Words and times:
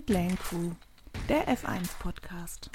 Pitlane 0.00 0.36
Crew, 0.36 0.70
der 1.28 1.46
F1 1.46 1.98
Podcast. 1.98 2.70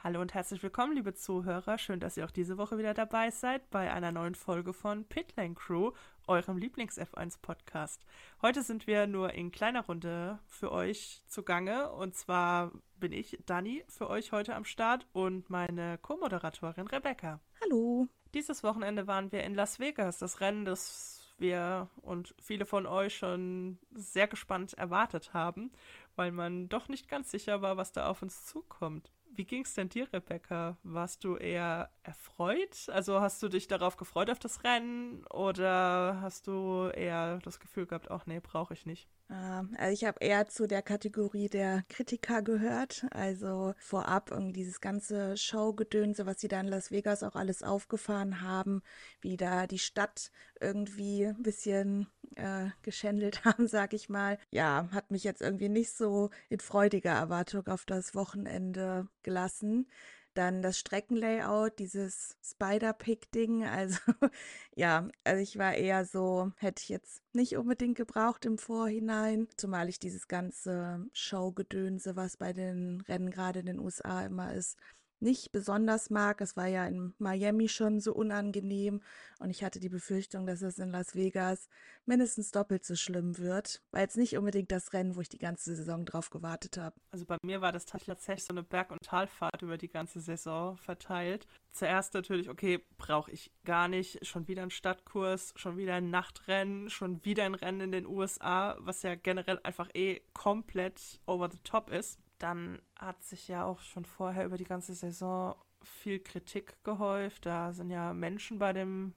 Hallo 0.00 0.20
und 0.20 0.34
herzlich 0.34 0.62
willkommen, 0.62 0.94
liebe 0.96 1.14
Zuhörer. 1.14 1.78
Schön, 1.78 1.98
dass 1.98 2.18
ihr 2.18 2.26
auch 2.26 2.30
diese 2.30 2.58
Woche 2.58 2.76
wieder 2.76 2.92
dabei 2.92 3.30
seid 3.30 3.70
bei 3.70 3.90
einer 3.90 4.12
neuen 4.12 4.34
Folge 4.34 4.74
von 4.74 5.06
Pitlane 5.06 5.54
Crew, 5.54 5.92
eurem 6.26 6.58
Lieblings-F1-Podcast. 6.58 8.04
Heute 8.42 8.62
sind 8.62 8.86
wir 8.86 9.06
nur 9.06 9.32
in 9.32 9.50
kleiner 9.50 9.86
Runde 9.86 10.40
für 10.46 10.70
euch 10.70 11.22
zugange. 11.26 11.90
Und 11.90 12.16
zwar 12.16 12.70
bin 13.00 13.12
ich, 13.12 13.38
Dani, 13.46 13.82
für 13.88 14.10
euch 14.10 14.32
heute 14.32 14.54
am 14.54 14.66
Start 14.66 15.06
und 15.14 15.48
meine 15.48 15.96
Co-Moderatorin 15.96 16.86
Rebecca. 16.88 17.40
Hallo. 17.62 18.08
Dieses 18.34 18.64
Wochenende 18.64 19.06
waren 19.06 19.30
wir 19.30 19.44
in 19.44 19.54
Las 19.54 19.78
Vegas, 19.78 20.18
das 20.18 20.40
Rennen, 20.40 20.64
das 20.64 21.32
wir 21.38 21.88
und 22.02 22.34
viele 22.40 22.66
von 22.66 22.86
euch 22.86 23.16
schon 23.16 23.78
sehr 23.92 24.26
gespannt 24.26 24.74
erwartet 24.74 25.32
haben, 25.34 25.70
weil 26.16 26.32
man 26.32 26.68
doch 26.68 26.88
nicht 26.88 27.08
ganz 27.08 27.30
sicher 27.30 27.62
war, 27.62 27.76
was 27.76 27.92
da 27.92 28.08
auf 28.08 28.22
uns 28.22 28.44
zukommt. 28.46 29.12
Wie 29.36 29.44
ging 29.44 29.62
es 29.62 29.74
denn 29.74 29.88
dir, 29.88 30.12
Rebecca? 30.12 30.76
Warst 30.82 31.24
du 31.24 31.36
eher 31.36 31.90
erfreut? 32.02 32.88
Also 32.88 33.20
hast 33.20 33.42
du 33.42 33.48
dich 33.48 33.66
darauf 33.66 33.96
gefreut 33.96 34.30
auf 34.30 34.38
das 34.38 34.62
Rennen 34.64 35.24
oder 35.26 36.20
hast 36.20 36.46
du 36.46 36.88
eher 36.94 37.38
das 37.38 37.58
Gefühl 37.60 37.86
gehabt, 37.86 38.10
ach 38.10 38.26
nee, 38.26 38.40
brauche 38.40 38.74
ich 38.74 38.86
nicht? 38.86 39.08
Ähm, 39.30 39.74
also 39.78 39.92
ich 39.92 40.04
habe 40.04 40.18
eher 40.20 40.46
zu 40.48 40.66
der 40.66 40.82
Kategorie 40.82 41.48
der 41.48 41.84
Kritiker 41.88 42.42
gehört. 42.42 43.06
Also 43.10 43.74
vorab 43.78 44.30
irgendwie 44.30 44.52
dieses 44.52 44.80
ganze 44.80 45.36
Showgedönse, 45.36 46.26
was 46.26 46.40
sie 46.40 46.48
da 46.48 46.60
in 46.60 46.68
Las 46.68 46.90
Vegas 46.90 47.22
auch 47.22 47.34
alles 47.34 47.62
aufgefahren 47.62 48.40
haben, 48.40 48.82
wie 49.20 49.36
da 49.36 49.66
die 49.66 49.78
Stadt 49.78 50.30
irgendwie 50.60 51.26
ein 51.26 51.42
bisschen 51.42 52.06
äh, 52.36 52.66
geschändelt 52.82 53.44
haben, 53.44 53.68
sag 53.68 53.94
ich 53.94 54.08
mal. 54.08 54.38
Ja, 54.50 54.88
hat 54.92 55.10
mich 55.10 55.24
jetzt 55.24 55.42
irgendwie 55.42 55.68
nicht 55.68 55.92
so 55.92 56.30
in 56.48 56.60
freudiger 56.60 57.12
Erwartung 57.12 57.66
auf 57.68 57.84
das 57.86 58.14
Wochenende 58.14 59.08
gelassen. 59.22 59.86
Dann 60.34 60.62
das 60.62 60.78
Streckenlayout, 60.78 61.78
dieses 61.78 62.36
Spider-Pick-Ding. 62.42 63.64
Also 63.64 63.98
ja, 64.76 65.08
also 65.24 65.40
ich 65.42 65.58
war 65.58 65.74
eher 65.74 66.04
so, 66.04 66.52
hätte 66.56 66.82
ich 66.82 66.88
jetzt 66.88 67.22
nicht 67.32 67.56
unbedingt 67.56 67.96
gebraucht 67.96 68.44
im 68.44 68.58
Vorhinein. 68.58 69.48
Zumal 69.56 69.88
ich 69.88 69.98
dieses 69.98 70.28
ganze 70.28 71.06
Showgedönse, 71.12 72.16
was 72.16 72.36
bei 72.36 72.52
den 72.52 73.00
Rennen 73.02 73.30
gerade 73.30 73.60
in 73.60 73.66
den 73.66 73.78
USA 73.78 74.24
immer 74.26 74.52
ist, 74.52 74.76
nicht 75.24 75.50
besonders 75.50 76.10
mag. 76.10 76.40
Es 76.40 76.56
war 76.56 76.66
ja 76.66 76.86
in 76.86 77.14
Miami 77.18 77.68
schon 77.68 77.98
so 77.98 78.14
unangenehm 78.14 79.00
und 79.40 79.50
ich 79.50 79.64
hatte 79.64 79.80
die 79.80 79.88
Befürchtung, 79.88 80.46
dass 80.46 80.62
es 80.62 80.78
in 80.78 80.90
Las 80.90 81.16
Vegas 81.16 81.68
mindestens 82.04 82.52
doppelt 82.52 82.84
so 82.84 82.94
schlimm 82.94 83.38
wird. 83.38 83.82
War 83.90 84.02
jetzt 84.02 84.16
nicht 84.16 84.36
unbedingt 84.36 84.70
das 84.70 84.92
Rennen, 84.92 85.16
wo 85.16 85.20
ich 85.20 85.28
die 85.28 85.38
ganze 85.38 85.74
Saison 85.74 86.04
drauf 86.04 86.30
gewartet 86.30 86.76
habe. 86.76 86.94
Also 87.10 87.24
bei 87.24 87.38
mir 87.42 87.60
war 87.60 87.72
das 87.72 87.86
tatsächlich 87.86 88.44
so 88.44 88.52
eine 88.52 88.62
Berg- 88.62 88.92
und 88.92 89.02
Talfahrt 89.02 89.62
über 89.62 89.78
die 89.78 89.88
ganze 89.88 90.20
Saison 90.20 90.76
verteilt. 90.76 91.46
Zuerst 91.72 92.14
natürlich, 92.14 92.50
okay, 92.50 92.84
brauche 92.98 93.32
ich 93.32 93.50
gar 93.64 93.88
nicht. 93.88 94.24
Schon 94.24 94.46
wieder 94.46 94.62
ein 94.62 94.70
Stadtkurs, 94.70 95.54
schon 95.56 95.76
wieder 95.76 95.94
ein 95.94 96.10
Nachtrennen, 96.10 96.90
schon 96.90 97.24
wieder 97.24 97.44
ein 97.44 97.54
Rennen 97.54 97.80
in 97.80 97.92
den 97.92 98.06
USA, 98.06 98.76
was 98.78 99.02
ja 99.02 99.14
generell 99.14 99.58
einfach 99.64 99.88
eh 99.94 100.20
komplett 100.34 101.20
over 101.26 101.50
the 101.50 101.58
top 101.64 101.90
ist 101.90 102.20
dann 102.44 102.78
hat 102.98 103.24
sich 103.24 103.48
ja 103.48 103.64
auch 103.64 103.80
schon 103.80 104.04
vorher 104.04 104.44
über 104.44 104.58
die 104.58 104.64
ganze 104.64 104.94
Saison 104.94 105.54
viel 105.82 106.20
Kritik 106.20 106.76
gehäuft. 106.84 107.46
Da 107.46 107.72
sind 107.72 107.88
ja 107.88 108.12
Menschen 108.12 108.58
bei 108.58 108.74
dem 108.74 109.14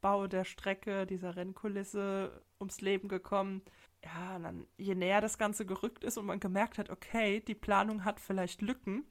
Bau 0.00 0.26
der 0.26 0.44
Strecke, 0.44 1.06
dieser 1.06 1.36
Rennkulisse 1.36 2.42
ums 2.58 2.80
Leben 2.80 3.08
gekommen. 3.08 3.60
Ja, 4.02 4.38
dann, 4.38 4.66
je 4.78 4.94
näher 4.94 5.20
das 5.20 5.36
Ganze 5.36 5.66
gerückt 5.66 6.04
ist 6.04 6.16
und 6.16 6.24
man 6.24 6.40
gemerkt 6.40 6.78
hat, 6.78 6.88
okay, 6.88 7.40
die 7.40 7.54
Planung 7.54 8.06
hat 8.06 8.18
vielleicht 8.18 8.62
Lücken, 8.62 9.04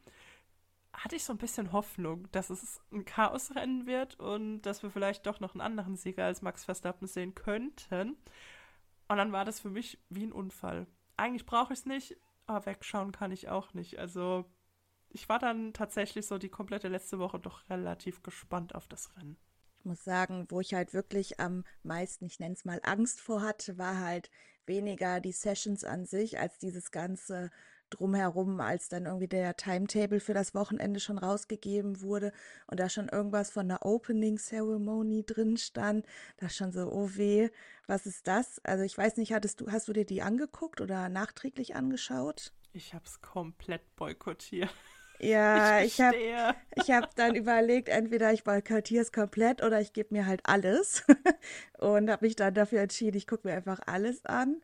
hatte 0.92 1.16
ich 1.16 1.24
so 1.24 1.34
ein 1.34 1.38
bisschen 1.38 1.72
Hoffnung, 1.72 2.28
dass 2.32 2.50
es 2.50 2.82
ein 2.92 3.06
Chaosrennen 3.06 3.86
wird 3.86 4.20
und 4.20 4.64
dass 4.64 4.82
wir 4.82 4.90
vielleicht 4.90 5.28
doch 5.28 5.40
noch 5.40 5.54
einen 5.54 5.62
anderen 5.62 5.96
Sieger 5.96 6.26
als 6.26 6.42
Max 6.42 6.66
Verstappen 6.66 7.08
sehen 7.08 7.36
könnten. 7.36 8.18
Und 9.08 9.18
dann 9.18 9.32
war 9.32 9.46
das 9.46 9.60
für 9.60 9.70
mich 9.70 10.00
wie 10.10 10.24
ein 10.24 10.32
Unfall. 10.32 10.88
Eigentlich 11.18 11.46
brauche 11.46 11.74
ich 11.74 11.80
es 11.80 11.86
nicht, 11.86 12.18
aber 12.50 12.66
wegschauen 12.66 13.12
kann 13.12 13.32
ich 13.32 13.50
auch 13.50 13.74
nicht. 13.74 14.00
Also 14.00 14.46
ich 15.10 15.30
war 15.30 15.40
dann 15.40 15.74
tatsächlich 15.74 16.28
so 16.28 16.38
die 16.38 16.50
komplette 16.50 16.88
letzte 16.88 17.20
Woche 17.20 17.40
doch 17.40 17.70
relativ 17.70 18.24
gespannt 18.24 18.76
auf 18.76 18.88
das 18.88 19.16
Rennen. 19.16 19.38
Ich 19.80 19.86
muss 19.86 20.04
sagen, 20.04 20.46
wo 20.50 20.60
ich 20.60 20.74
halt 20.74 20.94
wirklich 20.94 21.40
am 21.40 21.64
meisten, 21.84 22.26
ich 22.26 22.40
nenne 22.40 22.54
es 22.54 22.66
mal, 22.66 22.82
Angst 22.84 23.22
vor 23.22 23.42
hatte, 23.42 23.78
war 23.78 24.00
halt 24.00 24.30
weniger 24.66 25.20
die 25.22 25.32
Sessions 25.32 25.84
an 25.84 26.06
sich, 26.06 26.38
als 26.38 26.60
dieses 26.60 26.92
ganze 26.92 27.50
drumherum, 27.90 28.60
als 28.60 28.90
dann 28.90 29.06
irgendwie 29.06 29.28
der 29.28 29.56
Timetable 29.56 30.20
für 30.20 30.34
das 30.34 30.54
Wochenende 30.54 31.00
schon 31.00 31.18
rausgegeben 31.18 32.02
wurde 32.02 32.32
und 32.68 32.80
da 32.80 32.90
schon 32.90 33.10
irgendwas 33.10 33.52
von 33.52 33.68
der 33.68 33.86
Opening 33.86 34.38
Ceremony 34.38 35.24
drin 35.26 35.58
stand, 35.58 36.06
da 36.38 36.50
schon 36.50 36.72
so, 36.72 36.92
oh 36.92 37.10
weh, 37.16 37.50
was 37.88 38.06
ist 38.06 38.28
das? 38.28 38.60
Also 38.64 38.84
ich 38.84 38.98
weiß 38.98 39.18
nicht, 39.18 39.34
hattest 39.34 39.62
du, 39.62 39.72
hast 39.72 39.88
du 39.88 39.94
dir 39.94 40.06
die 40.06 40.22
angeguckt 40.22 40.82
oder 40.82 41.10
nachträglich 41.10 41.76
angeschaut? 41.76 42.54
Ich 42.74 42.94
habe 42.94 43.06
es 43.06 43.22
komplett 43.22 43.96
boykottiert. 43.96 44.70
Ja, 45.20 45.80
ich, 45.82 45.94
ich 45.94 46.02
habe 46.02 46.18
ich 46.76 46.92
hab 46.92 47.16
dann 47.16 47.36
überlegt, 47.36 47.90
entweder 47.90 48.32
ich 48.32 48.44
boykottiere 48.44 49.02
es 49.02 49.12
komplett 49.12 49.64
oder 49.64 49.82
ich 49.82 49.94
gebe 49.94 50.14
mir 50.14 50.26
halt 50.26 50.42
alles 50.44 51.04
und 51.78 52.10
habe 52.10 52.26
mich 52.26 52.36
dann 52.36 52.54
dafür 52.54 52.82
entschieden, 52.82 53.18
ich 53.18 53.28
gucke 53.28 53.48
mir 53.48 53.56
einfach 53.56 53.80
alles 53.86 54.26
an 54.26 54.62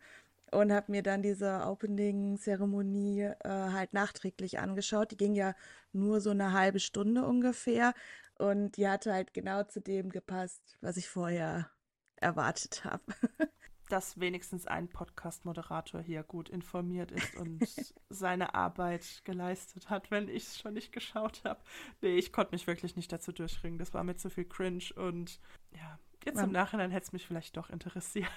und 0.56 0.72
habe 0.72 0.92
mir 0.92 1.04
dann 1.04 1.22
diese 1.22 1.66
Opening-Zeremonie 1.66 3.22
äh, 3.22 3.50
halt 3.50 3.94
nachträglich 3.94 4.60
angeschaut. 4.60 5.12
Die 5.12 5.18
ging 5.18 5.36
ja 5.36 5.54
nur 5.92 6.22
so 6.22 6.30
eine 6.30 6.54
halbe 6.54 6.80
Stunde 6.80 7.26
ungefähr 7.26 7.94
und 8.38 8.78
die 8.78 8.88
hatte 8.88 9.14
halt 9.14 9.34
genau 9.34 9.64
zu 9.64 9.82
dem 9.82 10.10
gepasst, 10.10 10.78
was 10.82 10.96
ich 10.98 11.10
vorher 11.10 11.70
erwartet 12.16 12.86
habe. 12.86 13.04
Dass 13.90 14.20
wenigstens 14.20 14.66
ein 14.66 14.88
Podcast-Moderator 14.88 16.02
hier 16.02 16.24
gut 16.24 16.50
informiert 16.50 17.12
ist 17.12 17.36
und 17.36 17.62
seine 18.10 18.56
Arbeit 18.56 19.22
geleistet 19.26 19.90
hat, 19.90 20.10
wenn 20.10 20.28
ich 20.28 20.44
es 20.44 20.58
schon 20.58 20.74
nicht 20.74 20.92
geschaut 20.92 21.44
habe. 21.44 21.62
Nee, 22.02 22.16
ich 22.16 22.34
konnte 22.34 22.54
mich 22.54 22.66
wirklich 22.66 22.96
nicht 22.96 23.12
dazu 23.12 23.32
durchringen. 23.32 23.78
Das 23.78 23.94
war 23.94 24.04
mir 24.04 24.16
zu 24.16 24.30
viel 24.30 24.46
Cringe 24.46 24.86
und 24.96 25.40
ja, 25.72 26.00
jetzt 26.26 26.42
im 26.42 26.52
Nachhinein 26.52 26.92
hätte 26.92 27.06
es 27.06 27.14
mich 27.14 27.26
vielleicht 27.26 27.56
doch 27.58 27.70
interessiert. 27.70 28.30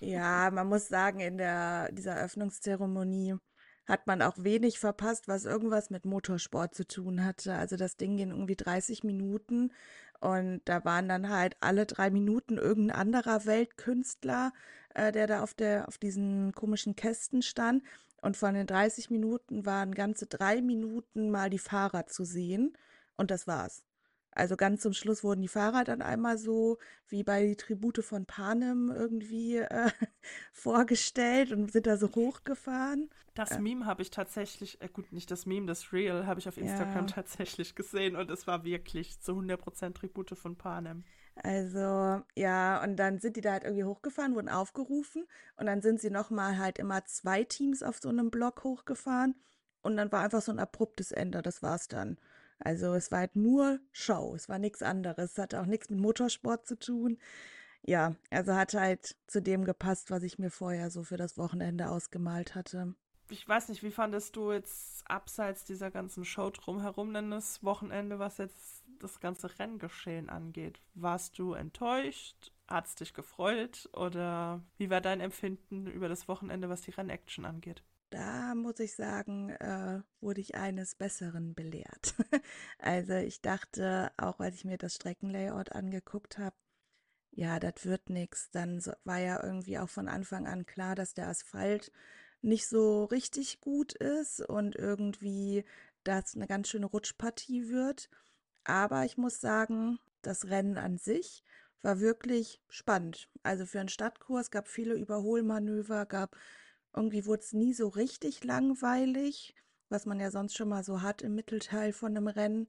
Ja, 0.00 0.50
man 0.50 0.68
muss 0.68 0.88
sagen, 0.88 1.20
in 1.20 1.38
der, 1.38 1.92
dieser 1.92 2.12
Eröffnungszeremonie 2.12 3.36
hat 3.86 4.06
man 4.06 4.22
auch 4.22 4.36
wenig 4.38 4.78
verpasst, 4.78 5.28
was 5.28 5.44
irgendwas 5.44 5.90
mit 5.90 6.04
Motorsport 6.04 6.74
zu 6.74 6.86
tun 6.86 7.24
hatte. 7.24 7.54
Also 7.54 7.76
das 7.76 7.96
Ding 7.96 8.16
ging 8.16 8.30
irgendwie 8.30 8.56
30 8.56 9.04
Minuten 9.04 9.72
und 10.20 10.60
da 10.66 10.84
waren 10.84 11.08
dann 11.08 11.28
halt 11.28 11.56
alle 11.60 11.84
drei 11.84 12.10
Minuten 12.10 12.56
irgendein 12.56 12.96
anderer 12.96 13.44
Weltkünstler, 13.44 14.52
äh, 14.94 15.10
der 15.10 15.26
da 15.26 15.42
auf 15.42 15.52
der, 15.52 15.88
auf 15.88 15.98
diesen 15.98 16.52
komischen 16.52 16.94
Kästen 16.94 17.42
stand. 17.42 17.82
Und 18.20 18.36
von 18.36 18.54
den 18.54 18.68
30 18.68 19.10
Minuten 19.10 19.66
waren 19.66 19.92
ganze 19.92 20.26
drei 20.26 20.62
Minuten 20.62 21.30
mal 21.30 21.50
die 21.50 21.58
Fahrer 21.58 22.06
zu 22.06 22.24
sehen. 22.24 22.76
Und 23.16 23.32
das 23.32 23.48
war's. 23.48 23.82
Also 24.34 24.56
ganz 24.56 24.80
zum 24.80 24.94
Schluss 24.94 25.22
wurden 25.22 25.42
die 25.42 25.48
Fahrer 25.48 25.84
dann 25.84 26.00
einmal 26.00 26.38
so 26.38 26.78
wie 27.08 27.22
bei 27.22 27.46
die 27.46 27.56
Tribute 27.56 28.02
von 28.02 28.24
Panem 28.24 28.90
irgendwie 28.90 29.58
äh, 29.58 29.90
vorgestellt 30.52 31.52
und 31.52 31.70
sind 31.70 31.86
da 31.86 31.98
so 31.98 32.08
hochgefahren. 32.14 33.10
Das 33.34 33.52
äh, 33.52 33.60
Meme 33.60 33.84
habe 33.84 34.00
ich 34.00 34.10
tatsächlich, 34.10 34.80
äh, 34.80 34.88
gut, 34.88 35.12
nicht 35.12 35.30
das 35.30 35.44
Meme, 35.44 35.66
das 35.66 35.92
Real 35.92 36.26
habe 36.26 36.40
ich 36.40 36.48
auf 36.48 36.56
Instagram 36.56 37.06
ja. 37.06 37.14
tatsächlich 37.14 37.74
gesehen 37.74 38.16
und 38.16 38.30
es 38.30 38.46
war 38.46 38.64
wirklich 38.64 39.20
zu 39.20 39.32
100% 39.32 39.94
Tribute 39.94 40.36
von 40.36 40.56
Panem. 40.56 41.04
Also 41.36 42.22
ja, 42.34 42.82
und 42.82 42.96
dann 42.96 43.18
sind 43.18 43.36
die 43.36 43.40
da 43.40 43.52
halt 43.52 43.64
irgendwie 43.64 43.84
hochgefahren, 43.84 44.34
wurden 44.34 44.48
aufgerufen 44.48 45.26
und 45.56 45.66
dann 45.66 45.82
sind 45.82 46.00
sie 46.00 46.10
nochmal 46.10 46.58
halt 46.58 46.78
immer 46.78 47.04
zwei 47.04 47.44
Teams 47.44 47.82
auf 47.82 47.98
so 48.00 48.08
einem 48.08 48.30
Block 48.30 48.64
hochgefahren 48.64 49.34
und 49.82 49.96
dann 49.96 50.12
war 50.12 50.22
einfach 50.22 50.42
so 50.42 50.52
ein 50.52 50.58
abruptes 50.58 51.12
Ende, 51.12 51.42
das 51.42 51.62
war's 51.62 51.88
dann. 51.88 52.18
Also 52.64 52.94
es 52.94 53.10
war 53.10 53.20
halt 53.20 53.36
nur 53.36 53.80
Show, 53.90 54.34
es 54.34 54.48
war 54.48 54.58
nichts 54.58 54.82
anderes, 54.82 55.32
es 55.32 55.38
hatte 55.38 55.60
auch 55.60 55.66
nichts 55.66 55.90
mit 55.90 56.00
Motorsport 56.00 56.66
zu 56.66 56.78
tun. 56.78 57.18
Ja, 57.84 58.14
also 58.30 58.54
hat 58.54 58.74
halt 58.74 59.16
zu 59.26 59.42
dem 59.42 59.64
gepasst, 59.64 60.10
was 60.10 60.22
ich 60.22 60.38
mir 60.38 60.50
vorher 60.50 60.90
so 60.90 61.02
für 61.02 61.16
das 61.16 61.36
Wochenende 61.36 61.90
ausgemalt 61.90 62.54
hatte. 62.54 62.94
Ich 63.28 63.48
weiß 63.48 63.68
nicht, 63.70 63.82
wie 63.82 63.90
fandest 63.90 64.36
du 64.36 64.52
jetzt 64.52 65.02
abseits 65.10 65.64
dieser 65.64 65.90
ganzen 65.90 66.24
Show 66.24 66.50
drumherum 66.50 67.12
denn 67.12 67.30
das 67.30 67.64
Wochenende, 67.64 68.18
was 68.18 68.38
jetzt 68.38 68.84
das 69.00 69.20
ganze 69.20 69.58
Renngeschehen 69.58 70.28
angeht? 70.28 70.80
Warst 70.94 71.38
du 71.38 71.54
enttäuscht? 71.54 72.52
Hat 72.68 72.86
es 72.86 72.94
dich 72.94 73.14
gefreut? 73.14 73.88
Oder 73.94 74.62
wie 74.76 74.90
war 74.90 75.00
dein 75.00 75.20
Empfinden 75.20 75.86
über 75.86 76.08
das 76.08 76.28
Wochenende, 76.28 76.68
was 76.68 76.82
die 76.82 76.92
Rennaction 76.92 77.44
angeht? 77.44 77.82
Da 78.12 78.54
muss 78.54 78.78
ich 78.78 78.94
sagen, 78.94 79.50
äh, 79.50 80.02
wurde 80.20 80.40
ich 80.40 80.54
eines 80.54 80.94
Besseren 80.94 81.54
belehrt. 81.54 82.14
also 82.78 83.14
ich 83.14 83.40
dachte, 83.40 84.12
auch 84.18 84.40
als 84.40 84.56
ich 84.56 84.64
mir 84.64 84.78
das 84.78 84.94
Streckenlayout 84.94 85.72
angeguckt 85.72 86.38
habe, 86.38 86.56
ja, 87.30 87.58
das 87.58 87.86
wird 87.86 88.10
nichts. 88.10 88.50
Dann 88.50 88.80
so, 88.80 88.92
war 89.04 89.18
ja 89.18 89.42
irgendwie 89.42 89.78
auch 89.78 89.88
von 89.88 90.08
Anfang 90.08 90.46
an 90.46 90.66
klar, 90.66 90.94
dass 90.94 91.14
der 91.14 91.28
Asphalt 91.28 91.90
nicht 92.42 92.66
so 92.68 93.04
richtig 93.04 93.60
gut 93.60 93.94
ist 93.94 94.40
und 94.40 94.76
irgendwie 94.76 95.64
das 96.04 96.34
eine 96.34 96.46
ganz 96.46 96.68
schöne 96.68 96.86
Rutschpartie 96.86 97.70
wird. 97.70 98.10
Aber 98.64 99.04
ich 99.04 99.16
muss 99.16 99.40
sagen, 99.40 99.98
das 100.20 100.48
Rennen 100.48 100.76
an 100.76 100.98
sich 100.98 101.42
war 101.80 102.00
wirklich 102.00 102.60
spannend. 102.68 103.28
Also 103.42 103.64
für 103.64 103.80
einen 103.80 103.88
Stadtkurs 103.88 104.50
gab 104.50 104.68
viele 104.68 104.94
Überholmanöver, 104.94 106.06
gab 106.06 106.36
irgendwie 106.94 107.26
wurde 107.26 107.42
es 107.42 107.52
nie 107.52 107.72
so 107.72 107.88
richtig 107.88 108.44
langweilig, 108.44 109.54
was 109.88 110.06
man 110.06 110.20
ja 110.20 110.30
sonst 110.30 110.56
schon 110.56 110.68
mal 110.68 110.84
so 110.84 111.02
hat 111.02 111.22
im 111.22 111.34
Mittelteil 111.34 111.92
von 111.92 112.16
einem 112.16 112.28
Rennen. 112.28 112.68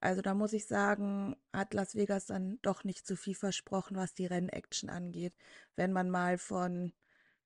Also 0.00 0.22
da 0.22 0.34
muss 0.34 0.52
ich 0.52 0.66
sagen, 0.66 1.36
hat 1.52 1.74
Las 1.74 1.94
Vegas 1.94 2.26
dann 2.26 2.58
doch 2.62 2.84
nicht 2.84 3.06
so 3.06 3.16
viel 3.16 3.34
versprochen, 3.34 3.96
was 3.96 4.14
die 4.14 4.26
Rennaction 4.26 4.90
angeht. 4.90 5.34
Wenn 5.74 5.92
man 5.92 6.10
mal 6.10 6.38
von 6.38 6.92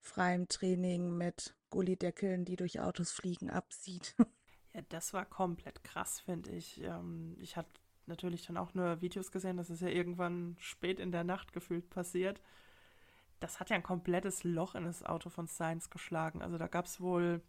freiem 0.00 0.48
Training 0.48 1.16
mit 1.16 1.54
Gullideckeln, 1.70 2.44
die 2.44 2.56
durch 2.56 2.80
Autos 2.80 3.12
fliegen, 3.12 3.50
absieht. 3.50 4.14
Ja, 4.72 4.82
das 4.88 5.12
war 5.12 5.24
komplett 5.24 5.82
krass, 5.82 6.20
finde 6.20 6.52
ich. 6.52 6.80
Ähm, 6.80 7.36
ich 7.40 7.56
hatte 7.56 7.72
natürlich 8.06 8.46
dann 8.46 8.56
auch 8.56 8.72
nur 8.72 9.00
Videos 9.00 9.32
gesehen, 9.32 9.56
das 9.56 9.68
ist 9.68 9.82
ja 9.82 9.88
irgendwann 9.88 10.54
spät 10.60 11.00
in 11.00 11.10
der 11.10 11.24
Nacht 11.24 11.52
gefühlt 11.52 11.90
passiert. 11.90 12.40
Das 13.40 13.58
hat 13.58 13.70
ja 13.70 13.76
ein 13.76 13.82
komplettes 13.82 14.44
Loch 14.44 14.74
in 14.74 14.84
das 14.84 15.02
Auto 15.02 15.30
von 15.30 15.48
Science 15.48 15.90
geschlagen. 15.90 16.42
Also 16.42 16.58
da 16.58 16.66
gab 16.66 16.86
es 16.86 17.00
wohl 17.00 17.42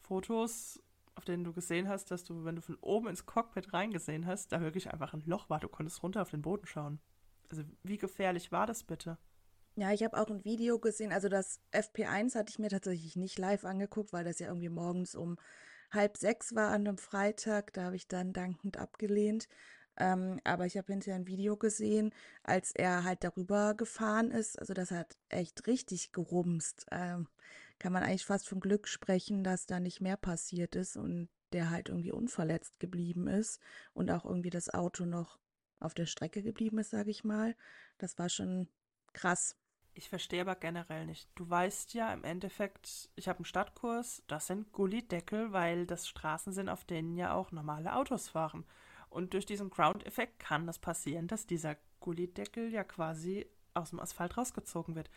Fotos 0.00 0.82
auf 1.16 1.24
denen 1.24 1.44
du 1.44 1.52
gesehen 1.52 1.88
hast, 1.88 2.10
dass 2.10 2.24
du, 2.24 2.44
wenn 2.44 2.56
du 2.56 2.62
von 2.62 2.76
oben 2.80 3.08
ins 3.08 3.26
Cockpit 3.26 3.72
reingesehen 3.72 4.26
hast, 4.26 4.52
da 4.52 4.60
wirklich 4.60 4.92
einfach 4.92 5.14
ein 5.14 5.22
Loch 5.24 5.48
war. 5.48 5.58
Du 5.58 5.68
konntest 5.68 6.02
runter 6.02 6.22
auf 6.22 6.30
den 6.30 6.42
Boden 6.42 6.66
schauen. 6.66 7.00
Also 7.50 7.62
wie 7.82 7.96
gefährlich 7.96 8.52
war 8.52 8.66
das 8.66 8.84
bitte? 8.84 9.18
Ja, 9.76 9.92
ich 9.92 10.02
habe 10.02 10.18
auch 10.18 10.28
ein 10.28 10.44
Video 10.44 10.78
gesehen. 10.78 11.12
Also 11.12 11.28
das 11.28 11.60
FP1 11.72 12.34
hatte 12.34 12.50
ich 12.50 12.58
mir 12.58 12.68
tatsächlich 12.68 13.16
nicht 13.16 13.38
live 13.38 13.64
angeguckt, 13.64 14.12
weil 14.12 14.24
das 14.24 14.38
ja 14.38 14.48
irgendwie 14.48 14.68
morgens 14.68 15.14
um 15.14 15.36
halb 15.90 16.18
sechs 16.18 16.54
war 16.54 16.68
an 16.68 16.86
einem 16.86 16.98
Freitag. 16.98 17.72
Da 17.72 17.84
habe 17.84 17.96
ich 17.96 18.08
dann 18.08 18.32
dankend 18.32 18.76
abgelehnt. 18.76 19.48
Ähm, 19.98 20.40
aber 20.44 20.66
ich 20.66 20.76
habe 20.76 20.92
hinterher 20.92 21.16
ein 21.16 21.26
Video 21.26 21.56
gesehen, 21.56 22.12
als 22.42 22.72
er 22.72 23.04
halt 23.04 23.24
darüber 23.24 23.74
gefahren 23.74 24.30
ist. 24.30 24.58
Also 24.58 24.74
das 24.74 24.90
hat 24.90 25.16
echt 25.28 25.66
richtig 25.66 26.12
gerumst. 26.12 26.86
Ähm, 26.90 27.28
kann 27.78 27.92
man 27.92 28.02
eigentlich 28.02 28.24
fast 28.26 28.48
vom 28.48 28.60
Glück 28.60 28.88
sprechen, 28.88 29.44
dass 29.44 29.66
da 29.66 29.80
nicht 29.80 30.00
mehr 30.00 30.16
passiert 30.16 30.76
ist 30.76 30.96
und 30.96 31.28
der 31.52 31.70
halt 31.70 31.88
irgendwie 31.88 32.12
unverletzt 32.12 32.78
geblieben 32.80 33.28
ist 33.28 33.60
und 33.94 34.10
auch 34.10 34.24
irgendwie 34.24 34.50
das 34.50 34.72
Auto 34.72 35.04
noch 35.04 35.38
auf 35.78 35.94
der 35.94 36.06
Strecke 36.06 36.42
geblieben 36.42 36.78
ist, 36.78 36.90
sage 36.90 37.10
ich 37.10 37.24
mal. 37.24 37.54
Das 37.98 38.18
war 38.18 38.28
schon 38.28 38.68
krass. 39.12 39.56
Ich 39.94 40.10
verstehe 40.10 40.42
aber 40.42 40.56
generell 40.56 41.06
nicht. 41.06 41.30
Du 41.36 41.48
weißt 41.48 41.94
ja 41.94 42.12
im 42.12 42.24
Endeffekt, 42.24 43.10
ich 43.14 43.28
habe 43.28 43.38
einen 43.38 43.46
Stadtkurs, 43.46 44.22
das 44.26 44.46
sind 44.46 44.72
Gullideckel, 44.72 45.52
weil 45.52 45.86
das 45.86 46.06
Straßen 46.06 46.52
sind, 46.52 46.68
auf 46.68 46.84
denen 46.84 47.16
ja 47.16 47.32
auch 47.32 47.50
normale 47.50 47.94
Autos 47.94 48.28
fahren. 48.28 48.66
Und 49.16 49.32
durch 49.32 49.46
diesen 49.46 49.70
Ground-Effekt 49.70 50.38
kann 50.38 50.66
das 50.66 50.78
passieren, 50.78 51.26
dass 51.26 51.46
dieser 51.46 51.76
Gullideckel 52.00 52.70
ja 52.70 52.84
quasi 52.84 53.46
aus 53.72 53.90
dem 53.90 54.00
Asphalt 54.00 54.36
rausgezogen 54.36 54.94
wird 54.94 55.08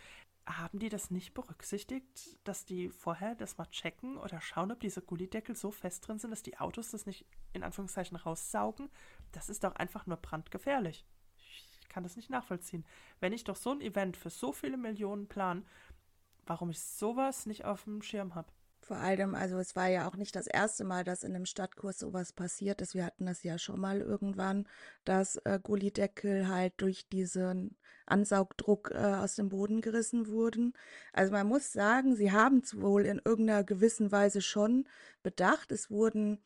haben 0.57 0.79
die 0.79 0.89
das 0.89 1.11
nicht 1.11 1.33
berücksichtigt, 1.33 2.39
dass 2.43 2.65
die 2.65 2.89
vorher 2.89 3.35
das 3.35 3.57
mal 3.57 3.67
checken 3.67 4.17
oder 4.17 4.41
schauen, 4.41 4.71
ob 4.71 4.79
diese 4.79 5.01
Gullideckel 5.01 5.55
so 5.55 5.69
fest 5.69 6.07
drin 6.07 6.17
sind, 6.17 6.31
dass 6.31 6.43
die 6.43 6.57
Autos 6.57 6.91
das 6.91 7.05
nicht 7.05 7.25
in 7.53 7.63
Anführungszeichen 7.63 8.17
raussaugen? 8.17 8.89
Das 9.31 9.49
ist 9.49 9.63
doch 9.63 9.75
einfach 9.75 10.07
nur 10.07 10.17
brandgefährlich. 10.17 11.05
Ich 11.37 11.89
kann 11.89 12.03
das 12.03 12.15
nicht 12.15 12.29
nachvollziehen. 12.29 12.85
Wenn 13.19 13.33
ich 13.33 13.43
doch 13.43 13.55
so 13.55 13.71
ein 13.71 13.81
Event 13.81 14.17
für 14.17 14.29
so 14.29 14.51
viele 14.51 14.77
Millionen 14.77 15.27
plan, 15.27 15.65
warum 16.45 16.71
ich 16.71 16.81
sowas 16.81 17.45
nicht 17.45 17.65
auf 17.65 17.83
dem 17.83 18.01
Schirm 18.01 18.33
habe. 18.33 18.51
Vor 18.89 18.97
allem, 18.97 19.35
also 19.35 19.59
es 19.59 19.75
war 19.75 19.87
ja 19.87 20.09
auch 20.09 20.15
nicht 20.15 20.35
das 20.35 20.47
erste 20.47 20.83
Mal, 20.83 21.03
dass 21.03 21.21
in 21.21 21.35
einem 21.35 21.45
Stadtkurs 21.45 21.99
sowas 21.99 22.33
passiert 22.33 22.81
ist. 22.81 22.95
Wir 22.95 23.05
hatten 23.05 23.27
das 23.27 23.43
ja 23.43 23.59
schon 23.59 23.79
mal 23.79 24.01
irgendwann, 24.01 24.67
dass 25.05 25.35
äh, 25.45 25.59
Gullideckel 25.61 26.47
halt 26.47 26.73
durch 26.77 27.07
diesen 27.07 27.77
Ansaugdruck 28.07 28.89
äh, 28.89 28.97
aus 28.97 29.35
dem 29.35 29.49
Boden 29.49 29.81
gerissen 29.81 30.27
wurden. 30.27 30.73
Also 31.13 31.31
man 31.31 31.45
muss 31.45 31.71
sagen, 31.71 32.15
sie 32.15 32.31
haben 32.31 32.61
es 32.63 32.81
wohl 32.81 33.05
in 33.05 33.21
irgendeiner 33.23 33.63
gewissen 33.63 34.11
Weise 34.11 34.41
schon 34.41 34.87
bedacht. 35.21 35.71
Es 35.71 35.91
wurden 35.91 36.39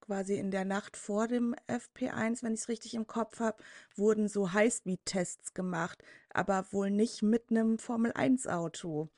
quasi 0.00 0.36
in 0.36 0.52
der 0.52 0.64
Nacht 0.64 0.96
vor 0.96 1.26
dem 1.26 1.56
FP1, 1.66 2.44
wenn 2.44 2.54
ich 2.54 2.60
es 2.60 2.68
richtig 2.68 2.94
im 2.94 3.08
Kopf 3.08 3.40
habe, 3.40 3.60
wurden 3.96 4.28
so 4.28 4.52
Highspeed-Tests 4.52 5.54
gemacht, 5.54 6.04
aber 6.32 6.66
wohl 6.70 6.92
nicht 6.92 7.22
mit 7.22 7.50
einem 7.50 7.80
Formel-1-Auto. 7.80 9.08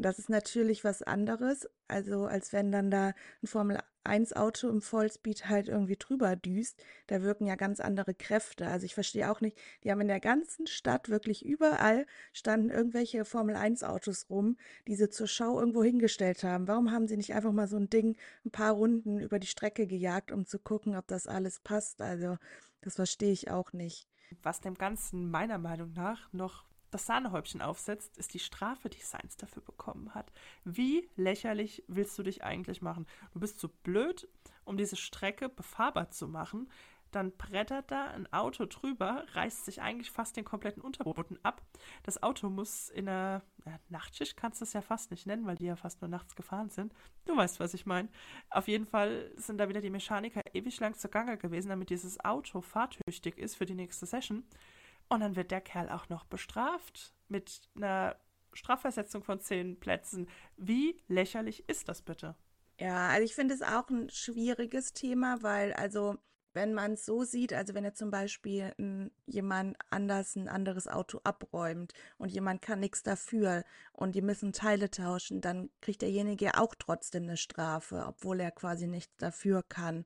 Das 0.00 0.20
ist 0.20 0.30
natürlich 0.30 0.84
was 0.84 1.02
anderes, 1.02 1.68
also 1.88 2.26
als 2.26 2.52
wenn 2.52 2.70
dann 2.70 2.88
da 2.88 3.14
ein 3.42 3.48
Formel-1-Auto 3.48 4.68
im 4.68 4.80
Vollspeed 4.80 5.48
halt 5.48 5.66
irgendwie 5.66 5.96
drüber 5.96 6.36
düst. 6.36 6.80
Da 7.08 7.22
wirken 7.22 7.48
ja 7.48 7.56
ganz 7.56 7.80
andere 7.80 8.14
Kräfte. 8.14 8.68
Also 8.68 8.86
ich 8.86 8.94
verstehe 8.94 9.28
auch 9.28 9.40
nicht, 9.40 9.58
die 9.82 9.90
haben 9.90 10.00
in 10.00 10.06
der 10.06 10.20
ganzen 10.20 10.68
Stadt 10.68 11.08
wirklich 11.08 11.44
überall 11.44 12.06
standen 12.32 12.70
irgendwelche 12.70 13.24
Formel-1-Autos 13.24 14.30
rum, 14.30 14.56
die 14.86 14.94
sie 14.94 15.10
zur 15.10 15.26
Schau 15.26 15.58
irgendwo 15.58 15.82
hingestellt 15.82 16.44
haben. 16.44 16.68
Warum 16.68 16.92
haben 16.92 17.08
sie 17.08 17.16
nicht 17.16 17.34
einfach 17.34 17.52
mal 17.52 17.66
so 17.66 17.76
ein 17.76 17.90
Ding 17.90 18.16
ein 18.44 18.52
paar 18.52 18.74
Runden 18.74 19.18
über 19.18 19.40
die 19.40 19.48
Strecke 19.48 19.88
gejagt, 19.88 20.30
um 20.30 20.46
zu 20.46 20.60
gucken, 20.60 20.94
ob 20.94 21.08
das 21.08 21.26
alles 21.26 21.58
passt? 21.58 22.02
Also 22.02 22.38
das 22.82 22.94
verstehe 22.94 23.32
ich 23.32 23.50
auch 23.50 23.72
nicht. 23.72 24.06
Was 24.44 24.60
dem 24.60 24.74
Ganzen 24.74 25.28
meiner 25.28 25.58
Meinung 25.58 25.92
nach 25.94 26.32
noch 26.32 26.68
das 26.90 27.06
Sahnehäubchen 27.06 27.62
aufsetzt, 27.62 28.16
ist 28.18 28.34
die 28.34 28.38
Strafe, 28.38 28.88
die 28.88 29.00
Sainz 29.00 29.36
dafür 29.36 29.62
bekommen 29.62 30.14
hat. 30.14 30.32
Wie 30.64 31.08
lächerlich 31.16 31.84
willst 31.88 32.18
du 32.18 32.22
dich 32.22 32.42
eigentlich 32.42 32.82
machen? 32.82 33.06
Du 33.32 33.40
bist 33.40 33.58
zu 33.60 33.68
so 33.68 33.74
blöd, 33.82 34.28
um 34.64 34.76
diese 34.76 34.96
Strecke 34.96 35.48
befahrbar 35.48 36.10
zu 36.10 36.28
machen. 36.28 36.68
Dann 37.10 37.34
brettert 37.36 37.90
da 37.90 38.08
ein 38.08 38.30
Auto 38.34 38.66
drüber, 38.66 39.24
reißt 39.32 39.64
sich 39.64 39.80
eigentlich 39.80 40.10
fast 40.10 40.36
den 40.36 40.44
kompletten 40.44 40.82
Unterboden 40.82 41.38
ab. 41.42 41.62
Das 42.02 42.22
Auto 42.22 42.50
muss 42.50 42.90
in 42.90 43.08
einer 43.08 43.42
ja, 43.64 43.78
Nachtschicht, 43.88 44.36
kannst 44.36 44.60
du 44.60 44.64
es 44.64 44.74
ja 44.74 44.82
fast 44.82 45.10
nicht 45.10 45.26
nennen, 45.26 45.46
weil 45.46 45.56
die 45.56 45.64
ja 45.64 45.76
fast 45.76 46.02
nur 46.02 46.10
nachts 46.10 46.36
gefahren 46.36 46.68
sind. 46.68 46.92
Du 47.24 47.34
weißt, 47.34 47.60
was 47.60 47.72
ich 47.72 47.86
meine. 47.86 48.10
Auf 48.50 48.68
jeden 48.68 48.84
Fall 48.84 49.32
sind 49.36 49.58
da 49.58 49.70
wieder 49.70 49.80
die 49.80 49.90
Mechaniker 49.90 50.42
ewig 50.52 50.78
lang 50.80 50.94
zugange 50.94 51.38
gewesen, 51.38 51.70
damit 51.70 51.88
dieses 51.88 52.22
Auto 52.22 52.60
fahrtüchtig 52.60 53.38
ist 53.38 53.56
für 53.56 53.66
die 53.66 53.74
nächste 53.74 54.04
Session. 54.04 54.44
Und 55.08 55.20
dann 55.20 55.36
wird 55.36 55.50
der 55.50 55.60
Kerl 55.60 55.88
auch 55.88 56.08
noch 56.08 56.24
bestraft 56.24 57.14
mit 57.28 57.62
einer 57.76 58.16
Strafversetzung 58.52 59.22
von 59.22 59.40
zehn 59.40 59.78
Plätzen. 59.78 60.28
Wie 60.56 61.00
lächerlich 61.08 61.68
ist 61.68 61.88
das 61.88 62.02
bitte? 62.02 62.34
Ja, 62.78 63.08
also 63.08 63.24
ich 63.24 63.34
finde 63.34 63.54
es 63.54 63.62
auch 63.62 63.88
ein 63.88 64.08
schwieriges 64.10 64.92
Thema, 64.92 65.42
weil 65.42 65.72
also 65.72 66.18
wenn 66.54 66.74
man 66.74 66.94
es 66.94 67.04
so 67.04 67.24
sieht, 67.24 67.52
also 67.52 67.74
wenn 67.74 67.84
jetzt 67.84 67.98
zum 67.98 68.10
Beispiel 68.10 68.72
ein, 68.78 69.10
jemand 69.26 69.76
anders 69.90 70.34
ein 70.34 70.48
anderes 70.48 70.88
Auto 70.88 71.20
abräumt 71.22 71.92
und 72.16 72.30
jemand 72.30 72.62
kann 72.62 72.80
nichts 72.80 73.02
dafür 73.02 73.64
und 73.92 74.14
die 74.14 74.22
müssen 74.22 74.52
Teile 74.52 74.90
tauschen, 74.90 75.40
dann 75.40 75.70
kriegt 75.80 76.02
derjenige 76.02 76.58
auch 76.58 76.74
trotzdem 76.74 77.24
eine 77.24 77.36
Strafe, 77.36 78.04
obwohl 78.06 78.40
er 78.40 78.50
quasi 78.50 78.86
nichts 78.86 79.16
dafür 79.18 79.62
kann. 79.62 80.04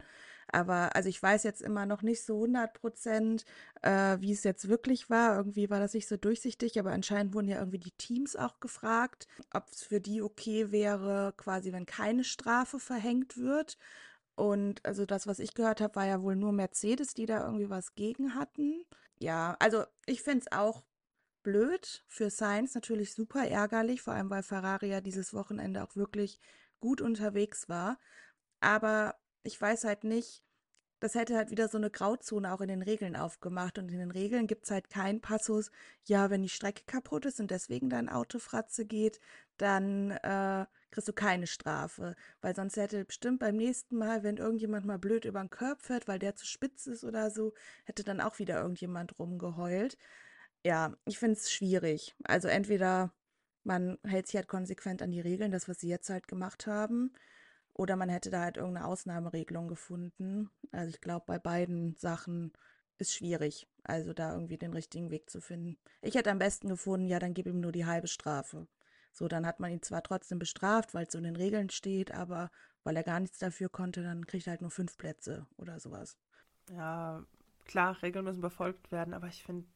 Aber 0.48 0.94
also 0.96 1.08
ich 1.08 1.22
weiß 1.22 1.42
jetzt 1.44 1.62
immer 1.62 1.86
noch 1.86 2.02
nicht 2.02 2.24
so 2.24 2.40
100 2.40 2.74
Prozent, 2.74 3.44
äh, 3.82 4.16
wie 4.20 4.32
es 4.32 4.44
jetzt 4.44 4.68
wirklich 4.68 5.10
war. 5.10 5.36
Irgendwie 5.36 5.70
war 5.70 5.80
das 5.80 5.94
nicht 5.94 6.08
so 6.08 6.16
durchsichtig, 6.16 6.78
aber 6.78 6.92
anscheinend 6.92 7.34
wurden 7.34 7.48
ja 7.48 7.58
irgendwie 7.58 7.78
die 7.78 7.92
Teams 7.92 8.36
auch 8.36 8.60
gefragt, 8.60 9.26
ob 9.52 9.68
es 9.70 9.82
für 9.82 10.00
die 10.00 10.22
okay 10.22 10.72
wäre, 10.72 11.34
quasi 11.36 11.72
wenn 11.72 11.86
keine 11.86 12.24
Strafe 12.24 12.78
verhängt 12.78 13.36
wird. 13.36 13.78
Und 14.34 14.84
also 14.84 15.06
das, 15.06 15.26
was 15.26 15.38
ich 15.38 15.54
gehört 15.54 15.80
habe, 15.80 15.94
war 15.96 16.06
ja 16.06 16.22
wohl 16.22 16.36
nur 16.36 16.52
Mercedes, 16.52 17.14
die 17.14 17.26
da 17.26 17.44
irgendwie 17.44 17.70
was 17.70 17.94
gegen 17.94 18.34
hatten. 18.34 18.84
Ja, 19.18 19.56
also 19.60 19.84
ich 20.06 20.22
finde 20.22 20.40
es 20.46 20.52
auch 20.52 20.82
blöd 21.42 22.04
für 22.08 22.30
Sainz, 22.30 22.74
natürlich 22.74 23.14
super 23.14 23.46
ärgerlich, 23.46 24.02
vor 24.02 24.14
allem 24.14 24.30
weil 24.30 24.42
Ferrari 24.42 24.88
ja 24.88 25.00
dieses 25.00 25.34
Wochenende 25.34 25.82
auch 25.82 25.96
wirklich 25.96 26.38
gut 26.80 27.00
unterwegs 27.00 27.68
war. 27.68 27.98
Aber 28.60 29.16
ich 29.42 29.60
weiß 29.60 29.84
halt 29.84 30.04
nicht, 30.04 30.42
das 31.02 31.16
hätte 31.16 31.36
halt 31.36 31.50
wieder 31.50 31.68
so 31.68 31.78
eine 31.78 31.90
Grauzone 31.90 32.52
auch 32.52 32.60
in 32.60 32.68
den 32.68 32.82
Regeln 32.82 33.16
aufgemacht. 33.16 33.76
Und 33.78 33.90
in 33.90 33.98
den 33.98 34.12
Regeln 34.12 34.46
gibt 34.46 34.64
es 34.64 34.70
halt 34.70 34.88
keinen 34.88 35.20
Passus, 35.20 35.72
ja, 36.04 36.30
wenn 36.30 36.42
die 36.42 36.48
Strecke 36.48 36.84
kaputt 36.86 37.26
ist 37.26 37.40
und 37.40 37.50
deswegen 37.50 37.90
dein 37.90 38.08
Auto 38.08 38.38
fratze 38.38 38.86
geht, 38.86 39.20
dann 39.56 40.12
äh, 40.12 40.64
kriegst 40.92 41.08
du 41.08 41.12
keine 41.12 41.48
Strafe. 41.48 42.14
Weil 42.40 42.54
sonst 42.54 42.76
hätte 42.76 43.04
bestimmt 43.04 43.40
beim 43.40 43.56
nächsten 43.56 43.96
Mal, 43.96 44.22
wenn 44.22 44.36
irgendjemand 44.36 44.86
mal 44.86 44.98
blöd 44.98 45.24
über 45.24 45.40
den 45.40 45.50
Körb 45.50 45.82
fährt, 45.82 46.06
weil 46.06 46.20
der 46.20 46.36
zu 46.36 46.46
spitz 46.46 46.86
ist 46.86 47.02
oder 47.02 47.30
so, 47.32 47.52
hätte 47.84 48.04
dann 48.04 48.20
auch 48.20 48.38
wieder 48.38 48.60
irgendjemand 48.60 49.18
rumgeheult. 49.18 49.98
Ja, 50.64 50.96
ich 51.04 51.18
finde 51.18 51.36
es 51.36 51.50
schwierig. 51.50 52.14
Also 52.24 52.46
entweder 52.46 53.12
man 53.64 53.98
hält 54.04 54.26
sich 54.26 54.36
halt 54.36 54.48
konsequent 54.48 55.02
an 55.02 55.10
die 55.10 55.20
Regeln, 55.20 55.50
das, 55.50 55.68
was 55.68 55.80
sie 55.80 55.88
jetzt 55.88 56.10
halt 56.10 56.28
gemacht 56.28 56.66
haben, 56.68 57.12
Oder 57.74 57.96
man 57.96 58.08
hätte 58.08 58.30
da 58.30 58.42
halt 58.42 58.56
irgendeine 58.56 58.86
Ausnahmeregelung 58.86 59.68
gefunden. 59.68 60.50
Also 60.72 60.90
ich 60.90 61.00
glaube, 61.00 61.24
bei 61.26 61.38
beiden 61.38 61.96
Sachen 61.96 62.52
ist 62.98 63.14
schwierig, 63.14 63.66
also 63.82 64.12
da 64.12 64.32
irgendwie 64.34 64.58
den 64.58 64.72
richtigen 64.72 65.10
Weg 65.10 65.30
zu 65.30 65.40
finden. 65.40 65.78
Ich 66.02 66.14
hätte 66.14 66.30
am 66.30 66.38
besten 66.38 66.68
gefunden, 66.68 67.06
ja, 67.06 67.18
dann 67.18 67.34
gib 67.34 67.46
ihm 67.46 67.60
nur 67.60 67.72
die 67.72 67.86
halbe 67.86 68.08
Strafe. 68.08 68.68
So, 69.12 69.28
dann 69.28 69.46
hat 69.46 69.60
man 69.60 69.70
ihn 69.70 69.82
zwar 69.82 70.02
trotzdem 70.02 70.38
bestraft, 70.38 70.94
weil 70.94 71.06
es 71.06 71.12
so 71.12 71.18
in 71.18 71.24
den 71.24 71.36
Regeln 71.36 71.68
steht, 71.70 72.12
aber 72.12 72.50
weil 72.84 72.96
er 72.96 73.02
gar 73.02 73.20
nichts 73.20 73.38
dafür 73.38 73.68
konnte, 73.68 74.02
dann 74.02 74.26
kriegt 74.26 74.46
er 74.46 74.52
halt 74.52 74.62
nur 74.62 74.70
fünf 74.70 74.96
Plätze 74.96 75.46
oder 75.56 75.80
sowas. 75.80 76.16
Ja, 76.70 77.24
klar, 77.64 78.00
Regeln 78.02 78.24
müssen 78.24 78.40
befolgt 78.40 78.90
werden, 78.90 79.14
aber 79.14 79.26
ich 79.26 79.42
finde 79.42 79.66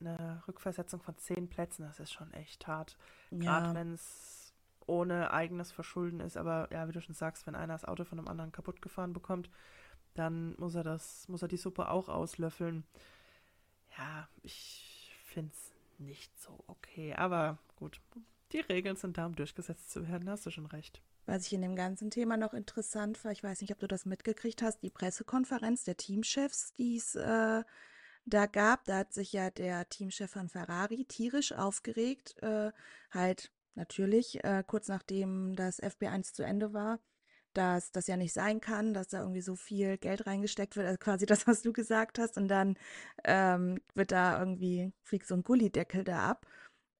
eine 0.00 0.42
Rückversetzung 0.48 1.00
von 1.00 1.16
zehn 1.16 1.48
Plätzen, 1.48 1.84
das 1.84 2.00
ist 2.00 2.12
schon 2.12 2.32
echt 2.32 2.66
hart. 2.66 2.96
Gerade 3.30 3.68
ja. 3.68 3.74
wenn 3.74 3.94
es 3.94 4.41
ohne 4.92 5.32
eigenes 5.32 5.72
Verschulden 5.72 6.20
ist, 6.20 6.36
aber 6.36 6.68
ja, 6.70 6.86
wie 6.86 6.92
du 6.92 7.00
schon 7.00 7.14
sagst, 7.14 7.46
wenn 7.46 7.54
einer 7.54 7.72
das 7.72 7.86
Auto 7.86 8.04
von 8.04 8.18
einem 8.18 8.28
anderen 8.28 8.52
kaputt 8.52 8.82
gefahren 8.82 9.14
bekommt, 9.14 9.50
dann 10.14 10.54
muss 10.58 10.74
er 10.74 10.84
das, 10.84 11.26
muss 11.28 11.40
er 11.40 11.48
die 11.48 11.56
Suppe 11.56 11.88
auch 11.88 12.10
auslöffeln. 12.10 12.84
Ja, 13.96 14.28
ich 14.42 15.16
finde 15.24 15.52
es 15.52 15.72
nicht 15.98 16.38
so 16.38 16.62
okay, 16.66 17.14
aber 17.14 17.58
gut, 17.76 18.00
die 18.52 18.60
Regeln 18.60 18.96
sind 18.96 19.16
da, 19.16 19.26
um 19.26 19.34
durchgesetzt 19.34 19.90
zu 19.90 20.06
werden, 20.06 20.28
hast 20.28 20.44
du 20.44 20.50
schon 20.50 20.66
recht. 20.66 21.00
Was 21.24 21.46
ich 21.46 21.52
in 21.54 21.62
dem 21.62 21.76
ganzen 21.76 22.10
Thema 22.10 22.36
noch 22.36 22.52
interessant 22.52 23.24
war, 23.24 23.32
ich 23.32 23.42
weiß 23.42 23.60
nicht, 23.62 23.72
ob 23.72 23.78
du 23.78 23.86
das 23.86 24.04
mitgekriegt 24.04 24.60
hast, 24.60 24.82
die 24.82 24.90
Pressekonferenz 24.90 25.84
der 25.84 25.96
Teamchefs, 25.96 26.74
die 26.74 26.96
es 26.96 27.14
äh, 27.14 27.62
da 28.26 28.46
gab, 28.46 28.84
da 28.84 28.98
hat 28.98 29.14
sich 29.14 29.32
ja 29.32 29.50
der 29.50 29.88
Teamchef 29.88 30.30
von 30.30 30.48
Ferrari 30.48 31.04
tierisch 31.04 31.52
aufgeregt, 31.52 32.42
äh, 32.42 32.72
halt 33.10 33.52
natürlich 33.74 34.42
äh, 34.44 34.62
kurz 34.66 34.88
nachdem 34.88 35.54
das 35.56 35.82
FB1 35.82 36.34
zu 36.34 36.42
Ende 36.44 36.72
war, 36.72 37.00
dass 37.54 37.92
das 37.92 38.06
ja 38.06 38.16
nicht 38.16 38.32
sein 38.32 38.60
kann, 38.60 38.94
dass 38.94 39.08
da 39.08 39.20
irgendwie 39.20 39.42
so 39.42 39.56
viel 39.56 39.98
Geld 39.98 40.26
reingesteckt 40.26 40.76
wird, 40.76 40.86
also 40.86 40.98
quasi 40.98 41.26
das, 41.26 41.46
was 41.46 41.62
du 41.62 41.72
gesagt 41.72 42.18
hast, 42.18 42.36
und 42.36 42.48
dann 42.48 42.76
ähm, 43.24 43.80
wird 43.94 44.12
da 44.12 44.38
irgendwie, 44.38 44.92
fliegt 45.02 45.26
so 45.26 45.34
ein 45.34 45.42
Gullideckel 45.42 46.04
da 46.04 46.30
ab. 46.30 46.46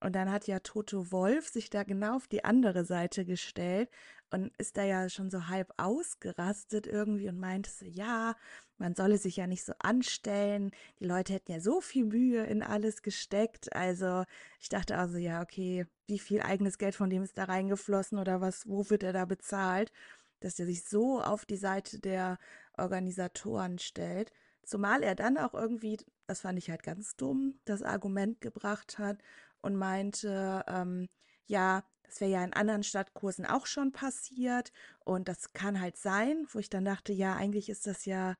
Und 0.00 0.16
dann 0.16 0.32
hat 0.32 0.48
ja 0.48 0.58
Toto 0.58 1.12
Wolf 1.12 1.48
sich 1.48 1.70
da 1.70 1.84
genau 1.84 2.16
auf 2.16 2.26
die 2.26 2.44
andere 2.44 2.84
Seite 2.84 3.24
gestellt 3.24 3.88
und 4.30 4.52
ist 4.58 4.76
da 4.76 4.82
ja 4.82 5.08
schon 5.08 5.30
so 5.30 5.46
halb 5.48 5.72
ausgerastet 5.76 6.88
irgendwie 6.88 7.28
und 7.28 7.38
meinte 7.38 7.70
so, 7.70 7.84
ja, 7.84 8.34
man 8.82 8.96
solle 8.96 9.16
sich 9.16 9.36
ja 9.36 9.46
nicht 9.46 9.64
so 9.64 9.72
anstellen. 9.78 10.72
Die 10.98 11.04
Leute 11.04 11.32
hätten 11.32 11.52
ja 11.52 11.60
so 11.60 11.80
viel 11.80 12.04
Mühe 12.04 12.44
in 12.44 12.64
alles 12.64 13.02
gesteckt. 13.02 13.72
Also 13.74 14.24
ich 14.58 14.68
dachte 14.68 14.98
also, 14.98 15.18
ja, 15.18 15.40
okay, 15.40 15.86
wie 16.08 16.18
viel 16.18 16.42
eigenes 16.42 16.78
Geld 16.78 16.96
von 16.96 17.08
dem 17.08 17.22
ist 17.22 17.38
da 17.38 17.44
reingeflossen 17.44 18.18
oder 18.18 18.40
was, 18.40 18.68
wo 18.68 18.90
wird 18.90 19.04
er 19.04 19.12
da 19.12 19.24
bezahlt, 19.24 19.92
dass 20.40 20.58
er 20.58 20.66
sich 20.66 20.84
so 20.84 21.22
auf 21.22 21.46
die 21.46 21.56
Seite 21.56 22.00
der 22.00 22.38
Organisatoren 22.76 23.78
stellt. 23.78 24.32
Zumal 24.64 25.04
er 25.04 25.14
dann 25.14 25.38
auch 25.38 25.54
irgendwie, 25.54 25.98
das 26.26 26.40
fand 26.40 26.58
ich 26.58 26.68
halt 26.68 26.82
ganz 26.82 27.14
dumm, 27.14 27.60
das 27.64 27.82
Argument 27.82 28.40
gebracht 28.40 28.98
hat, 28.98 29.18
und 29.60 29.76
meinte, 29.76 30.64
ähm, 30.66 31.08
ja, 31.46 31.84
das 32.02 32.20
wäre 32.20 32.32
ja 32.32 32.44
in 32.44 32.52
anderen 32.52 32.82
Stadtkursen 32.82 33.46
auch 33.46 33.66
schon 33.66 33.92
passiert 33.92 34.72
und 35.04 35.28
das 35.28 35.52
kann 35.52 35.80
halt 35.80 35.96
sein, 35.96 36.46
wo 36.50 36.58
ich 36.58 36.68
dann 36.68 36.84
dachte, 36.84 37.12
ja, 37.12 37.36
eigentlich 37.36 37.68
ist 37.68 37.86
das 37.86 38.04
ja 38.06 38.34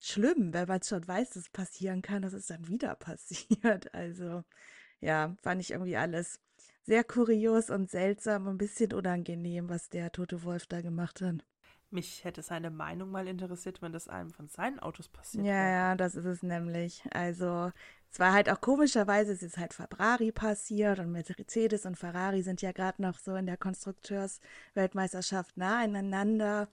schlimm, 0.00 0.52
wenn 0.52 0.68
man 0.68 0.82
schon 0.82 1.06
weiß, 1.06 1.30
dass 1.30 1.44
es 1.44 1.50
passieren 1.50 2.02
kann, 2.02 2.22
dass 2.22 2.32
es 2.32 2.46
dann 2.46 2.66
wieder 2.68 2.94
passiert. 2.96 3.92
Also 3.94 4.44
ja, 5.00 5.36
fand 5.42 5.60
ich 5.60 5.72
irgendwie 5.72 5.96
alles 5.96 6.40
sehr 6.84 7.04
kurios 7.04 7.70
und 7.70 7.90
seltsam 7.90 8.46
und 8.46 8.54
ein 8.54 8.58
bisschen 8.58 8.92
unangenehm, 8.92 9.68
was 9.68 9.88
der 9.88 10.12
tote 10.12 10.44
Wolf 10.44 10.66
da 10.66 10.82
gemacht 10.82 11.20
hat. 11.22 11.44
Mich 11.90 12.24
hätte 12.24 12.42
seine 12.42 12.70
Meinung 12.70 13.10
mal 13.10 13.28
interessiert, 13.28 13.80
wenn 13.80 13.92
das 13.92 14.08
einem 14.08 14.32
von 14.32 14.48
seinen 14.48 14.80
Autos 14.80 15.08
passiert 15.08 15.46
ja, 15.46 15.52
wäre. 15.52 15.70
Ja, 15.70 15.96
das 15.96 16.14
ist 16.14 16.24
es 16.24 16.42
nämlich. 16.42 17.04
Also, 17.12 17.70
es 18.10 18.18
war 18.18 18.32
halt 18.32 18.50
auch 18.50 18.60
komischerweise, 18.60 19.32
es 19.32 19.42
ist 19.42 19.58
halt 19.58 19.74
Ferrari 19.74 20.32
passiert 20.32 20.98
und 20.98 21.12
Mercedes 21.12 21.86
und 21.86 21.96
Ferrari 21.96 22.42
sind 22.42 22.62
ja 22.62 22.72
gerade 22.72 23.02
noch 23.02 23.18
so 23.18 23.36
in 23.36 23.46
der 23.46 23.56
Konstrukteursweltmeisterschaft 23.56 25.56
nah 25.56 25.82
aneinander. 25.82 26.68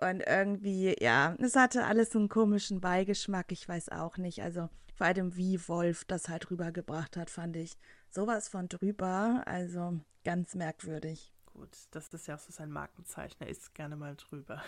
Und 0.00 0.20
irgendwie, 0.20 0.96
ja, 1.00 1.34
es 1.40 1.56
hatte 1.56 1.84
alles 1.84 2.12
so 2.12 2.18
einen 2.18 2.28
komischen 2.28 2.80
Beigeschmack. 2.80 3.50
Ich 3.52 3.68
weiß 3.68 3.90
auch 3.90 4.16
nicht. 4.16 4.42
Also, 4.42 4.68
vor 4.94 5.06
allem, 5.06 5.36
wie 5.36 5.68
Wolf 5.68 6.04
das 6.04 6.28
halt 6.28 6.50
rübergebracht 6.50 7.16
hat, 7.16 7.30
fand 7.30 7.56
ich 7.56 7.76
sowas 8.10 8.48
von 8.48 8.68
drüber. 8.68 9.42
Also, 9.46 9.98
ganz 10.24 10.54
merkwürdig 10.54 11.32
gut, 11.58 11.76
das 11.90 12.08
ist 12.08 12.26
ja 12.26 12.36
auch 12.36 12.40
so 12.40 12.52
sein 12.52 12.70
Markenzeichen. 12.70 13.36
Er 13.40 13.48
ist 13.48 13.74
gerne 13.74 13.96
mal 13.96 14.14
drüber. 14.16 14.62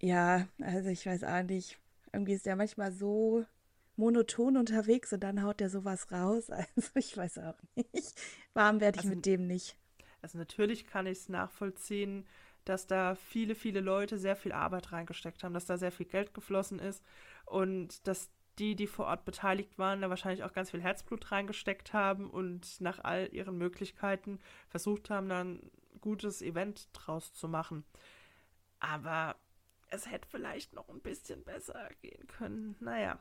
Ja, 0.00 0.48
also 0.60 0.88
ich 0.88 1.04
weiß 1.06 1.24
auch 1.24 1.42
nicht. 1.42 1.78
Irgendwie 2.12 2.32
ist 2.32 2.46
er 2.46 2.56
manchmal 2.56 2.92
so 2.92 3.44
monoton 3.96 4.56
unterwegs 4.56 5.12
und 5.12 5.20
dann 5.20 5.42
haut 5.42 5.60
er 5.60 5.70
sowas 5.70 6.10
raus. 6.10 6.50
Also 6.76 6.90
ich 6.94 7.16
weiß 7.16 7.38
auch 7.38 7.56
nicht. 7.74 8.20
Warm 8.54 8.80
werde 8.80 8.98
ich 8.98 9.04
also, 9.04 9.16
mit 9.16 9.26
dem 9.26 9.46
nicht. 9.46 9.76
Also 10.22 10.38
natürlich 10.38 10.86
kann 10.86 11.06
ich 11.06 11.18
es 11.18 11.28
nachvollziehen, 11.28 12.26
dass 12.68 12.86
da 12.86 13.14
viele, 13.14 13.54
viele 13.54 13.80
Leute 13.80 14.18
sehr 14.18 14.36
viel 14.36 14.52
Arbeit 14.52 14.92
reingesteckt 14.92 15.44
haben, 15.44 15.54
dass 15.54 15.66
da 15.66 15.76
sehr 15.76 15.92
viel 15.92 16.06
Geld 16.06 16.34
geflossen 16.34 16.78
ist 16.78 17.04
und 17.46 18.06
dass 18.06 18.30
die, 18.58 18.76
die 18.76 18.86
vor 18.86 19.06
Ort 19.06 19.24
beteiligt 19.24 19.78
waren, 19.78 20.00
da 20.00 20.10
wahrscheinlich 20.10 20.44
auch 20.44 20.52
ganz 20.52 20.70
viel 20.70 20.82
Herzblut 20.82 21.32
reingesteckt 21.32 21.92
haben 21.92 22.30
und 22.30 22.80
nach 22.80 23.02
all 23.02 23.28
ihren 23.32 23.58
Möglichkeiten 23.58 24.38
versucht 24.68 25.10
haben, 25.10 25.28
dann 25.28 25.70
gutes 26.00 26.40
Event 26.40 26.88
draus 26.92 27.34
zu 27.34 27.48
machen. 27.48 27.84
Aber 28.78 29.36
es 29.88 30.10
hätte 30.10 30.28
vielleicht 30.28 30.72
noch 30.72 30.88
ein 30.88 31.00
bisschen 31.00 31.44
besser 31.44 31.88
gehen 32.00 32.26
können. 32.28 32.76
Naja, 32.80 33.18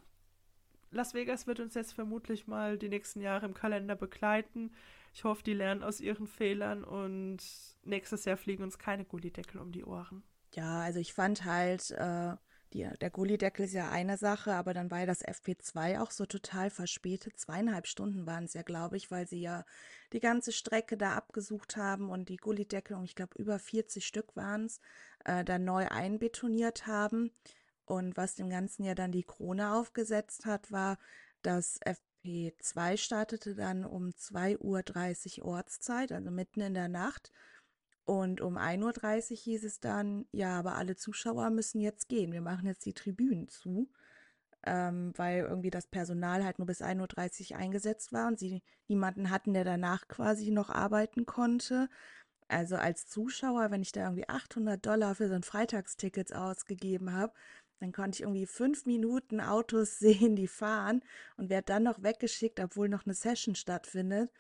Las 0.94 1.16
Vegas 1.16 1.48
wird 1.48 1.60
uns 1.60 1.74
jetzt 1.74 1.94
vermutlich 1.94 2.48
mal 2.48 2.78
die 2.78 2.90
nächsten 2.90 3.20
Jahre 3.20 3.48
im 3.48 3.56
Kalender 3.56 3.96
begleiten. 3.96 4.72
Ich 5.14 5.24
hoffe, 5.24 5.44
die 5.44 5.54
lernen 5.54 5.84
aus 5.84 6.00
ihren 6.00 6.28
Fehlern 6.28 6.84
und 6.84 7.38
nächstes 7.84 8.26
Jahr 8.26 8.38
fliegen 8.38 8.64
uns 8.64 8.80
keine 8.80 9.06
Gullideckel 9.06 9.62
um 9.62 9.72
die 9.72 9.86
Ohren. 9.86 10.24
Ja, 10.54 10.82
also 10.82 11.00
ich 11.00 11.14
fand 11.14 11.46
halt, 11.46 11.92
äh, 11.92 12.36
die, 12.74 12.90
der 13.00 13.10
Gullideckel 13.12 13.66
ist 13.66 13.74
ja 13.74 13.90
eine 13.92 14.18
Sache, 14.18 14.54
aber 14.54 14.74
dann 14.74 14.90
war 14.90 15.02
ja 15.02 15.06
das 15.06 15.24
FP2 15.24 16.02
auch 16.02 16.10
so 16.10 16.26
total 16.26 16.72
verspätet. 16.72 17.40
Zweieinhalb 17.40 17.86
Stunden 17.86 18.26
waren 18.26 18.46
es 18.46 18.54
ja, 18.54 18.64
glaube 18.64 18.98
ich, 18.98 19.12
weil 19.12 19.28
sie 19.28 19.42
ja 19.42 19.66
die 20.14 20.20
ganze 20.20 20.52
Strecke 20.52 20.98
da 20.98 21.14
abgesucht 21.14 21.78
haben 21.78 22.10
und 22.10 22.30
die 22.30 22.38
Gullideckel, 22.38 22.98
und 22.98 23.04
ich 23.04 23.16
glaube 23.16 23.38
über 23.38 23.60
40 23.60 24.06
Stück 24.06 24.36
waren 24.36 24.66
es, 24.66 24.80
äh, 25.26 25.44
dann 25.44 25.64
neu 25.64 25.88
einbetoniert 25.88 26.88
haben. 26.88 27.32
Und 27.86 28.18
was 28.18 28.36
dem 28.36 28.50
Ganzen 28.50 28.84
ja 28.84 28.96
dann 28.96 29.12
die 29.12 29.24
Krone 29.24 29.76
aufgesetzt 29.76 30.46
hat, 30.46 30.72
war, 30.72 30.98
dass 31.44 31.80
FP2 32.24 32.98
startete 32.98 33.56
dann 33.56 33.86
um 33.86 34.10
2.30 34.10 35.42
Uhr 35.42 35.46
Ortszeit, 35.46 36.12
also 36.12 36.32
mitten 36.32 36.62
in 36.62 36.74
der 36.74 36.88
Nacht. 36.88 37.32
Und 38.06 38.42
um 38.42 38.58
1.30 38.58 39.32
Uhr 39.32 39.38
hieß 39.38 39.64
es 39.64 39.80
dann, 39.80 40.26
ja, 40.32 40.60
aber 40.60 40.76
alle 40.76 40.96
Zuschauer 40.96 41.50
müssen 41.50 41.80
jetzt 41.80 42.10
gehen. 42.10 42.34
Wir 42.34 42.42
machen 42.42 42.68
jetzt 42.68 42.86
die 42.86 42.94
Tribünen 42.94 43.48
zu, 43.48 43.90
ähm, 44.66 45.14
weil 45.16 45.44
irgendwie 45.44 45.70
das 45.70 45.88
Personal 45.88 46.44
halt 46.44 46.60
nur 46.60 46.66
bis 46.66 46.82
1.30 46.82 47.52
Uhr 47.52 47.58
eingesetzt 47.58 48.12
war 48.12 48.28
und 48.28 48.40
sie 48.40 48.62
niemanden 48.88 49.30
hatten, 49.30 49.54
der 49.54 49.64
danach 49.64 50.08
quasi 50.08 50.52
noch 50.52 50.70
arbeiten 50.70 51.26
konnte. 51.26 51.90
Also 52.50 52.76
als 52.76 53.08
Zuschauer, 53.08 53.72
wenn 53.72 53.82
ich 53.82 53.94
da 53.94 54.04
irgendwie 54.04 54.28
800 54.28 54.86
Dollar 54.86 55.16
für 55.16 55.30
so 55.30 55.34
ein 55.34 55.44
Freitagsticket 55.44 56.36
ausgegeben 56.36 57.14
habe, 57.14 57.34
dann 57.80 57.92
konnte 57.92 58.18
ich 58.18 58.22
irgendwie 58.22 58.46
fünf 58.46 58.86
Minuten 58.86 59.42
Autos 59.42 60.00
sehen, 60.00 60.36
die 60.36 60.48
fahren 60.48 61.04
und 61.38 61.50
werde 61.50 61.66
dann 61.66 61.84
noch 61.84 62.02
weggeschickt, 62.02 62.60
obwohl 62.60 62.90
noch 62.90 63.06
eine 63.06 63.14
Session 63.14 63.56
stattfindet. 63.56 64.32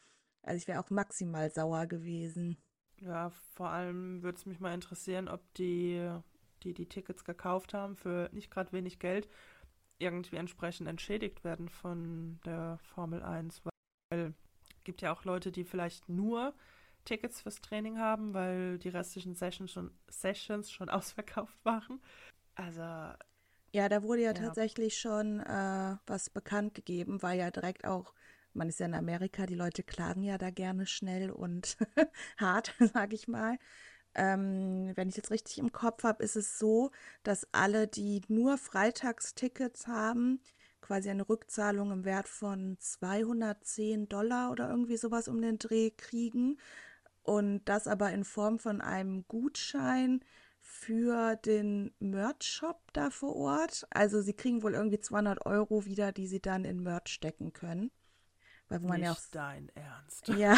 Also 0.41 0.57
ich 0.57 0.67
wäre 0.67 0.79
auch 0.79 0.89
maximal 0.89 1.49
sauer 1.51 1.87
gewesen. 1.87 2.57
Ja, 2.97 3.31
vor 3.55 3.69
allem 3.69 4.23
würde 4.23 4.37
es 4.37 4.45
mich 4.45 4.59
mal 4.59 4.73
interessieren, 4.73 5.27
ob 5.27 5.41
die, 5.55 6.09
die 6.63 6.73
die 6.73 6.87
Tickets 6.87 7.25
gekauft 7.25 7.73
haben 7.73 7.95
für 7.95 8.29
nicht 8.31 8.51
gerade 8.51 8.71
wenig 8.71 8.99
Geld, 8.99 9.27
irgendwie 9.99 10.37
entsprechend 10.37 10.87
entschädigt 10.87 11.43
werden 11.43 11.69
von 11.69 12.39
der 12.45 12.77
Formel 12.81 13.23
1, 13.23 13.63
weil 14.09 14.33
es 14.77 14.83
gibt 14.83 15.01
ja 15.01 15.13
auch 15.13 15.25
Leute, 15.25 15.51
die 15.51 15.63
vielleicht 15.63 16.09
nur 16.09 16.53
Tickets 17.05 17.41
fürs 17.41 17.61
Training 17.61 17.99
haben, 17.99 18.33
weil 18.33 18.77
die 18.79 18.89
restlichen 18.89 19.35
Sessions 19.35 19.71
schon, 19.71 19.91
Sessions 20.09 20.71
schon 20.71 20.89
ausverkauft 20.89 21.57
waren. 21.63 22.01
Also. 22.55 22.81
Ja, 23.71 23.89
da 23.89 24.03
wurde 24.03 24.21
ja, 24.21 24.27
ja. 24.29 24.33
tatsächlich 24.33 24.97
schon 24.99 25.39
äh, 25.39 25.95
was 26.05 26.29
bekannt 26.29 26.75
gegeben, 26.75 27.21
weil 27.23 27.39
ja 27.39 27.49
direkt 27.49 27.85
auch 27.85 28.13
man 28.53 28.69
ist 28.69 28.79
ja 28.79 28.85
in 28.85 28.93
Amerika, 28.93 29.45
die 29.45 29.55
Leute 29.55 29.83
klagen 29.83 30.23
ja 30.23 30.37
da 30.37 30.49
gerne 30.49 30.85
schnell 30.85 31.31
und 31.31 31.77
hart, 32.37 32.73
sage 32.93 33.15
ich 33.15 33.27
mal. 33.27 33.57
Ähm, 34.15 34.91
wenn 34.95 35.09
ich 35.09 35.17
jetzt 35.17 35.31
richtig 35.31 35.57
im 35.57 35.71
Kopf 35.71 36.03
habe, 36.03 36.23
ist 36.23 36.35
es 36.35 36.59
so, 36.59 36.91
dass 37.23 37.47
alle, 37.51 37.87
die 37.87 38.21
nur 38.27 38.57
Freitagstickets 38.57 39.87
haben, 39.87 40.39
quasi 40.81 41.09
eine 41.09 41.27
Rückzahlung 41.27 41.91
im 41.91 42.05
Wert 42.05 42.27
von 42.27 42.77
210 42.79 44.07
Dollar 44.09 44.51
oder 44.51 44.69
irgendwie 44.69 44.97
sowas 44.97 45.27
um 45.27 45.41
den 45.41 45.57
Dreh 45.57 45.89
kriegen. 45.89 46.59
Und 47.23 47.63
das 47.65 47.87
aber 47.87 48.11
in 48.11 48.25
Form 48.25 48.59
von 48.59 48.81
einem 48.81 49.25
Gutschein 49.27 50.23
für 50.85 51.35
den 51.37 51.93
Merch-Shop 51.99 52.81
da 52.93 53.09
vor 53.09 53.35
Ort. 53.35 53.87
Also 53.91 54.21
sie 54.21 54.33
kriegen 54.33 54.63
wohl 54.63 54.73
irgendwie 54.73 54.99
200 54.99 55.45
Euro 55.45 55.85
wieder, 55.85 56.11
die 56.11 56.27
sie 56.27 56.41
dann 56.41 56.65
in 56.65 56.81
Merch 56.83 57.09
stecken 57.09 57.53
können. 57.53 57.91
Weil 58.69 58.79
man 58.79 58.99
Nicht 58.99 59.05
ja 59.05 59.11
auch, 59.13 59.19
dein 59.31 59.69
Ernst. 59.75 60.27
Ja, 60.29 60.55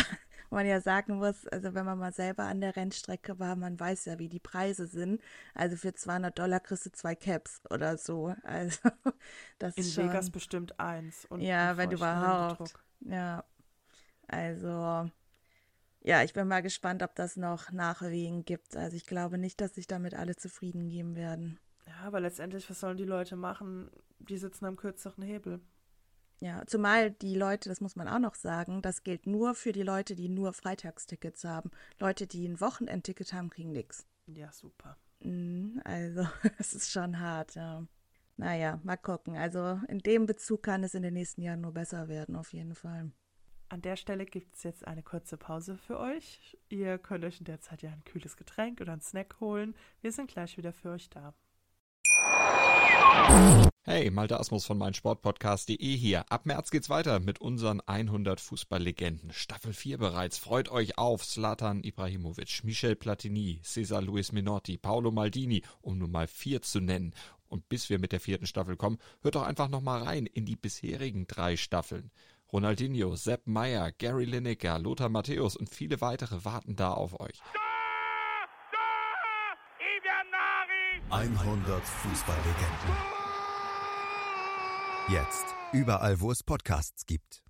wo 0.50 0.56
man 0.56 0.66
ja 0.66 0.80
sagen 0.82 1.18
muss, 1.18 1.48
also 1.48 1.74
wenn 1.74 1.86
man 1.86 1.98
mal 2.00 2.14
selber 2.14 2.44
an 2.44 2.62
der 2.62 2.76
Rennstrecke 2.76 3.40
war, 3.40 3.56
man 3.56 3.80
weiß 3.80 4.06
ja, 4.06 4.20
wie 4.20 4.30
die 4.30 4.40
Preise 4.40 4.88
sind. 4.88 5.22
Also 5.54 5.76
für 5.76 5.94
200 5.94 6.38
Dollar 6.38 6.60
kriegst 6.60 6.86
du 6.86 6.92
zwei 6.92 7.16
Caps 7.16 7.62
oder 7.70 7.98
so. 7.98 8.36
Also 8.44 8.80
das 9.60 9.76
In 9.76 9.84
ist 9.84 9.94
schon, 9.94 10.06
Vegas 10.06 10.30
bestimmt 10.30 10.80
eins. 10.80 11.28
ja, 11.38 11.78
wenn 11.78 11.92
überhaupt. 11.92 12.74
Ja, 13.02 13.44
also 14.28 15.10
ja, 16.06 16.24
ich 16.24 16.34
bin 16.34 16.48
mal 16.48 16.62
gespannt, 16.62 17.02
ob 17.02 17.16
das 17.16 17.36
noch 17.36 17.72
Nachwehen 17.72 18.46
gibt. 18.46 18.78
Also 18.78 18.96
ich 18.96 19.08
glaube 19.08 19.40
nicht, 19.40 19.60
dass 19.60 19.74
sich 19.74 19.88
damit 19.88 20.14
alle 20.14 20.36
zufrieden 20.36 20.88
geben 20.88 21.16
werden. 21.16 21.60
Ja, 21.88 22.06
aber 22.06 22.20
letztendlich, 22.20 22.70
was 22.70 22.80
sollen 22.80 22.98
die 22.98 23.06
Leute 23.06 23.36
machen? 23.36 23.90
Die 24.20 24.38
sitzen 24.38 24.66
am 24.66 24.76
kürzeren 24.76 25.24
Hebel. 25.24 25.62
Ja, 26.42 26.64
zumal 26.68 27.10
die 27.10 27.36
Leute, 27.36 27.70
das 27.70 27.82
muss 27.82 27.96
man 27.96 28.08
auch 28.08 28.20
noch 28.20 28.36
sagen, 28.36 28.84
das 28.84 29.04
gilt 29.04 29.26
nur 29.26 29.56
für 29.56 29.72
die 29.72 29.82
Leute, 29.82 30.16
die 30.16 30.30
nur 30.30 30.54
Freitagstickets 30.54 31.44
haben. 31.44 31.72
Leute, 32.00 32.28
die 32.28 32.48
ein 32.48 32.60
Wochenendticket 32.60 33.34
haben, 33.34 33.50
kriegen 33.50 33.72
nichts. 33.72 34.06
Ja, 34.28 34.52
super. 34.52 34.98
Mhm, 35.22 35.82
also, 35.86 36.28
es 36.60 36.74
ist 36.74 36.92
schon 36.92 37.20
hart, 37.20 37.56
ja. 37.56 37.84
Naja, 38.38 38.80
mal 38.84 38.98
gucken. 38.98 39.38
Also 39.38 39.80
in 39.88 40.00
dem 40.00 40.28
Bezug 40.28 40.64
kann 40.64 40.84
es 40.84 40.94
in 40.94 41.04
den 41.04 41.14
nächsten 41.14 41.42
Jahren 41.42 41.62
nur 41.62 41.72
besser 41.74 42.10
werden, 42.10 42.36
auf 42.36 42.54
jeden 42.54 42.76
Fall. 42.76 43.12
An 43.68 43.82
der 43.82 43.96
Stelle 43.96 44.26
gibt 44.26 44.56
es 44.56 44.64
jetzt 44.64 44.88
eine 44.88 45.02
kurze 45.02 45.38
Pause 45.38 45.78
für 45.78 46.00
euch. 46.00 46.58
Ihr 46.70 46.98
könnt 46.98 47.26
euch 47.26 47.40
in 47.40 47.46
der 47.46 47.62
Zeit 47.62 47.82
ja 47.82 47.90
ein 47.90 48.04
kühles 48.04 48.38
Getränk 48.38 48.80
oder 48.80 48.94
einen 48.94 49.02
Snack 49.02 49.40
holen. 49.40 49.76
Wir 50.02 50.12
sind 50.12 50.30
gleich 50.30 50.58
wieder 50.58 50.72
für 50.72 50.92
euch 50.92 51.10
da. 51.10 51.34
Hey, 53.84 54.10
Malte 54.12 54.40
Asmus 54.40 54.66
von 54.66 54.78
meinsportpodcast.de 54.78 55.78
hier. 55.78 56.26
Ab 56.32 56.46
März 56.46 56.72
geht's 56.72 56.90
weiter 56.90 57.20
mit 57.20 57.40
unseren 57.40 57.82
100 57.82 58.40
Fußballlegenden. 58.40 59.32
Staffel 59.32 59.74
4 59.74 59.98
bereits. 59.98 60.38
Freut 60.38 60.70
euch 60.70 60.98
auf 60.98 61.26
Zlatan 61.26 61.84
Ibrahimovic, 61.84 62.64
Michel 62.64 62.96
Platini, 62.96 63.62
Cesar 63.64 64.02
Luis 64.02 64.32
Minotti, 64.32 64.78
Paolo 64.78 65.12
Maldini, 65.12 65.64
um 65.82 65.98
nur 65.98 66.08
mal 66.08 66.28
vier 66.28 66.62
zu 66.62 66.80
nennen. 66.80 67.14
Und 67.48 67.70
bis 67.70 67.90
wir 67.90 68.00
mit 68.00 68.12
der 68.12 68.20
vierten 68.20 68.48
Staffel 68.48 68.76
kommen, 68.76 68.98
hört 69.22 69.36
doch 69.36 69.44
einfach 69.44 69.70
noch 69.70 69.82
mal 69.82 70.02
rein 70.02 70.26
in 70.26 70.46
die 70.46 70.56
bisherigen 70.56 71.28
drei 71.28 71.56
Staffeln. 71.56 72.12
Ronaldinho, 72.56 73.18
Sepp 73.18 73.48
Meyer, 73.48 73.92
Gary 73.92 74.24
Lineker, 74.24 74.80
Lothar 74.80 75.10
Matthäus 75.10 75.58
und 75.58 75.70
viele 75.70 76.00
weitere 76.00 76.46
warten 76.46 76.78
da 76.78 76.94
auf 76.94 77.20
euch. 77.20 77.42
100 81.10 81.84
Fußballlegenden. 81.84 82.96
Jetzt 85.10 85.54
überall, 85.74 86.22
wo 86.22 86.32
es 86.32 86.44
Podcasts 86.44 87.06
gibt. 87.06 87.44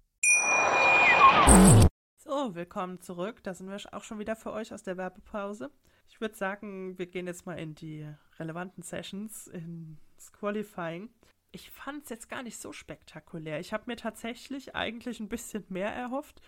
So, 2.18 2.56
willkommen 2.56 3.00
zurück. 3.00 3.44
Da 3.44 3.54
sind 3.54 3.70
wir 3.70 3.78
auch 3.94 4.04
schon 4.04 4.18
wieder 4.18 4.36
für 4.36 4.54
euch 4.54 4.74
aus 4.74 4.82
der 4.82 4.98
Werbepause. 4.98 5.70
Ich 6.10 6.20
würde 6.20 6.34
sagen, 6.34 6.98
wir 6.98 7.06
gehen 7.06 7.28
jetzt 7.28 7.46
mal 7.46 7.60
in 7.60 7.76
die 7.76 8.12
relevanten 8.40 8.82
Sessions 8.82 9.46
ins 9.46 10.34
Qualifying 10.34 11.12
ich 11.56 11.72
fand 11.72 12.04
es 12.04 12.10
jetzt 12.10 12.30
gar 12.30 12.44
nicht 12.44 12.60
so 12.60 12.74
spektakulär. 12.74 13.62
Ich 13.62 13.72
habe 13.72 13.86
mir 13.88 13.96
tatsächlich 13.96 14.76
eigentlich 14.76 15.22
ein 15.22 15.30
bisschen 15.30 15.64
mehr 15.70 15.90
erhofft. 15.90 16.42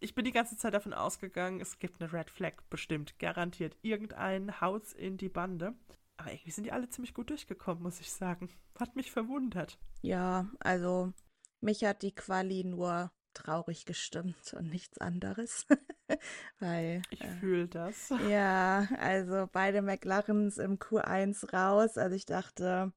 Ich 0.00 0.14
bin 0.14 0.24
die 0.24 0.32
ganze 0.32 0.56
Zeit 0.56 0.72
davon 0.72 0.94
ausgegangen, 0.94 1.60
es 1.60 1.78
gibt 1.78 2.00
eine 2.00 2.10
Red 2.10 2.30
Flag, 2.30 2.54
bestimmt, 2.70 3.18
garantiert. 3.18 3.76
Irgendein 3.82 4.60
Haus 4.62 4.94
in 4.94 5.18
die 5.18 5.28
Bande. 5.28 5.74
Aber 6.16 6.32
irgendwie 6.32 6.50
sind 6.50 6.64
die 6.64 6.72
alle 6.72 6.88
ziemlich 6.88 7.12
gut 7.12 7.28
durchgekommen, 7.28 7.82
muss 7.82 8.00
ich 8.00 8.10
sagen. 8.10 8.48
Hat 8.78 8.96
mich 8.96 9.12
verwundert. 9.12 9.78
Ja, 10.00 10.50
also 10.58 11.12
mich 11.60 11.84
hat 11.84 12.00
die 12.00 12.14
Quali 12.14 12.64
nur 12.64 13.12
traurig 13.34 13.84
gestimmt 13.84 14.54
und 14.54 14.70
nichts 14.70 14.96
anderes. 14.98 15.66
Weil. 16.60 17.02
Ich 17.10 17.20
äh, 17.20 17.36
fühle 17.40 17.68
das. 17.68 18.10
Ja, 18.28 18.88
also 18.98 19.48
beide 19.52 19.82
McLarens 19.82 20.56
im 20.56 20.78
Q1 20.78 21.52
raus. 21.52 21.98
Also 21.98 22.16
ich 22.16 22.24
dachte, 22.24 22.92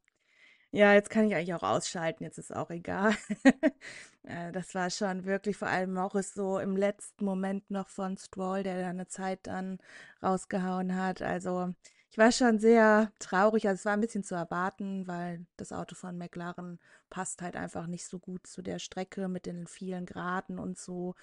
ja, 0.73 0.93
jetzt 0.93 1.11
kann 1.11 1.25
ich 1.27 1.35
eigentlich 1.35 1.53
auch 1.53 1.61
ausschalten, 1.61 2.23
jetzt 2.23 2.39
ist 2.39 2.55
auch 2.55 2.69
egal. 2.69 3.15
Äh, 4.25 4.53
das 4.53 4.73
war 4.73 4.89
schon 4.89 5.25
wirklich 5.25 5.57
vor 5.57 5.67
allem 5.67 5.95
Morris 5.95 6.33
so 6.33 6.57
im 6.57 6.77
letzten 6.77 7.25
Moment 7.25 7.69
noch 7.69 7.89
von 7.89 8.15
Stroll, 8.17 8.63
der 8.63 8.79
da 8.81 8.87
eine 8.87 9.05
Zeit 9.05 9.47
dann 9.47 9.79
rausgehauen 10.23 10.95
hat. 10.95 11.21
Also 11.21 11.73
ich 12.09 12.17
war 12.17 12.31
schon 12.31 12.57
sehr 12.57 13.11
traurig. 13.19 13.67
Also 13.67 13.81
es 13.81 13.85
war 13.85 13.91
ein 13.91 13.99
bisschen 13.99 14.23
zu 14.23 14.33
erwarten, 14.35 15.07
weil 15.07 15.45
das 15.57 15.73
Auto 15.73 15.95
von 15.95 16.17
McLaren 16.17 16.79
passt 17.09 17.41
halt 17.41 17.57
einfach 17.57 17.85
nicht 17.85 18.07
so 18.07 18.17
gut 18.17 18.47
zu 18.47 18.61
der 18.61 18.79
Strecke 18.79 19.27
mit 19.27 19.45
den 19.45 19.67
vielen 19.67 20.05
Graden 20.05 20.57
und 20.57 20.77
so. 20.77 21.15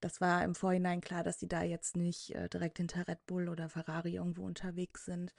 Das 0.00 0.20
war 0.20 0.42
im 0.42 0.56
Vorhinein 0.56 1.00
klar, 1.00 1.22
dass 1.22 1.38
die 1.38 1.48
da 1.48 1.62
jetzt 1.62 1.96
nicht 1.96 2.34
äh, 2.34 2.48
direkt 2.48 2.78
hinter 2.78 3.06
Red 3.06 3.24
Bull 3.26 3.48
oder 3.48 3.68
Ferrari 3.68 4.16
irgendwo 4.16 4.44
unterwegs 4.44 5.04
sind. 5.04 5.32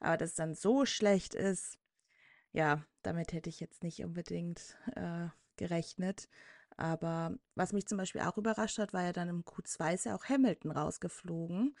Aber 0.00 0.16
dass 0.16 0.30
es 0.30 0.36
dann 0.36 0.56
so 0.56 0.86
schlecht 0.86 1.34
ist, 1.34 1.78
ja, 2.52 2.84
damit 3.02 3.32
hätte 3.32 3.48
ich 3.48 3.60
jetzt 3.60 3.82
nicht 3.82 4.04
unbedingt 4.04 4.76
äh, 4.94 5.28
gerechnet. 5.56 6.28
Aber 6.76 7.34
was 7.54 7.72
mich 7.72 7.86
zum 7.86 7.98
Beispiel 7.98 8.20
auch 8.22 8.38
überrascht 8.38 8.78
hat, 8.78 8.92
war 8.92 9.02
ja 9.02 9.12
dann 9.12 9.28
im 9.28 9.44
Q2 9.44 9.94
ist 9.94 10.04
ja 10.06 10.14
auch 10.14 10.24
Hamilton 10.24 10.70
rausgeflogen. 10.70 11.76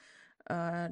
Äh, 0.46 0.90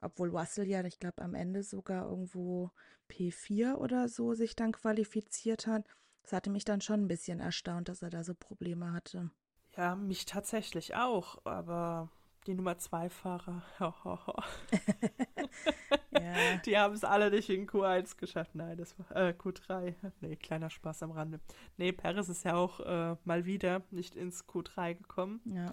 obwohl 0.00 0.30
Russell 0.30 0.66
ja, 0.66 0.84
ich 0.84 1.00
glaube, 1.00 1.22
am 1.22 1.34
Ende 1.34 1.62
sogar 1.62 2.08
irgendwo 2.08 2.70
P4 3.08 3.78
oder 3.78 4.08
so 4.08 4.34
sich 4.34 4.54
dann 4.54 4.72
qualifiziert 4.72 5.66
hat. 5.66 5.86
Das 6.22 6.32
hatte 6.32 6.50
mich 6.50 6.64
dann 6.64 6.82
schon 6.82 7.04
ein 7.04 7.08
bisschen 7.08 7.40
erstaunt, 7.40 7.88
dass 7.88 8.02
er 8.02 8.10
da 8.10 8.22
so 8.22 8.34
Probleme 8.34 8.92
hatte. 8.92 9.30
Ja, 9.76 9.96
mich 9.96 10.26
tatsächlich 10.26 10.94
auch, 10.94 11.38
aber 11.44 12.10
die 12.46 12.54
Nummer 12.54 12.78
2 12.78 13.08
Fahrer. 13.08 13.62
ja. 16.22 16.56
Die 16.64 16.78
haben 16.78 16.94
es 16.94 17.04
alle 17.04 17.30
nicht 17.30 17.48
in 17.50 17.66
Q1 17.66 18.16
geschafft. 18.16 18.54
Nein, 18.54 18.76
das 18.76 18.98
war 18.98 19.16
äh, 19.16 19.34
Q3. 19.36 19.94
Nee, 20.20 20.36
kleiner 20.36 20.70
Spaß 20.70 21.02
am 21.02 21.12
Rande. 21.12 21.40
Nee, 21.76 21.92
Paris 21.92 22.28
ist 22.28 22.44
ja 22.44 22.54
auch 22.54 22.80
äh, 22.80 23.16
mal 23.24 23.44
wieder 23.44 23.82
nicht 23.90 24.14
ins 24.14 24.46
Q3 24.46 24.94
gekommen. 24.94 25.40
Ja. 25.44 25.70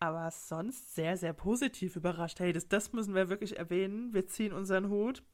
Aber 0.00 0.30
sonst 0.30 0.94
sehr, 0.94 1.16
sehr 1.16 1.32
positiv 1.32 1.96
überrascht. 1.96 2.38
Hey, 2.38 2.52
das, 2.52 2.68
das 2.68 2.92
müssen 2.92 3.14
wir 3.14 3.28
wirklich 3.28 3.58
erwähnen. 3.58 4.14
Wir 4.14 4.26
ziehen 4.26 4.52
unseren 4.52 4.88
Hut. 4.88 5.24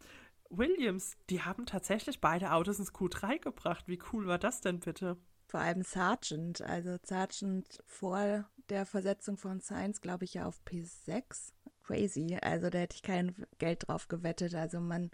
Williams, 0.50 1.16
die 1.30 1.42
haben 1.42 1.66
tatsächlich 1.66 2.20
beide 2.20 2.52
Autos 2.52 2.78
ins 2.78 2.94
Q3 2.94 3.40
gebracht. 3.40 3.84
Wie 3.88 3.98
cool 4.12 4.26
war 4.26 4.38
das 4.38 4.60
denn 4.60 4.80
bitte? 4.80 5.16
Vor 5.48 5.60
allem 5.60 5.82
Sargent. 5.82 6.62
Also 6.62 6.96
Sargent 7.02 7.82
vor 7.86 8.48
der 8.68 8.86
Versetzung 8.86 9.36
von 9.36 9.60
Science, 9.60 10.00
glaube 10.00 10.24
ich, 10.24 10.34
ja 10.34 10.46
auf 10.46 10.60
P6. 10.66 11.52
Crazy. 11.86 12.38
Also 12.40 12.70
da 12.70 12.78
hätte 12.78 12.96
ich 12.96 13.02
kein 13.02 13.34
Geld 13.58 13.88
drauf 13.88 14.08
gewettet. 14.08 14.54
Also 14.54 14.80
man 14.80 15.10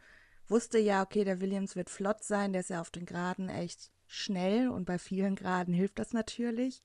wusste 0.49 0.79
ja, 0.79 1.03
okay, 1.03 1.25
der 1.25 1.41
Williams 1.41 1.77
wird 1.77 1.91
flott 1.91 2.23
sein. 2.23 2.53
Der 2.53 2.61
ist 2.61 2.71
ja 2.71 2.81
auf 2.81 2.91
den 2.91 3.07
Graden 3.07 3.49
echt 3.49 3.91
schnell 4.07 4.69
und 4.69 4.85
bei 4.85 4.99
vielen 4.99 5.37
Graden 5.37 5.75
hilft 5.75 5.99
das 5.99 6.13
natürlich. 6.13 6.83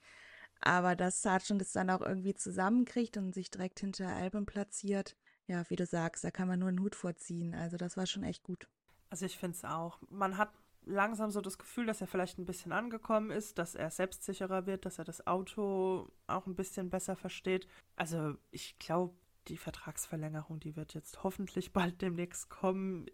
Aber 0.61 0.95
dass 0.95 1.21
Sargent 1.21 1.61
es 1.61 1.73
dann 1.73 1.89
auch 1.89 2.01
irgendwie 2.01 2.33
zusammenkriegt 2.33 3.17
und 3.17 3.33
sich 3.33 3.51
direkt 3.51 3.79
hinter 3.79 4.07
Album 4.07 4.45
platziert, 4.45 5.15
ja, 5.47 5.63
wie 5.69 5.75
du 5.75 5.85
sagst, 5.85 6.23
da 6.23 6.31
kann 6.31 6.47
man 6.47 6.59
nur 6.59 6.69
einen 6.69 6.81
Hut 6.81 6.95
vorziehen. 6.95 7.53
Also 7.53 7.77
das 7.77 7.97
war 7.97 8.05
schon 8.05 8.23
echt 8.23 8.43
gut. 8.43 8.67
Also 9.09 9.25
ich 9.25 9.37
finde 9.37 9.55
es 9.55 9.63
auch. 9.63 9.99
Man 10.09 10.37
hat 10.37 10.49
langsam 10.85 11.31
so 11.31 11.41
das 11.41 11.57
Gefühl, 11.57 11.85
dass 11.85 12.01
er 12.01 12.07
vielleicht 12.07 12.37
ein 12.37 12.45
bisschen 12.45 12.71
angekommen 12.71 13.31
ist, 13.31 13.57
dass 13.57 13.75
er 13.75 13.89
selbstsicherer 13.89 14.65
wird, 14.65 14.85
dass 14.85 14.99
er 14.99 15.05
das 15.05 15.25
Auto 15.27 16.09
auch 16.27 16.45
ein 16.47 16.55
bisschen 16.55 16.89
besser 16.89 17.15
versteht. 17.15 17.67
Also 17.95 18.35
ich 18.51 18.77
glaube, 18.79 19.15
die 19.45 19.57
Vertragsverlängerung, 19.57 20.59
die 20.59 20.75
wird 20.75 20.93
jetzt 20.93 21.23
hoffentlich 21.23 21.73
bald 21.73 22.01
demnächst 22.01 22.49
kommen. 22.49 23.05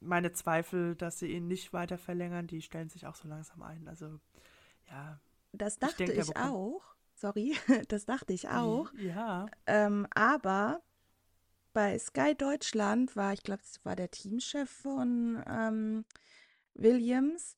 Meine 0.00 0.32
Zweifel, 0.32 0.94
dass 0.96 1.18
sie 1.18 1.32
ihn 1.32 1.46
nicht 1.46 1.72
weiter 1.72 1.98
verlängern, 1.98 2.46
die 2.46 2.62
stellen 2.62 2.88
sich 2.88 3.06
auch 3.06 3.14
so 3.14 3.28
langsam 3.28 3.62
ein. 3.62 3.88
Also 3.88 4.18
ja. 4.88 5.20
Das 5.52 5.78
dachte 5.78 6.04
ich, 6.04 6.10
denke, 6.10 6.30
ich 6.30 6.36
auch. 6.36 6.82
Sorry, 7.14 7.56
das 7.88 8.06
dachte 8.06 8.32
ich 8.32 8.48
auch. 8.48 8.92
Ja. 8.94 9.46
Ähm, 9.66 10.06
aber 10.14 10.82
bei 11.72 11.98
Sky 11.98 12.34
Deutschland 12.34 13.14
war, 13.16 13.32
ich 13.32 13.42
glaube, 13.42 13.62
es 13.62 13.84
war 13.84 13.96
der 13.96 14.10
Teamchef 14.10 14.70
von 14.70 15.42
ähm, 15.46 16.04
Williams, 16.74 17.56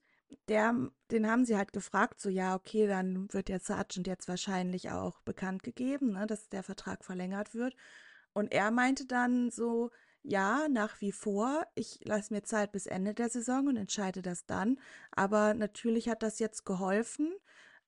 der, 0.48 0.74
den 1.10 1.30
haben 1.30 1.44
sie 1.44 1.56
halt 1.56 1.72
gefragt, 1.72 2.20
so 2.20 2.28
ja, 2.28 2.54
okay, 2.54 2.86
dann 2.86 3.32
wird 3.32 3.48
der 3.48 3.60
Sergeant 3.60 4.06
jetzt 4.06 4.28
wahrscheinlich 4.28 4.90
auch 4.90 5.20
bekannt 5.22 5.62
gegeben, 5.62 6.12
ne, 6.12 6.26
dass 6.26 6.48
der 6.48 6.62
Vertrag 6.62 7.04
verlängert 7.04 7.54
wird. 7.54 7.74
Und 8.32 8.52
er 8.52 8.70
meinte 8.70 9.06
dann 9.06 9.50
so, 9.50 9.90
ja, 10.22 10.68
nach 10.68 11.00
wie 11.00 11.12
vor, 11.12 11.66
ich 11.74 12.00
lasse 12.04 12.32
mir 12.32 12.42
Zeit 12.42 12.72
bis 12.72 12.86
Ende 12.86 13.14
der 13.14 13.28
Saison 13.28 13.66
und 13.68 13.76
entscheide 13.76 14.22
das 14.22 14.46
dann. 14.46 14.78
Aber 15.10 15.54
natürlich 15.54 16.08
hat 16.08 16.22
das 16.22 16.38
jetzt 16.38 16.64
geholfen, 16.64 17.32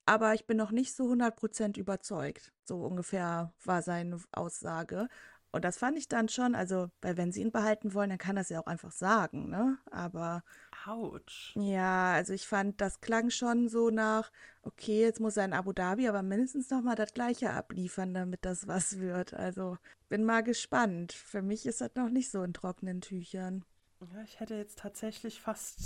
aber 0.07 0.35
ich 0.35 0.47
bin 0.47 0.57
noch 0.57 0.71
nicht 0.71 0.95
so 0.95 1.05
100% 1.05 1.79
überzeugt. 1.79 2.53
So 2.65 2.79
ungefähr 2.85 3.55
war 3.65 3.83
seine 3.83 4.21
Aussage. 4.33 5.09
Und 5.55 5.65
das 5.65 5.79
fand 5.79 5.97
ich 5.97 6.09
dann 6.09 6.29
schon, 6.29 6.57
also, 6.57 6.91
weil 7.01 7.17
wenn 7.17 7.31
sie 7.31 7.41
ihn 7.41 7.53
behalten 7.53 7.95
wollen, 7.95 8.11
dann 8.11 8.19
kann 8.19 8.37
er 8.37 8.41
es 8.41 8.49
ja 8.49 8.61
auch 8.61 8.67
einfach 8.67 8.91
sagen, 8.91 9.51
ne? 9.51 9.79
Aber. 9.89 10.43
Autsch. 10.85 11.55
Ja, 11.55 12.13
also 12.13 12.33
ich 12.33 12.49
fand, 12.49 12.81
das 12.81 13.01
klang 13.01 13.31
schon 13.31 13.69
so 13.69 13.91
nach, 13.91 14.33
okay, 14.63 15.01
jetzt 15.03 15.21
muss 15.21 15.37
er 15.37 15.45
in 15.45 15.53
Abu 15.53 15.73
Dhabi 15.73 16.09
aber 16.09 16.23
mindestens 16.23 16.71
nochmal 16.71 16.97
das 16.97 17.15
Gleiche 17.15 17.53
abliefern, 17.53 18.15
damit 18.15 18.45
das 18.45 18.67
was 18.67 18.99
wird. 18.99 19.33
Also 19.33 19.79
bin 20.09 20.25
mal 20.25 20.43
gespannt. 20.43 21.13
Für 21.13 21.41
mich 21.41 21.67
ist 21.67 21.81
das 21.81 21.95
noch 21.95 22.11
nicht 22.11 22.33
so 22.33 22.43
in 22.43 22.53
trockenen 22.53 23.01
Tüchern. 23.01 23.65
Ja, 24.01 24.23
ich 24.25 24.41
hätte 24.41 24.57
jetzt 24.57 24.81
tatsächlich 24.81 25.41
fast 25.41 25.79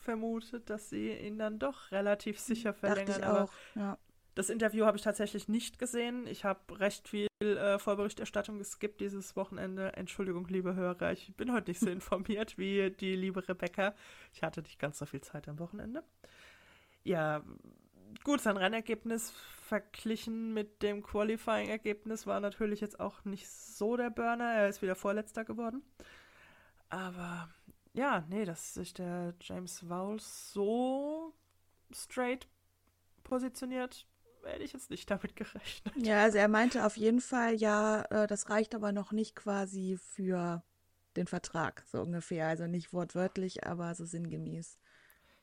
vermutet, 0.00 0.68
dass 0.68 0.90
sie 0.90 1.12
ihn 1.12 1.38
dann 1.38 1.60
doch 1.60 1.92
relativ 1.92 2.40
sicher 2.40 2.74
verlängern. 2.74 3.06
Dachte 3.06 3.20
ich 3.20 3.26
auch, 3.26 3.52
ja. 3.76 3.98
Das 4.34 4.48
Interview 4.48 4.86
habe 4.86 4.96
ich 4.96 5.02
tatsächlich 5.02 5.48
nicht 5.48 5.78
gesehen. 5.78 6.26
Ich 6.26 6.44
habe 6.44 6.78
recht 6.78 7.08
viel 7.08 7.28
äh, 7.40 7.78
Vorberichterstattung 7.78 8.58
geskippt 8.58 9.00
dieses 9.00 9.34
Wochenende. 9.34 9.92
Entschuldigung, 9.96 10.46
liebe 10.48 10.74
Hörer, 10.74 11.12
ich 11.12 11.34
bin 11.36 11.52
heute 11.52 11.70
nicht 11.70 11.80
so 11.80 11.90
informiert 11.90 12.56
wie 12.56 12.90
die 12.90 13.16
liebe 13.16 13.46
Rebecca. 13.48 13.94
Ich 14.32 14.42
hatte 14.42 14.62
nicht 14.62 14.78
ganz 14.78 14.98
so 14.98 15.06
viel 15.06 15.20
Zeit 15.20 15.48
am 15.48 15.58
Wochenende. 15.58 16.04
Ja, 17.02 17.42
gut, 18.24 18.40
sein 18.40 18.56
Rennergebnis 18.56 19.30
verglichen 19.30 20.54
mit 20.54 20.82
dem 20.82 21.02
Qualifying-Ergebnis 21.02 22.26
war 22.26 22.40
natürlich 22.40 22.80
jetzt 22.80 23.00
auch 23.00 23.24
nicht 23.24 23.48
so 23.48 23.96
der 23.96 24.10
Burner. 24.10 24.52
Er 24.52 24.68
ist 24.68 24.82
wieder 24.82 24.94
Vorletzter 24.94 25.44
geworden. 25.44 25.82
Aber 26.88 27.48
ja, 27.94 28.24
nee, 28.28 28.44
dass 28.44 28.74
sich 28.74 28.94
der 28.94 29.34
James 29.40 29.88
Vowles 29.88 30.52
so 30.52 31.34
straight 31.92 32.48
positioniert, 33.24 34.06
hätte 34.44 34.62
ich 34.64 34.72
jetzt 34.72 34.90
nicht 34.90 35.10
damit 35.10 35.36
gerechnet. 35.36 35.94
Ja, 35.96 36.22
also 36.22 36.38
er 36.38 36.48
meinte 36.48 36.84
auf 36.86 36.96
jeden 36.96 37.20
Fall, 37.20 37.54
ja, 37.54 38.02
äh, 38.10 38.26
das 38.26 38.48
reicht 38.50 38.74
aber 38.74 38.92
noch 38.92 39.12
nicht 39.12 39.34
quasi 39.36 39.98
für 40.00 40.62
den 41.16 41.26
Vertrag, 41.26 41.84
so 41.90 42.00
ungefähr. 42.00 42.46
Also 42.48 42.66
nicht 42.66 42.92
wortwörtlich, 42.92 43.66
aber 43.66 43.94
so 43.94 44.04
sinngemäß. 44.04 44.78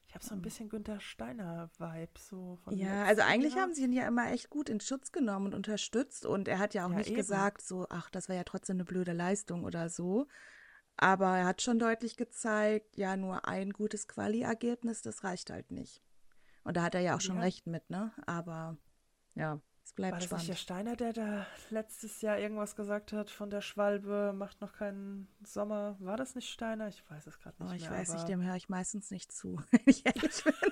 Ich 0.07 0.15
habe 0.15 0.23
so 0.23 0.33
ein 0.33 0.41
bisschen 0.41 0.69
Günther 0.69 0.99
Steiner-Vibe 1.01 2.13
so 2.17 2.57
von 2.63 2.77
Ja, 2.77 3.03
also 3.03 3.21
eigentlich 3.23 3.53
Jahr. 3.55 3.63
haben 3.63 3.73
sie 3.73 3.83
ihn 3.83 3.91
ja 3.91 4.07
immer 4.07 4.31
echt 4.31 4.49
gut 4.49 4.69
in 4.69 4.79
Schutz 4.79 5.11
genommen 5.11 5.47
und 5.47 5.55
unterstützt. 5.55 6.25
Und 6.25 6.47
er 6.47 6.59
hat 6.59 6.73
ja 6.73 6.85
auch 6.85 6.89
Ja, 6.91 6.97
nicht 6.97 7.09
eben. 7.09 7.17
gesagt, 7.17 7.61
so, 7.61 7.85
ach, 7.89 8.09
das 8.09 8.29
war 8.29 8.35
ja 8.35 8.43
trotzdem 8.45 8.77
eine 8.77 8.85
blöde 8.85 9.11
Leistung 9.13 9.65
oder 9.65 9.89
so. 9.89 10.27
Aber 10.95 11.37
er 11.37 11.45
hat 11.45 11.61
schon 11.61 11.77
deutlich 11.77 12.17
gezeigt, 12.17 12.97
ja, 12.97 13.17
nur 13.17 13.47
ein 13.47 13.71
gutes 13.71 14.07
Quali-Ergebnis, 14.07 15.01
das 15.01 15.23
reicht 15.23 15.49
halt 15.51 15.71
nicht. 15.71 16.01
Und 16.63 16.77
da 16.77 16.83
hat 16.83 16.95
er 16.95 17.01
ja 17.01 17.15
auch 17.15 17.21
schon 17.21 17.37
Ja. 17.37 17.43
recht 17.43 17.67
mit, 17.67 17.89
ne? 17.89 18.11
Aber 18.25 18.77
ja, 19.37 19.59
es 19.83 19.93
bleibt 19.93 20.13
War 20.13 20.19
das 20.19 20.31
nicht 20.31 20.49
der 20.49 20.55
spannend. 20.55 20.89
Steiner, 20.89 20.95
der 20.97 21.13
da 21.13 21.45
letztes 21.69 22.21
Jahr 22.21 22.37
irgendwas 22.39 22.75
gesagt 22.75 23.13
hat 23.13 23.29
von 23.31 23.49
der 23.49 23.61
Schwalbe, 23.61 24.33
macht 24.35 24.59
noch 24.61 24.73
keinen 24.73 25.27
Sommer? 25.43 25.95
War 25.99 26.17
das 26.17 26.35
nicht 26.35 26.49
Steiner? 26.49 26.87
Ich 26.89 27.03
weiß 27.09 27.25
es 27.27 27.39
gerade 27.39 27.61
nicht 27.63 27.71
Oh, 27.71 27.75
ich 27.75 27.81
mehr. 27.89 27.91
weiß 27.99 28.09
nicht, 28.09 28.19
aber- 28.21 28.27
dem 28.27 28.41
höre 28.43 28.55
ich 28.55 28.67
meistens 28.69 29.09
nicht 29.11 29.31
zu, 29.31 29.61
wenn 29.71 29.81
ich 29.85 30.05
ehrlich 30.05 30.43
bin. 30.43 30.53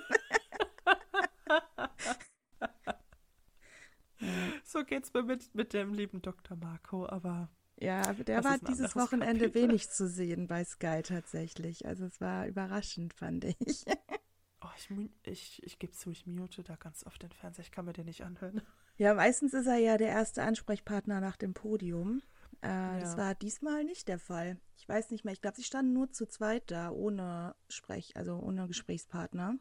So 4.64 4.82
geht's 4.84 5.12
mir 5.12 5.22
mit, 5.22 5.54
mit 5.54 5.72
dem 5.72 5.92
lieben 5.92 6.22
Dr. 6.22 6.56
Marco, 6.56 7.06
aber 7.06 7.48
Ja, 7.78 8.12
der 8.14 8.42
war 8.44 8.58
dieses 8.58 8.96
Wochenende 8.96 9.46
Kapitel. 9.46 9.68
wenig 9.68 9.90
zu 9.90 10.08
sehen 10.08 10.46
bei 10.46 10.64
Sky 10.64 11.02
tatsächlich. 11.02 11.86
Also 11.86 12.06
es 12.06 12.20
war 12.20 12.46
überraschend, 12.46 13.14
fand 13.14 13.44
ich. 13.44 13.84
oh, 14.66 14.70
ich, 14.76 14.90
ich, 15.24 15.62
ich 15.62 15.78
gebe 15.78 15.92
zu, 15.92 16.10
ich 16.10 16.26
mute 16.26 16.62
da 16.62 16.76
ganz 16.76 17.04
oft 17.06 17.22
den 17.22 17.32
Fernseher. 17.32 17.64
Ich 17.64 17.70
kann 17.70 17.84
mir 17.84 17.92
den 17.92 18.06
nicht 18.06 18.22
anhören. 18.24 18.60
Ja, 18.98 19.14
meistens 19.14 19.52
ist 19.54 19.66
er 19.66 19.76
ja 19.76 19.96
der 19.98 20.08
erste 20.08 20.42
Ansprechpartner 20.42 21.20
nach 21.20 21.36
dem 21.36 21.54
Podium. 21.54 22.22
Äh, 22.62 23.00
Das 23.00 23.12
Ja. 23.12 23.16
war 23.18 23.34
diesmal 23.34 23.84
nicht 23.84 24.08
der 24.08 24.18
Fall. 24.18 24.58
Ich 24.76 24.88
weiß 24.88 25.10
nicht 25.10 25.24
mehr. 25.24 25.34
Ich 25.34 25.42
glaube, 25.42 25.56
sie 25.56 25.64
standen 25.64 25.92
nur 25.92 26.10
zu 26.12 26.26
zweit 26.26 26.70
da, 26.70 26.90
ohne 26.90 27.54
Sprech, 27.68 28.16
also 28.16 28.38
ohne 28.38 28.66
Gesprächspartner. 28.66 29.58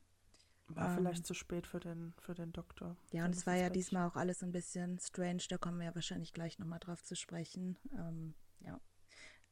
War 0.70 0.90
Ähm. 0.90 0.96
vielleicht 0.96 1.26
zu 1.28 1.34
spät 1.34 1.68
für 1.68 1.80
den, 1.80 2.14
für 2.18 2.34
den 2.34 2.52
Doktor. 2.54 2.96
Ja, 3.12 3.26
und 3.26 3.36
es 3.36 3.46
war 3.46 3.56
ja 3.56 3.70
diesmal 3.70 4.08
auch 4.08 4.16
alles 4.16 4.42
ein 4.42 4.52
bisschen 4.52 4.98
strange. 5.00 5.44
Da 5.50 5.58
kommen 5.58 5.78
wir 5.80 5.88
ja 5.88 5.96
wahrscheinlich 5.96 6.34
gleich 6.34 6.58
nochmal 6.58 6.80
drauf 6.80 7.04
zu 7.04 7.16
sprechen. 7.16 7.78
Ähm. 7.94 8.34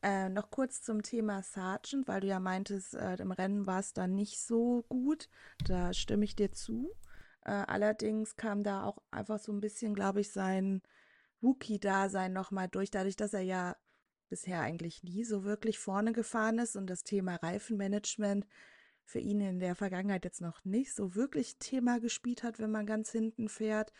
Äh, 0.03 0.27
noch 0.27 0.51
kurz 0.51 0.81
zum 0.81 1.01
Thema 1.01 1.43
Sargent, 1.43 2.09
weil 2.09 2.19
du 2.19 2.27
ja 2.27 2.41
meintest, 2.41 2.93
äh, 2.93 3.15
im 3.15 3.31
Rennen 3.31 3.65
war 3.65 3.79
es 3.79 3.93
dann 3.93 4.13
nicht 4.15 4.41
so 4.41 4.83
gut. 4.89 5.29
Da 5.65 5.93
stimme 5.93 6.25
ich 6.25 6.35
dir 6.35 6.51
zu. 6.51 6.91
Äh, 7.45 7.51
allerdings 7.51 8.35
kam 8.35 8.63
da 8.63 8.83
auch 8.83 8.97
einfach 9.11 9.39
so 9.39 9.53
ein 9.53 9.61
bisschen, 9.61 9.95
glaube 9.95 10.19
ich, 10.19 10.31
sein 10.31 10.81
Rookie-Dasein 11.41 12.33
nochmal 12.33 12.67
durch, 12.67 12.91
dadurch, 12.91 13.15
dass 13.15 13.33
er 13.33 13.41
ja 13.41 13.77
bisher 14.27 14.59
eigentlich 14.59 15.03
nie 15.03 15.23
so 15.23 15.45
wirklich 15.45 15.79
vorne 15.79 16.11
gefahren 16.11 16.59
ist 16.59 16.75
und 16.75 16.87
das 16.87 17.03
Thema 17.03 17.35
Reifenmanagement 17.35 18.45
für 19.05 19.19
ihn 19.19 19.39
in 19.39 19.59
der 19.59 19.75
Vergangenheit 19.75 20.25
jetzt 20.25 20.41
noch 20.41 20.65
nicht 20.65 20.93
so 20.93 21.15
wirklich 21.15 21.59
Thema 21.59 21.99
gespielt 22.01 22.43
hat, 22.43 22.59
wenn 22.59 22.71
man 22.71 22.85
ganz 22.85 23.11
hinten 23.11 23.47
fährt. 23.47 23.93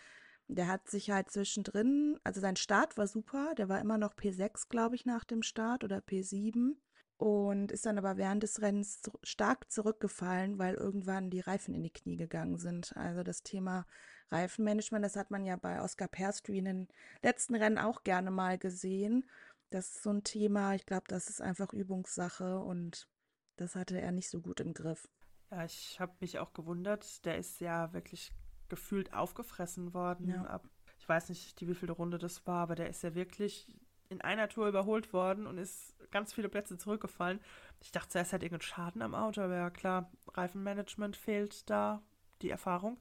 Der 0.56 0.68
hat 0.68 0.88
sich 0.88 1.10
halt 1.10 1.32
zwischendrin, 1.32 2.20
also 2.24 2.40
sein 2.40 2.56
Start 2.56 2.98
war 2.98 3.08
super, 3.08 3.56
der 3.56 3.70
war 3.70 3.82
immer 3.82 3.98
noch 3.98 4.14
P6, 4.14 4.70
glaube 4.70 4.96
ich, 4.96 5.06
nach 5.06 5.24
dem 5.24 5.42
Start 5.42 5.84
oder 5.84 5.98
P7 5.98 6.76
und 7.18 7.72
ist 7.72 7.86
dann 7.86 7.98
aber 7.98 8.18
während 8.18 8.44
des 8.44 8.62
Rennens 8.62 9.02
stark 9.24 9.72
zurückgefallen, 9.72 10.60
weil 10.60 10.76
irgendwann 10.76 11.30
die 11.30 11.40
Reifen 11.40 11.74
in 11.74 11.82
die 11.82 11.90
Knie 11.90 12.18
gegangen 12.18 12.58
sind. 12.58 12.96
Also 12.96 13.24
das 13.24 13.42
Thema 13.42 13.88
Reifenmanagement, 14.30 15.04
das 15.04 15.16
hat 15.16 15.32
man 15.32 15.46
ja 15.46 15.56
bei 15.56 15.82
Oscar 15.82 16.08
Perstry 16.08 16.60
in 16.60 16.66
den 16.66 16.88
letzten 17.22 17.56
Rennen 17.56 17.78
auch 17.78 18.04
gerne 18.04 18.30
mal 18.30 18.58
gesehen. 18.58 19.28
Das 19.70 19.96
ist 19.96 20.04
so 20.04 20.12
ein 20.12 20.24
Thema, 20.24 20.76
ich 20.76 20.86
glaube, 20.86 21.06
das 21.08 21.30
ist 21.30 21.42
einfach 21.42 21.74
Übungssache 21.74 22.60
und 22.60 23.08
das 23.56 23.76
hatte 23.76 24.00
er 24.00 24.12
nicht 24.12 24.30
so 24.30 24.42
gut 24.42 24.60
im 24.60 24.74
Griff. 24.74 25.10
Ja, 25.50 25.66
ich 25.66 26.00
habe 26.00 26.14
mich 26.20 26.40
auch 26.40 26.54
gewundert. 26.54 27.26
Der 27.26 27.38
ist 27.38 27.60
ja 27.60 27.94
wirklich 27.94 28.32
gefühlt 28.70 29.14
aufgefressen 29.14 29.94
worden. 29.94 30.30
Ja. 30.30 30.44
Ab, 30.46 30.64
ich 31.00 31.08
weiß 31.08 31.30
nicht, 31.30 31.60
die 31.60 31.68
wievielte 31.68 31.94
Runde 31.94 32.18
das 32.18 32.46
war, 32.48 32.64
aber 32.64 32.76
der 32.76 32.90
ist 32.90 33.04
ja 33.04 33.16
wirklich 33.16 33.68
in 34.10 34.22
einer 34.22 34.48
Tour 34.48 34.68
überholt 34.68 35.12
worden 35.12 35.48
und 35.48 35.58
ist 35.58 35.96
ganz 36.12 36.34
viele 36.34 36.50
Plätze 36.50 36.78
zurückgefallen. 36.78 37.40
Ich 37.82 37.92
dachte 37.92 38.10
zuerst, 38.10 38.32
er 38.32 38.36
hat 38.36 38.44
irgendeinen 38.44 38.68
Schaden 38.68 39.02
am 39.02 39.16
Auto, 39.16 39.42
aber 39.42 39.56
ja 39.56 39.70
klar, 39.70 40.12
Reifenmanagement 40.34 41.18
fehlt 41.18 41.70
da, 41.70 42.02
die 42.42 42.50
Erfahrung. 42.50 42.98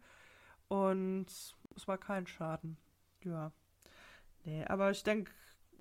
Und 0.69 1.27
es 1.77 1.87
war 1.87 1.99
kein 1.99 2.27
Schaden. 2.27 2.79
Ja. 3.25 3.53
Nee, 4.45 4.65
aber 4.65 4.91
ich 4.91 5.05
denke, 5.05 5.31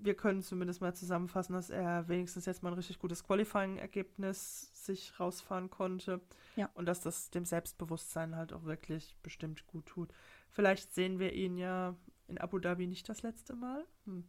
wir 0.03 0.15
können 0.15 0.41
zumindest 0.41 0.81
mal 0.81 0.93
zusammenfassen, 0.93 1.53
dass 1.53 1.69
er 1.69 2.07
wenigstens 2.07 2.45
jetzt 2.45 2.63
mal 2.63 2.69
ein 2.69 2.75
richtig 2.75 2.99
gutes 2.99 3.23
Qualifying-Ergebnis 3.23 4.71
sich 4.73 5.19
rausfahren 5.19 5.69
konnte. 5.69 6.21
Ja. 6.55 6.69
Und 6.73 6.85
dass 6.85 7.01
das 7.01 7.29
dem 7.29 7.45
Selbstbewusstsein 7.45 8.35
halt 8.35 8.53
auch 8.53 8.63
wirklich 8.63 9.15
bestimmt 9.23 9.65
gut 9.67 9.85
tut. 9.85 10.11
Vielleicht 10.49 10.93
sehen 10.93 11.19
wir 11.19 11.33
ihn 11.33 11.57
ja 11.57 11.95
in 12.27 12.37
Abu 12.37 12.59
Dhabi 12.59 12.87
nicht 12.87 13.07
das 13.09 13.21
letzte 13.21 13.55
Mal. 13.55 13.85
Hm. 14.05 14.25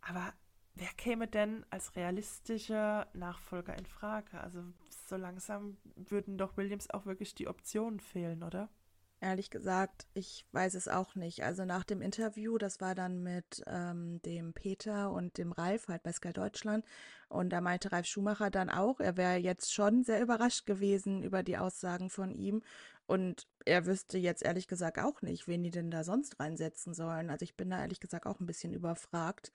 Aber 0.00 0.32
wer 0.74 0.88
käme 0.96 1.26
denn 1.26 1.64
als 1.70 1.96
realistischer 1.96 3.08
Nachfolger 3.12 3.76
in 3.76 3.86
Frage? 3.86 4.40
Also 4.40 4.62
so 5.08 5.16
langsam 5.16 5.76
würden 5.96 6.38
doch 6.38 6.56
Williams 6.56 6.90
auch 6.90 7.06
wirklich 7.06 7.34
die 7.34 7.48
Optionen 7.48 8.00
fehlen, 8.00 8.42
oder? 8.42 8.68
Ehrlich 9.20 9.48
gesagt, 9.48 10.06
ich 10.12 10.44
weiß 10.52 10.74
es 10.74 10.88
auch 10.88 11.14
nicht. 11.14 11.42
Also 11.42 11.64
nach 11.64 11.84
dem 11.84 12.02
Interview, 12.02 12.58
das 12.58 12.80
war 12.82 12.94
dann 12.94 13.22
mit 13.22 13.62
ähm, 13.66 14.20
dem 14.22 14.52
Peter 14.52 15.10
und 15.10 15.38
dem 15.38 15.52
Ralf 15.52 15.88
halt 15.88 16.02
bei 16.02 16.12
Sky 16.12 16.34
Deutschland. 16.34 16.84
Und 17.28 17.50
da 17.50 17.62
meinte 17.62 17.92
Ralf 17.92 18.06
Schumacher 18.06 18.50
dann 18.50 18.68
auch, 18.68 19.00
er 19.00 19.16
wäre 19.16 19.36
jetzt 19.36 19.72
schon 19.72 20.04
sehr 20.04 20.20
überrascht 20.20 20.66
gewesen 20.66 21.22
über 21.22 21.42
die 21.42 21.56
Aussagen 21.56 22.10
von 22.10 22.34
ihm. 22.34 22.62
Und 23.06 23.46
er 23.64 23.86
wüsste 23.86 24.18
jetzt 24.18 24.42
ehrlich 24.42 24.68
gesagt 24.68 24.98
auch 24.98 25.22
nicht, 25.22 25.48
wen 25.48 25.62
die 25.62 25.70
denn 25.70 25.90
da 25.90 26.04
sonst 26.04 26.38
reinsetzen 26.38 26.92
sollen. 26.92 27.30
Also 27.30 27.44
ich 27.44 27.56
bin 27.56 27.70
da 27.70 27.80
ehrlich 27.80 28.00
gesagt 28.00 28.26
auch 28.26 28.40
ein 28.40 28.46
bisschen 28.46 28.74
überfragt. 28.74 29.50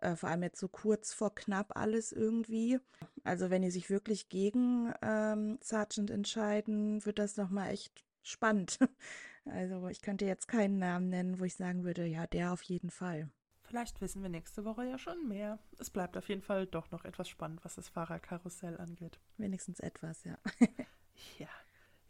Äh, 0.00 0.16
vor 0.16 0.30
allem 0.30 0.42
jetzt 0.42 0.58
so 0.58 0.68
kurz 0.68 1.12
vor 1.12 1.34
knapp 1.34 1.76
alles 1.76 2.10
irgendwie. 2.10 2.80
Also 3.22 3.50
wenn 3.50 3.62
die 3.62 3.70
sich 3.70 3.88
wirklich 3.88 4.28
gegen 4.28 4.92
ähm, 5.00 5.58
Sargent 5.62 6.10
entscheiden, 6.10 7.04
wird 7.06 7.18
das 7.18 7.36
nochmal 7.36 7.70
echt 7.70 8.05
spannend. 8.28 8.78
Also 9.48 9.86
ich 9.86 10.02
könnte 10.02 10.24
jetzt 10.24 10.48
keinen 10.48 10.80
Namen 10.80 11.08
nennen, 11.08 11.38
wo 11.38 11.44
ich 11.44 11.54
sagen 11.54 11.84
würde, 11.84 12.04
ja, 12.04 12.26
der 12.26 12.52
auf 12.52 12.62
jeden 12.62 12.90
Fall. 12.90 13.30
Vielleicht 13.62 14.00
wissen 14.00 14.22
wir 14.22 14.28
nächste 14.28 14.64
Woche 14.64 14.84
ja 14.84 14.98
schon 14.98 15.28
mehr. 15.28 15.60
Es 15.78 15.90
bleibt 15.90 16.16
auf 16.16 16.28
jeden 16.28 16.42
Fall 16.42 16.66
doch 16.66 16.90
noch 16.90 17.04
etwas 17.04 17.28
spannend, 17.28 17.64
was 17.64 17.76
das 17.76 17.88
Fahrerkarussell 17.88 18.76
angeht. 18.78 19.20
Wenigstens 19.36 19.78
etwas, 19.78 20.24
ja. 20.24 20.36
Ja. 21.38 21.48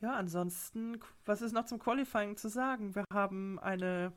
Ja, 0.01 0.15
ansonsten, 0.15 0.99
was 1.25 1.43
ist 1.43 1.53
noch 1.53 1.65
zum 1.65 1.79
Qualifying 1.79 2.37
zu 2.37 2.49
sagen? 2.49 2.95
Wir 2.95 3.05
haben 3.13 3.59
eine, 3.61 4.13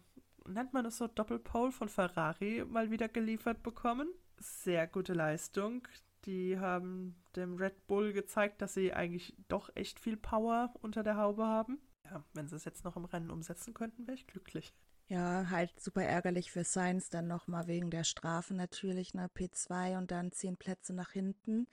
nennt 0.46 0.74
man 0.74 0.84
das 0.84 0.98
so, 0.98 1.08
Doppelpole 1.08 1.72
von 1.72 1.90
Ferrari 1.90 2.66
mal 2.68 2.92
wieder 2.92 3.08
geliefert 3.08 3.64
bekommen. 3.64 4.10
Sehr 4.38 4.88
gute 4.88 5.14
Leistung. 5.14 5.88
Die 6.26 6.60
haben 6.60 7.16
dem 7.36 7.56
Red 7.56 7.88
Bull 7.88 8.12
gezeigt, 8.12 8.62
dass 8.62 8.74
sie 8.74 8.94
eigentlich 8.94 9.36
doch 9.48 9.70
echt 9.76 10.00
viel 10.00 10.18
Power 10.18 10.74
unter 10.82 11.04
der 11.04 11.16
Haube 11.16 11.46
haben. 11.46 11.80
Ja, 12.10 12.24
wenn 12.34 12.48
sie 12.48 12.56
es 12.56 12.66
jetzt 12.66 12.84
noch 12.84 12.96
im 12.96 13.06
Rennen 13.06 13.30
umsetzen 13.30 13.74
könnten, 13.74 14.08
wäre 14.08 14.16
ich 14.16 14.28
glücklich. 14.28 14.74
Ja, 15.08 15.50
halt 15.50 15.80
super 15.80 16.04
ärgerlich 16.04 16.52
für 16.52 16.64
Sainz 16.64 17.10
dann 17.10 17.28
nochmal 17.28 17.68
wegen 17.68 17.90
der 17.90 18.04
Strafe 18.04 18.54
natürlich, 18.54 19.14
ne? 19.14 19.28
P2 19.34 19.98
und 19.98 20.12
dann 20.12 20.32
zehn 20.32 20.56
Plätze 20.56 20.94
nach 20.94 21.12
hinten. 21.12 21.68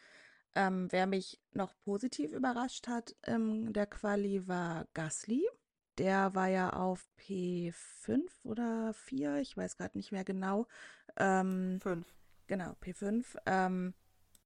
Ähm, 0.54 0.88
wer 0.90 1.06
mich 1.06 1.38
noch 1.52 1.74
positiv 1.84 2.32
überrascht 2.32 2.88
hat 2.88 3.14
in 3.26 3.74
der 3.74 3.86
Quali 3.86 4.48
war 4.48 4.86
Gasly. 4.94 5.46
Der 5.98 6.34
war 6.34 6.48
ja 6.48 6.70
auf 6.72 7.06
P5 7.18 8.22
oder 8.42 8.94
4, 8.94 9.36
ich 9.36 9.54
weiß 9.56 9.76
gerade 9.76 9.98
nicht 9.98 10.12
mehr 10.12 10.24
genau. 10.24 10.66
Ähm, 11.18 11.78
genau, 12.46 12.74
P5. 12.80 13.36
Ähm, 13.44 13.92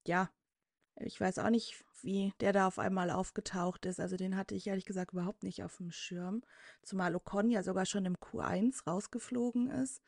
ja, 0.04 0.30
ich 1.00 1.20
weiß 1.20 1.38
auch 1.38 1.50
nicht, 1.50 1.84
wie 2.02 2.32
der 2.40 2.52
da 2.52 2.66
auf 2.66 2.78
einmal 2.78 3.10
aufgetaucht 3.10 3.86
ist. 3.86 4.00
Also 4.00 4.16
den 4.16 4.36
hatte 4.36 4.54
ich 4.54 4.66
ehrlich 4.66 4.84
gesagt 4.84 5.12
überhaupt 5.12 5.42
nicht 5.42 5.62
auf 5.62 5.76
dem 5.76 5.90
Schirm. 5.90 6.42
Zumal 6.82 7.14
Ocon 7.14 7.50
ja 7.50 7.62
sogar 7.62 7.86
schon 7.86 8.04
im 8.04 8.16
Q1 8.16 8.86
rausgeflogen 8.86 9.70
ist. 9.70 10.02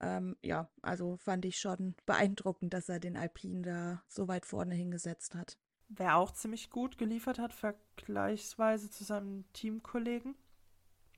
Ähm, 0.00 0.36
ja, 0.42 0.68
also 0.82 1.16
fand 1.16 1.44
ich 1.44 1.58
schon 1.58 1.94
beeindruckend, 2.04 2.74
dass 2.74 2.88
er 2.88 3.00
den 3.00 3.16
Alpine 3.16 3.62
da 3.62 4.02
so 4.08 4.28
weit 4.28 4.44
vorne 4.44 4.74
hingesetzt 4.74 5.34
hat. 5.34 5.56
Wer 5.88 6.16
auch 6.16 6.32
ziemlich 6.32 6.70
gut 6.70 6.98
geliefert 6.98 7.38
hat, 7.38 7.52
vergleichsweise 7.52 8.90
zu 8.90 9.04
seinem 9.04 9.44
Teamkollegen, 9.52 10.34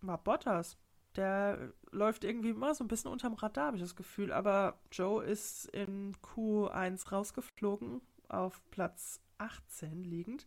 war 0.03 0.23
Bottas. 0.23 0.77
Der 1.17 1.73
läuft 1.91 2.23
irgendwie 2.23 2.51
immer 2.51 2.75
so 2.75 2.85
ein 2.85 2.89
bisschen 2.89 3.11
unterm 3.11 3.35
Radar, 3.35 3.69
habe 3.69 3.77
ich 3.79 3.83
das 3.83 3.97
Gefühl. 3.97 4.31
Aber 4.31 4.79
Joe 4.93 5.25
ist 5.25 5.65
in 5.71 6.15
Q1 6.19 7.11
rausgeflogen, 7.11 8.03
auf 8.29 8.63
Platz 8.71 9.21
18 9.39 10.05
liegend. 10.05 10.47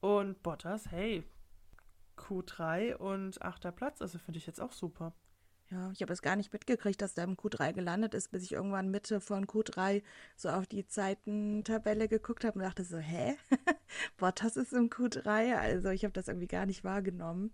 Und 0.00 0.42
Bottas, 0.42 0.90
hey, 0.90 1.24
Q3 2.16 2.94
und 2.96 3.40
achter 3.42 3.72
Platz, 3.72 4.00
also 4.02 4.18
finde 4.18 4.38
ich 4.38 4.46
jetzt 4.46 4.60
auch 4.60 4.72
super. 4.72 5.12
Ja, 5.70 5.90
ich 5.92 6.00
habe 6.00 6.12
es 6.14 6.22
gar 6.22 6.34
nicht 6.36 6.52
mitgekriegt, 6.52 7.02
dass 7.02 7.12
der 7.14 7.24
im 7.24 7.36
Q3 7.36 7.74
gelandet 7.74 8.14
ist, 8.14 8.30
bis 8.30 8.42
ich 8.44 8.52
irgendwann 8.52 8.90
Mitte 8.90 9.20
von 9.20 9.46
Q3 9.46 10.02
so 10.34 10.48
auf 10.48 10.66
die 10.66 10.86
Zeitentabelle 10.86 12.08
geguckt 12.08 12.44
habe 12.44 12.58
und 12.58 12.64
dachte 12.64 12.84
so, 12.84 12.96
hä? 12.96 13.36
Bottas 14.16 14.56
ist 14.56 14.72
im 14.72 14.88
Q3? 14.88 15.56
Also 15.58 15.90
ich 15.90 16.04
habe 16.04 16.12
das 16.12 16.28
irgendwie 16.28 16.46
gar 16.46 16.64
nicht 16.64 16.84
wahrgenommen. 16.84 17.52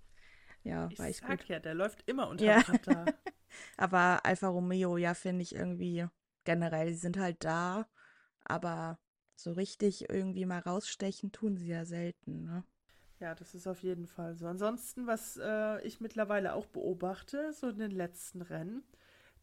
Ja, 0.62 0.88
Ich 0.92 0.98
war 0.98 1.08
ich 1.08 1.16
sag 1.18 1.40
gut. 1.40 1.48
ja, 1.48 1.58
der 1.58 1.74
läuft 1.74 2.08
immer 2.08 2.28
unter 2.28 2.44
Ja. 2.44 2.58
Radar. 2.60 3.06
Aber 3.76 4.24
Alfa 4.24 4.46
Romeo, 4.48 4.96
ja, 4.96 5.14
finde 5.14 5.42
ich 5.42 5.54
irgendwie 5.54 6.06
generell, 6.44 6.88
die 6.88 6.94
sind 6.94 7.16
halt 7.18 7.42
da, 7.44 7.86
aber 8.44 8.98
so 9.36 9.52
richtig 9.52 10.08
irgendwie 10.08 10.46
mal 10.46 10.60
rausstechen 10.60 11.32
tun 11.32 11.56
sie 11.56 11.68
ja 11.68 11.84
selten, 11.84 12.44
ne? 12.44 12.64
Ja, 13.20 13.34
das 13.34 13.54
ist 13.54 13.66
auf 13.66 13.82
jeden 13.82 14.06
Fall 14.06 14.34
so. 14.34 14.46
Ansonsten, 14.46 15.06
was 15.06 15.38
äh, 15.42 15.80
ich 15.86 16.00
mittlerweile 16.00 16.54
auch 16.54 16.66
beobachte, 16.66 17.52
so 17.52 17.68
in 17.68 17.78
den 17.78 17.92
letzten 17.92 18.42
Rennen, 18.42 18.82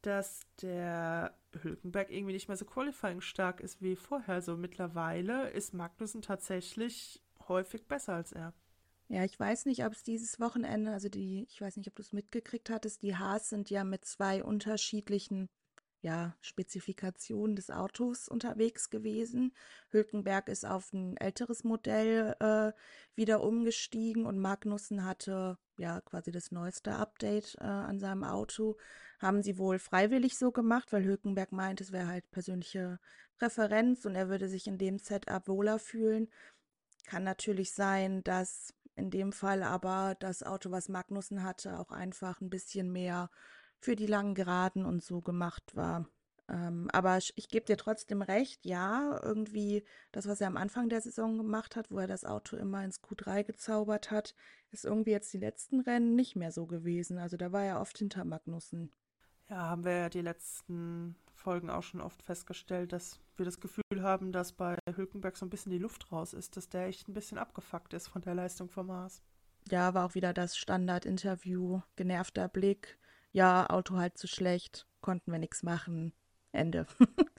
dass 0.02 0.42
der 0.62 1.36
Hülkenberg 1.62 2.12
irgendwie 2.12 2.34
nicht 2.34 2.48
mehr 2.48 2.58
so 2.58 2.66
qualifying 2.66 3.22
stark 3.22 3.62
ist 3.62 3.82
wie 3.82 3.96
vorher. 3.96 4.36
Also 4.36 4.58
mittlerweile 4.58 5.50
ist 5.52 5.74
Magnussen 5.74 6.22
tatsächlich 6.22 7.22
häufig 7.48 7.88
besser 7.88 8.14
als 8.14 8.32
er. 8.34 8.54
Ja, 9.08 9.26
ich 9.26 9.38
weiß 9.38 9.66
nicht, 9.66 9.84
ob 9.86 9.92
es 9.94 10.04
dieses 10.04 10.40
Wochenende, 10.40 10.92
also 10.92 11.10
die, 11.10 11.46
ich 11.50 11.60
weiß 11.60 11.76
nicht, 11.78 11.88
ob 11.90 11.96
du 11.96 12.02
es 12.02 12.14
mitgekriegt 12.14 12.70
hattest, 12.70 13.04
die 13.04 13.18
Haas 13.18 13.50
sind 13.50 13.70
ja 13.70 13.84
mit 13.84 14.06
zwei 14.06 14.44
unterschiedlichen, 14.44 15.50
ja, 16.02 16.36
Spezifikationen 16.42 17.56
des 17.56 17.70
Autos 17.70 18.28
unterwegs 18.28 18.90
gewesen. 18.90 19.54
Hülkenberg 19.90 20.50
ist 20.50 20.66
auf 20.66 20.92
ein 20.94 21.16
älteres 21.18 21.64
Modell 21.64 22.36
äh, 22.40 22.72
wieder 23.16 23.44
umgestiegen 23.44 24.26
und 24.26 24.40
Magnussen 24.40 25.06
hatte 25.06 25.60
ja 25.78 26.02
quasi 26.02 26.32
das 26.32 26.52
neueste 26.52 26.94
Update 26.94 27.56
äh, 27.60 27.66
an 27.66 28.00
seinem 28.00 28.24
Auto. 28.24 28.78
Haben 29.20 29.44
sie 29.44 29.60
wohl 29.60 29.78
freiwillig 29.78 30.38
so 30.38 30.52
gemacht, 30.52 30.92
weil 30.92 31.06
Hülkenberg 31.06 31.52
meint, 31.52 31.82
es 31.82 31.92
wäre 31.92 32.08
halt 32.08 32.30
persönliche 32.32 33.00
Präferenz 33.38 34.06
und 34.06 34.16
er 34.16 34.28
würde 34.30 34.50
sich 34.50 34.66
in 34.66 34.80
dem 34.80 34.98
Setup 34.98 35.48
wohler 35.48 35.78
fühlen. 35.78 36.30
Kann 37.06 37.24
natürlich 37.24 37.74
sein, 37.74 38.24
dass 38.24 38.74
in 38.96 39.12
dem 39.12 39.32
Fall 39.34 39.62
aber 39.62 40.16
das 40.20 40.44
Auto, 40.44 40.72
was 40.72 40.90
Magnussen 40.90 41.44
hatte, 41.44 41.80
auch 41.80 41.92
einfach 41.92 42.42
ein 42.42 42.50
bisschen 42.50 42.92
mehr 42.92 43.30
für 43.82 43.96
die 43.96 44.08
langen 44.08 44.36
Geraden 44.36 44.86
und 44.86 45.04
so 45.04 45.22
gemacht 45.22 45.76
war. 45.76 46.06
Ähm, 46.48 46.88
aber 46.92 47.18
ich, 47.18 47.50
gebe 47.50 47.66
dir 47.66 47.78
trotzdem 47.78 48.22
recht, 48.22 48.66
ja, 48.66 49.20
irgendwie 49.24 49.84
das, 50.12 50.28
was 50.28 50.42
er 50.42 50.48
am 50.48 50.58
Anfang 50.58 50.90
der 50.90 51.02
Saison 51.02 51.38
gemacht 51.38 51.76
hat, 51.76 51.90
wo 51.92 51.98
er 51.98 52.08
das 52.08 52.26
Auto 52.26 52.58
immer 52.58 52.84
ins 52.84 53.02
Q3 53.02 53.44
gezaubert 53.44 54.12
hat, 54.12 54.36
ist 54.70 54.86
irgendwie 54.86 55.12
jetzt 55.12 55.34
die 55.34 55.40
letzten 55.40 55.80
Rennen 55.80 56.16
nicht 56.16 56.36
mehr 56.36 56.52
so 56.52 56.68
gewesen. 56.68 57.18
Also 57.18 57.38
da 57.38 57.52
war 57.52 57.64
er 57.64 57.82
oft 57.82 57.98
hinter 57.98 58.24
Magnussen. 58.24 58.92
Ja, 59.50 59.70
haben 59.70 59.84
wir 59.84 59.94
ja 59.94 60.10
die 60.10 60.22
letzten 60.22 61.16
Folgen 61.34 61.70
auch 61.70 61.84
schon 61.84 62.02
oft 62.02 62.22
festgestellt, 62.22 62.94
dass 62.94 63.20
wir 63.36 63.46
das 63.46 63.60
Gefühl 63.60 64.02
haben, 64.02 64.32
dass 64.32 64.54
bei 64.54 64.78
Hülkenberg 64.96 65.38
so 65.38 65.46
ein 65.46 65.50
bisschen 65.50 65.72
die 65.72 65.80
Luft 65.80 66.12
raus 66.12 66.34
ist, 66.34 66.56
dass 66.56 66.70
der 66.70 66.88
echt 66.88 67.08
ein 67.08 67.14
bisschen 67.14 67.38
abgefuckt 67.38 67.94
ist 67.94 68.08
von 68.08 68.22
der 68.22 68.36
Leistung 68.36 68.70
vom 68.70 68.92
Haas. 68.92 69.22
Ja, 69.70 69.94
war 69.94 70.06
auch 70.06 70.16
wieder 70.16 70.34
das 70.34 70.58
Standard-Interview, 70.58 71.82
genervter 71.96 72.48
Blick. 72.48 72.98
Ja, 73.32 73.70
Auto 73.70 73.98
halt 73.98 74.18
zu 74.18 74.28
schlecht, 74.28 74.88
konnten 75.00 75.32
wir 75.32 75.40
nichts 75.40 75.64
machen. 75.64 76.14
Ende. 76.52 76.86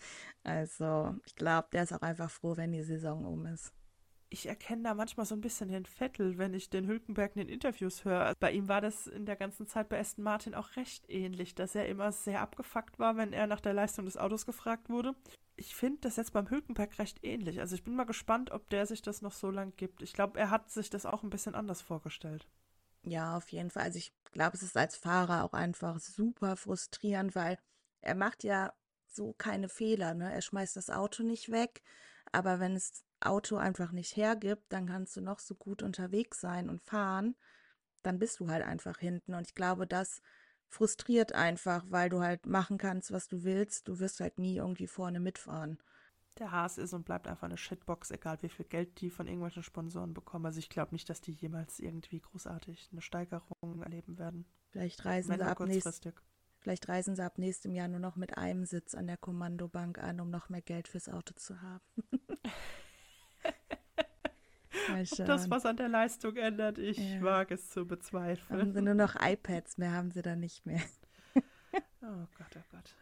also, 0.43 1.15
ich 1.27 1.37
glaube, 1.37 1.69
der 1.73 1.83
ist 1.83 1.93
auch 1.93 2.03
einfach 2.03 2.31
froh, 2.31 2.57
wenn 2.57 2.73
die 2.73 2.83
Saison 2.83 3.25
um 3.25 3.47
ist. 3.47 3.73
Ich 4.31 4.47
erkenne 4.47 4.85
da 4.85 4.95
manchmal 4.95 5.27
so 5.27 5.35
ein 5.35 5.43
bisschen 5.43 5.69
den 5.69 5.85
Vettel, 5.85 6.39
wenn 6.39 6.55
ich 6.55 6.71
den 6.71 6.87
Hülkenberg 6.87 7.37
in 7.37 7.47
den 7.47 7.53
Interviews 7.53 8.07
höre. 8.07 8.35
Bei 8.41 8.51
ihm 8.51 8.67
war 8.67 8.81
das 8.81 9.07
in 9.07 9.27
der 9.27 9.37
ganzen 9.37 9.67
Zeit 9.67 9.91
bei 9.91 10.01
Aston 10.01 10.25
Martin 10.25 10.55
auch 10.55 10.75
recht 10.77 11.05
ähnlich, 11.11 11.55
dass 11.55 11.75
er 11.75 11.87
immer 11.87 12.11
sehr 12.13 12.41
abgefuckt 12.41 12.99
war, 12.99 13.19
wenn 13.19 13.35
er 13.35 13.47
nach 13.47 13.61
der 13.61 13.75
Leistung 13.75 14.07
des 14.07 14.17
Autos 14.17 14.47
gefragt 14.47 14.89
wurde. 14.89 15.15
Ich 15.57 15.75
finde 15.75 16.01
das 16.01 16.17
jetzt 16.17 16.33
beim 16.33 16.49
Hülkenberg 16.49 16.99
recht 16.99 17.23
ähnlich. 17.23 17.61
Also 17.61 17.75
ich 17.75 17.85
bin 17.85 17.95
mal 17.95 18.05
gespannt, 18.05 18.53
ob 18.53 18.71
der 18.71 18.87
sich 18.87 19.03
das 19.03 19.21
noch 19.21 19.33
so 19.33 19.51
lang 19.51 19.75
gibt. 19.77 20.01
Ich 20.01 20.15
glaube, 20.15 20.41
er 20.41 20.49
hat 20.49 20.71
sich 20.71 20.89
das 20.89 21.05
auch 21.05 21.23
ein 21.23 21.31
bisschen 21.31 21.55
anders 21.55 21.83
vorgestellt. 21.83 22.49
Ja, 23.05 23.37
auf 23.37 23.51
jeden 23.51 23.69
Fall. 23.69 23.83
Also 23.83 23.99
ich 23.99 24.15
glaube, 24.33 24.57
es 24.57 24.63
ist 24.63 24.77
als 24.77 24.97
Fahrer 24.97 25.45
auch 25.45 25.53
einfach 25.53 25.99
super 26.01 26.57
frustrierend, 26.57 27.35
weil 27.35 27.59
er 28.01 28.15
macht 28.15 28.45
ja 28.45 28.73
so 29.07 29.35
keine 29.35 29.69
Fehler, 29.69 30.15
ne? 30.15 30.33
Er 30.33 30.43
schmeißt 30.43 30.77
das 30.77 30.91
Auto 30.91 31.23
nicht 31.23 31.51
weg, 31.51 31.83
aber 32.33 32.61
wenn 32.61 32.75
es 32.75 33.05
Auto 33.21 33.57
einfach 33.57 33.93
nicht 33.93 34.17
hergibt, 34.17 34.73
dann 34.73 34.87
kannst 34.87 35.17
du 35.17 35.21
noch 35.21 35.39
so 35.39 35.55
gut 35.55 35.83
unterwegs 35.83 36.41
sein 36.41 36.69
und 36.69 36.83
fahren, 36.83 37.37
dann 38.03 38.19
bist 38.19 38.41
du 38.41 38.49
halt 38.49 38.65
einfach 38.65 38.99
hinten. 38.99 39.35
Und 39.35 39.47
ich 39.49 39.55
glaube, 39.55 39.87
das 39.87 40.23
frustriert 40.69 41.35
einfach, 41.35 41.85
weil 41.89 42.09
du 42.09 42.21
halt 42.21 42.47
machen 42.47 42.79
kannst, 42.79 43.13
was 43.13 43.29
du 43.29 43.45
willst. 43.45 43.89
Du 43.89 43.99
wirst 44.01 44.21
halt 44.21 44.39
nie 44.39 44.57
irgendwie 44.57 44.87
vorne 44.87 45.21
mitfahren. 45.21 45.79
Der 46.39 46.51
Haas 46.51 46.79
ist 46.79 46.95
und 46.95 47.05
bleibt 47.05 47.29
einfach 47.29 47.45
eine 47.45 47.59
Shitbox, 47.59 48.11
egal 48.11 48.39
wie 48.41 48.49
viel 48.49 48.65
Geld 48.65 49.01
die 49.01 49.11
von 49.11 49.27
irgendwelchen 49.27 49.63
Sponsoren 49.63 50.15
bekommen. 50.15 50.47
Also 50.47 50.59
ich 50.61 50.71
glaube 50.71 50.93
nicht, 50.95 51.09
dass 51.11 51.21
die 51.21 51.33
jemals 51.33 51.79
irgendwie 51.79 52.21
großartig 52.21 52.89
eine 52.93 53.03
Steigerung 53.03 53.83
erleben 53.83 54.19
werden. 54.19 54.47
Vielleicht 54.71 55.05
reisen 55.05 55.37
sie 55.37 55.45
ab 55.45 55.61
nächst, 55.61 56.09
vielleicht 56.59 56.89
reisen 56.89 57.15
sie 57.17 57.25
ab 57.25 57.37
nächstem 57.37 57.75
Jahr 57.75 57.89
nur 57.89 58.01
noch 58.01 58.17
mit 58.17 58.39
einem 58.39 58.65
Sitz 58.65 58.95
an 58.95 59.07
der 59.07 59.19
Kommandobank 59.19 59.99
an, 59.99 60.21
um 60.21 60.31
noch 60.31 60.49
mehr 60.49 60.63
Geld 60.63 60.89
fürs 60.89 61.09
Auto 61.09 61.35
zu 61.35 61.61
haben. 61.61 61.85
Das, 65.17 65.49
was 65.49 65.65
an 65.65 65.77
der 65.77 65.89
Leistung 65.89 66.37
ändert, 66.37 66.77
ich 66.79 66.99
Ja. 66.99 67.23
wage 67.23 67.55
es 67.55 67.71
zu 67.71 67.81
Haben 67.81 67.89
bezweifeln. 67.89 68.75
sie 68.75 68.83
nur 68.83 68.95
noch 68.95 69.15
iPads 69.21 69.79
mehr, 69.79 69.93
haben 69.93 70.11
sie 70.11 70.23
dann 70.23 70.41
nicht 70.41 70.67
mehr. 70.67 70.83
Oh 71.35 72.27
Gott, 72.37 72.57
oh 72.57 72.65
Gott. 72.71 72.95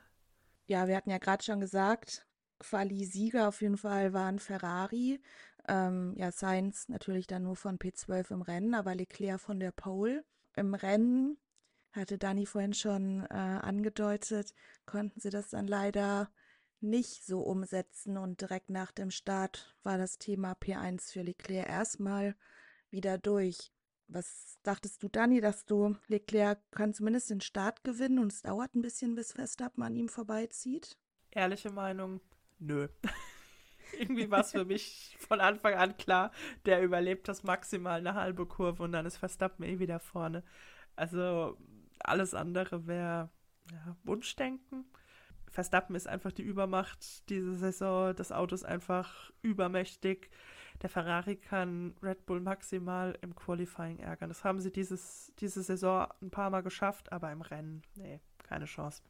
Ja, 0.67 0.87
wir 0.87 0.97
hatten 0.97 1.11
ja 1.11 1.19
gerade 1.19 1.43
schon 1.43 1.59
gesagt, 1.59 2.27
Quali-Sieger 2.61 3.49
auf 3.49 3.61
jeden 3.63 3.77
Fall 3.77 4.13
waren 4.13 4.39
Ferrari. 4.39 5.21
Ähm, 5.69 6.15
ja, 6.17 6.31
Sainz 6.31 6.89
natürlich 6.89 7.27
dann 7.27 7.43
nur 7.43 7.57
von 7.57 7.79
P12 7.79 8.31
im 8.33 8.43
Rennen, 8.43 8.75
aber 8.75 8.95
Leclerc 8.95 9.41
von 9.41 9.59
der 9.59 9.73
Pole. 9.73 10.25
Im 10.57 10.75
Rennen, 10.75 11.39
hatte 11.93 12.19
Dani 12.19 12.47
vorhin 12.47 12.75
schon 12.75 13.27
äh, 13.31 13.35
angedeutet, 13.35 14.55
konnten 14.87 15.21
sie 15.21 15.31
das 15.31 15.51
dann 15.51 15.67
leider 15.67 16.31
nicht 16.81 17.27
so 17.27 17.41
umsetzen 17.41 18.17
und 18.17 18.41
direkt 18.41 18.71
nach 18.71 18.93
dem 18.93 19.11
Start 19.11 19.77
war 19.83 19.99
das 19.99 20.19
Thema 20.19 20.53
P1 20.53 21.13
für 21.13 21.23
Leclerc 21.23 21.69
erstmal 21.69 22.35
wieder 22.91 23.19
durch. 23.19 23.73
Was 24.09 24.59
dachtest 24.63 25.03
du, 25.03 25.09
Dani, 25.09 25.41
dass 25.41 25.67
du 25.67 25.97
Leclerc 26.09 26.59
kann 26.71 26.95
zumindest 26.95 27.31
den 27.31 27.41
Start 27.41 27.85
gewinnen 27.85 28.19
und 28.19 28.33
es 28.33 28.43
dauert 28.43 28.75
ein 28.75 28.83
bisschen, 28.83 29.15
bis 29.15 29.33
Verstappen 29.33 29.83
an 29.83 29.95
ihm 29.95 30.09
vorbeizieht? 30.09 30.97
Ehrliche 31.31 31.71
Meinung, 31.71 32.21
nö. 32.61 32.89
Irgendwie 33.99 34.31
war 34.31 34.41
es 34.41 34.53
für 34.53 34.65
mich 34.65 35.17
von 35.19 35.41
Anfang 35.41 35.75
an 35.75 35.97
klar, 35.97 36.31
der 36.65 36.83
überlebt 36.83 37.29
das 37.29 37.43
maximal 37.43 37.99
eine 37.99 38.15
halbe 38.15 38.47
Kurve 38.47 38.83
und 38.83 38.93
dann 38.93 39.05
ist 39.05 39.17
Verstappen 39.17 39.65
eh 39.65 39.79
wieder 39.79 39.99
vorne. 39.99 40.45
Also 40.97 41.57
alles 41.99 42.35
andere 42.35 42.87
wäre 42.87 43.31
ja, 43.73 43.97
Wunschdenken. 44.05 44.85
Verstappen 45.49 45.97
ist 45.97 46.07
einfach 46.07 46.33
die 46.33 46.43
Übermacht 46.43 47.29
diese 47.29 47.55
Saison. 47.57 48.15
Das 48.15 48.33
Auto 48.33 48.55
ist 48.55 48.65
einfach 48.65 49.33
übermächtig. 49.43 50.31
der 50.83 50.89
Ferrari 50.89 51.37
kann 51.37 51.95
Red 52.03 52.25
Bull 52.25 52.41
maximal 52.41 53.19
im 53.21 53.35
Qualifying 53.35 53.99
ärgern. 53.99 54.31
Das 54.31 54.45
haben 54.45 54.61
sie 54.61 54.71
dieses, 54.71 55.33
diese 55.39 55.63
Saison 55.63 56.07
ein 56.23 56.31
paar 56.31 56.51
Mal 56.51 56.63
geschafft, 56.63 57.13
aber 57.13 57.31
im 57.33 57.43
Rennen, 57.43 57.83
nee, 57.97 58.21
keine 58.39 58.65
Chance. 58.65 59.03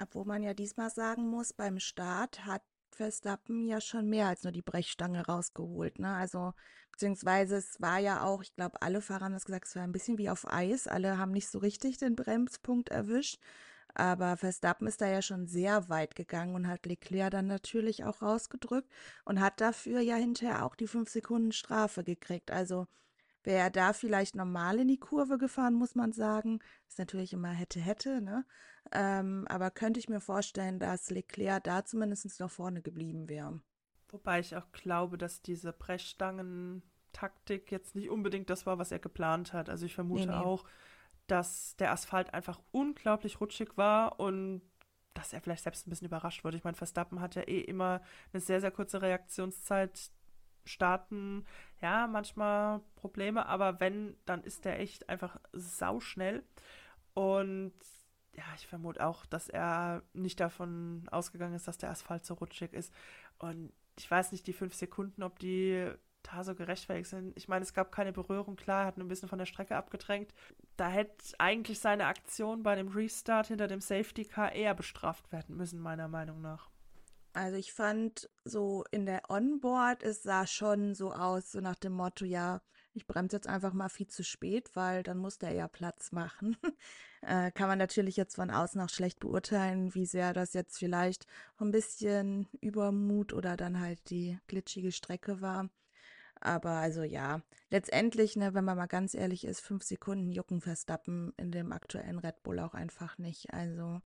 Obwohl 0.00 0.26
man 0.26 0.42
ja 0.42 0.52
diesmal 0.54 0.90
sagen 0.90 1.28
muss, 1.28 1.52
beim 1.52 1.80
Start 1.80 2.44
hat 2.44 2.62
Verstappen 2.96 3.66
ja 3.66 3.80
schon 3.80 4.08
mehr 4.08 4.26
als 4.28 4.42
nur 4.42 4.52
die 4.52 4.62
Brechstange 4.62 5.26
rausgeholt. 5.26 5.98
Ne? 5.98 6.14
Also, 6.14 6.52
beziehungsweise 6.92 7.56
es 7.56 7.80
war 7.80 7.98
ja 7.98 8.22
auch, 8.22 8.42
ich 8.42 8.54
glaube, 8.54 8.80
alle 8.82 9.00
Fahrer 9.00 9.26
haben 9.26 9.32
das 9.32 9.44
gesagt, 9.44 9.66
es 9.68 9.76
war 9.76 9.82
ein 9.82 9.92
bisschen 9.92 10.18
wie 10.18 10.30
auf 10.30 10.50
Eis. 10.50 10.88
Alle 10.88 11.18
haben 11.18 11.32
nicht 11.32 11.48
so 11.48 11.58
richtig 11.58 11.98
den 11.98 12.16
Bremspunkt 12.16 12.88
erwischt. 12.88 13.38
Aber 13.94 14.36
Verstappen 14.36 14.86
ist 14.86 15.00
da 15.00 15.08
ja 15.08 15.22
schon 15.22 15.46
sehr 15.46 15.88
weit 15.88 16.16
gegangen 16.16 16.54
und 16.54 16.68
hat 16.68 16.86
Leclerc 16.86 17.30
dann 17.30 17.46
natürlich 17.46 18.04
auch 18.04 18.20
rausgedrückt 18.22 18.90
und 19.24 19.40
hat 19.40 19.60
dafür 19.60 20.00
ja 20.00 20.16
hinterher 20.16 20.64
auch 20.64 20.76
die 20.76 20.86
5 20.86 21.08
Sekunden 21.08 21.52
Strafe 21.52 22.04
gekriegt. 22.04 22.50
Also 22.50 22.86
wäre 23.42 23.58
er 23.60 23.70
da 23.70 23.92
vielleicht 23.92 24.34
normal 24.34 24.80
in 24.80 24.88
die 24.88 24.98
Kurve 24.98 25.38
gefahren, 25.38 25.74
muss 25.74 25.94
man 25.94 26.12
sagen. 26.12 26.58
Ist 26.88 26.98
natürlich 26.98 27.32
immer 27.32 27.50
hätte, 27.50 27.80
hätte, 27.80 28.20
ne? 28.20 28.44
Ähm, 28.92 29.46
aber 29.48 29.70
könnte 29.70 30.00
ich 30.00 30.08
mir 30.08 30.20
vorstellen, 30.20 30.78
dass 30.78 31.10
Leclerc 31.10 31.64
da 31.64 31.84
zumindest 31.84 32.40
noch 32.40 32.50
vorne 32.50 32.82
geblieben 32.82 33.28
wäre. 33.28 33.60
Wobei 34.08 34.40
ich 34.40 34.56
auch 34.56 34.70
glaube, 34.72 35.18
dass 35.18 35.42
diese 35.42 35.72
Brechstangen-Taktik 35.72 37.70
jetzt 37.70 37.94
nicht 37.94 38.10
unbedingt 38.10 38.50
das 38.50 38.66
war, 38.66 38.78
was 38.78 38.92
er 38.92 38.98
geplant 38.98 39.52
hat. 39.52 39.68
Also 39.68 39.86
ich 39.86 39.94
vermute 39.94 40.26
nee, 40.26 40.32
nee. 40.32 40.44
auch, 40.44 40.64
dass 41.26 41.76
der 41.76 41.90
Asphalt 41.92 42.32
einfach 42.32 42.60
unglaublich 42.70 43.40
rutschig 43.40 43.76
war 43.76 44.20
und 44.20 44.62
dass 45.14 45.32
er 45.32 45.40
vielleicht 45.40 45.64
selbst 45.64 45.86
ein 45.86 45.90
bisschen 45.90 46.06
überrascht 46.06 46.44
wurde. 46.44 46.56
Ich 46.56 46.64
meine, 46.64 46.76
Verstappen 46.76 47.20
hat 47.20 47.34
ja 47.34 47.42
eh 47.42 47.60
immer 47.60 48.00
eine 48.32 48.40
sehr, 48.40 48.60
sehr 48.60 48.70
kurze 48.70 49.02
Reaktionszeit. 49.02 50.10
Starten, 50.68 51.44
ja, 51.80 52.08
manchmal 52.08 52.80
Probleme, 52.96 53.46
aber 53.46 53.78
wenn, 53.78 54.16
dann 54.24 54.42
ist 54.42 54.64
der 54.64 54.80
echt 54.80 55.08
einfach 55.08 55.38
sauschnell. 55.52 56.42
Und 57.14 57.72
ja, 58.36 58.44
ich 58.56 58.66
vermute 58.66 59.04
auch, 59.04 59.24
dass 59.26 59.48
er 59.48 60.02
nicht 60.12 60.40
davon 60.40 61.08
ausgegangen 61.10 61.54
ist, 61.54 61.68
dass 61.68 61.78
der 61.78 61.90
Asphalt 61.90 62.24
so 62.24 62.34
rutschig 62.34 62.72
ist. 62.72 62.92
Und 63.38 63.72
ich 63.98 64.10
weiß 64.10 64.32
nicht, 64.32 64.46
die 64.46 64.52
fünf 64.52 64.74
Sekunden, 64.74 65.22
ob 65.22 65.38
die 65.38 65.90
da 66.22 66.44
so 66.44 66.54
gerechtfertigt 66.54 67.08
sind. 67.08 67.36
Ich 67.36 67.48
meine, 67.48 67.62
es 67.62 67.72
gab 67.72 67.92
keine 67.92 68.12
Berührung, 68.12 68.56
klar, 68.56 68.82
er 68.82 68.86
hat 68.86 68.98
ein 68.98 69.08
bisschen 69.08 69.28
von 69.28 69.38
der 69.38 69.46
Strecke 69.46 69.76
abgedrängt. 69.76 70.34
Da 70.76 70.88
hätte 70.88 71.24
eigentlich 71.38 71.78
seine 71.78 72.06
Aktion 72.06 72.62
bei 72.62 72.74
dem 72.74 72.88
Restart 72.88 73.46
hinter 73.46 73.68
dem 73.68 73.80
Safety 73.80 74.24
Car 74.24 74.52
eher 74.52 74.74
bestraft 74.74 75.30
werden 75.32 75.56
müssen, 75.56 75.80
meiner 75.80 76.08
Meinung 76.08 76.40
nach. 76.40 76.68
Also 77.32 77.56
ich 77.56 77.72
fand 77.72 78.28
so 78.44 78.84
in 78.90 79.06
der 79.06 79.30
Onboard, 79.30 80.02
es 80.02 80.22
sah 80.22 80.46
schon 80.46 80.94
so 80.94 81.12
aus, 81.12 81.52
so 81.52 81.60
nach 81.60 81.76
dem 81.76 81.92
Motto, 81.92 82.24
ja, 82.24 82.60
ich 82.96 83.06
bremse 83.06 83.36
jetzt 83.36 83.46
einfach 83.46 83.74
mal 83.74 83.90
viel 83.90 84.08
zu 84.08 84.24
spät, 84.24 84.70
weil 84.74 85.02
dann 85.02 85.18
muss 85.18 85.38
der 85.38 85.52
ja 85.52 85.68
Platz 85.68 86.12
machen. 86.12 86.56
äh, 87.22 87.50
kann 87.52 87.68
man 87.68 87.78
natürlich 87.78 88.16
jetzt 88.16 88.36
von 88.36 88.50
außen 88.50 88.80
auch 88.80 88.88
schlecht 88.88 89.20
beurteilen, 89.20 89.94
wie 89.94 90.06
sehr 90.06 90.32
das 90.32 90.54
jetzt 90.54 90.78
vielleicht 90.78 91.26
ein 91.58 91.70
bisschen 91.70 92.48
Übermut 92.60 93.34
oder 93.34 93.56
dann 93.56 93.80
halt 93.80 94.10
die 94.10 94.38
glitschige 94.48 94.92
Strecke 94.92 95.42
war. 95.42 95.68
Aber 96.40 96.70
also 96.70 97.02
ja, 97.02 97.42
letztendlich, 97.70 98.36
ne, 98.36 98.54
wenn 98.54 98.64
man 98.64 98.76
mal 98.76 98.86
ganz 98.86 99.14
ehrlich 99.14 99.44
ist, 99.44 99.60
fünf 99.60 99.84
Sekunden 99.84 100.32
jucken 100.32 100.60
Verstappen 100.62 101.32
in 101.36 101.50
dem 101.52 101.72
aktuellen 101.72 102.18
Red 102.18 102.42
Bull 102.42 102.60
auch 102.60 102.74
einfach 102.74 103.18
nicht. 103.18 103.52
Also 103.52 104.00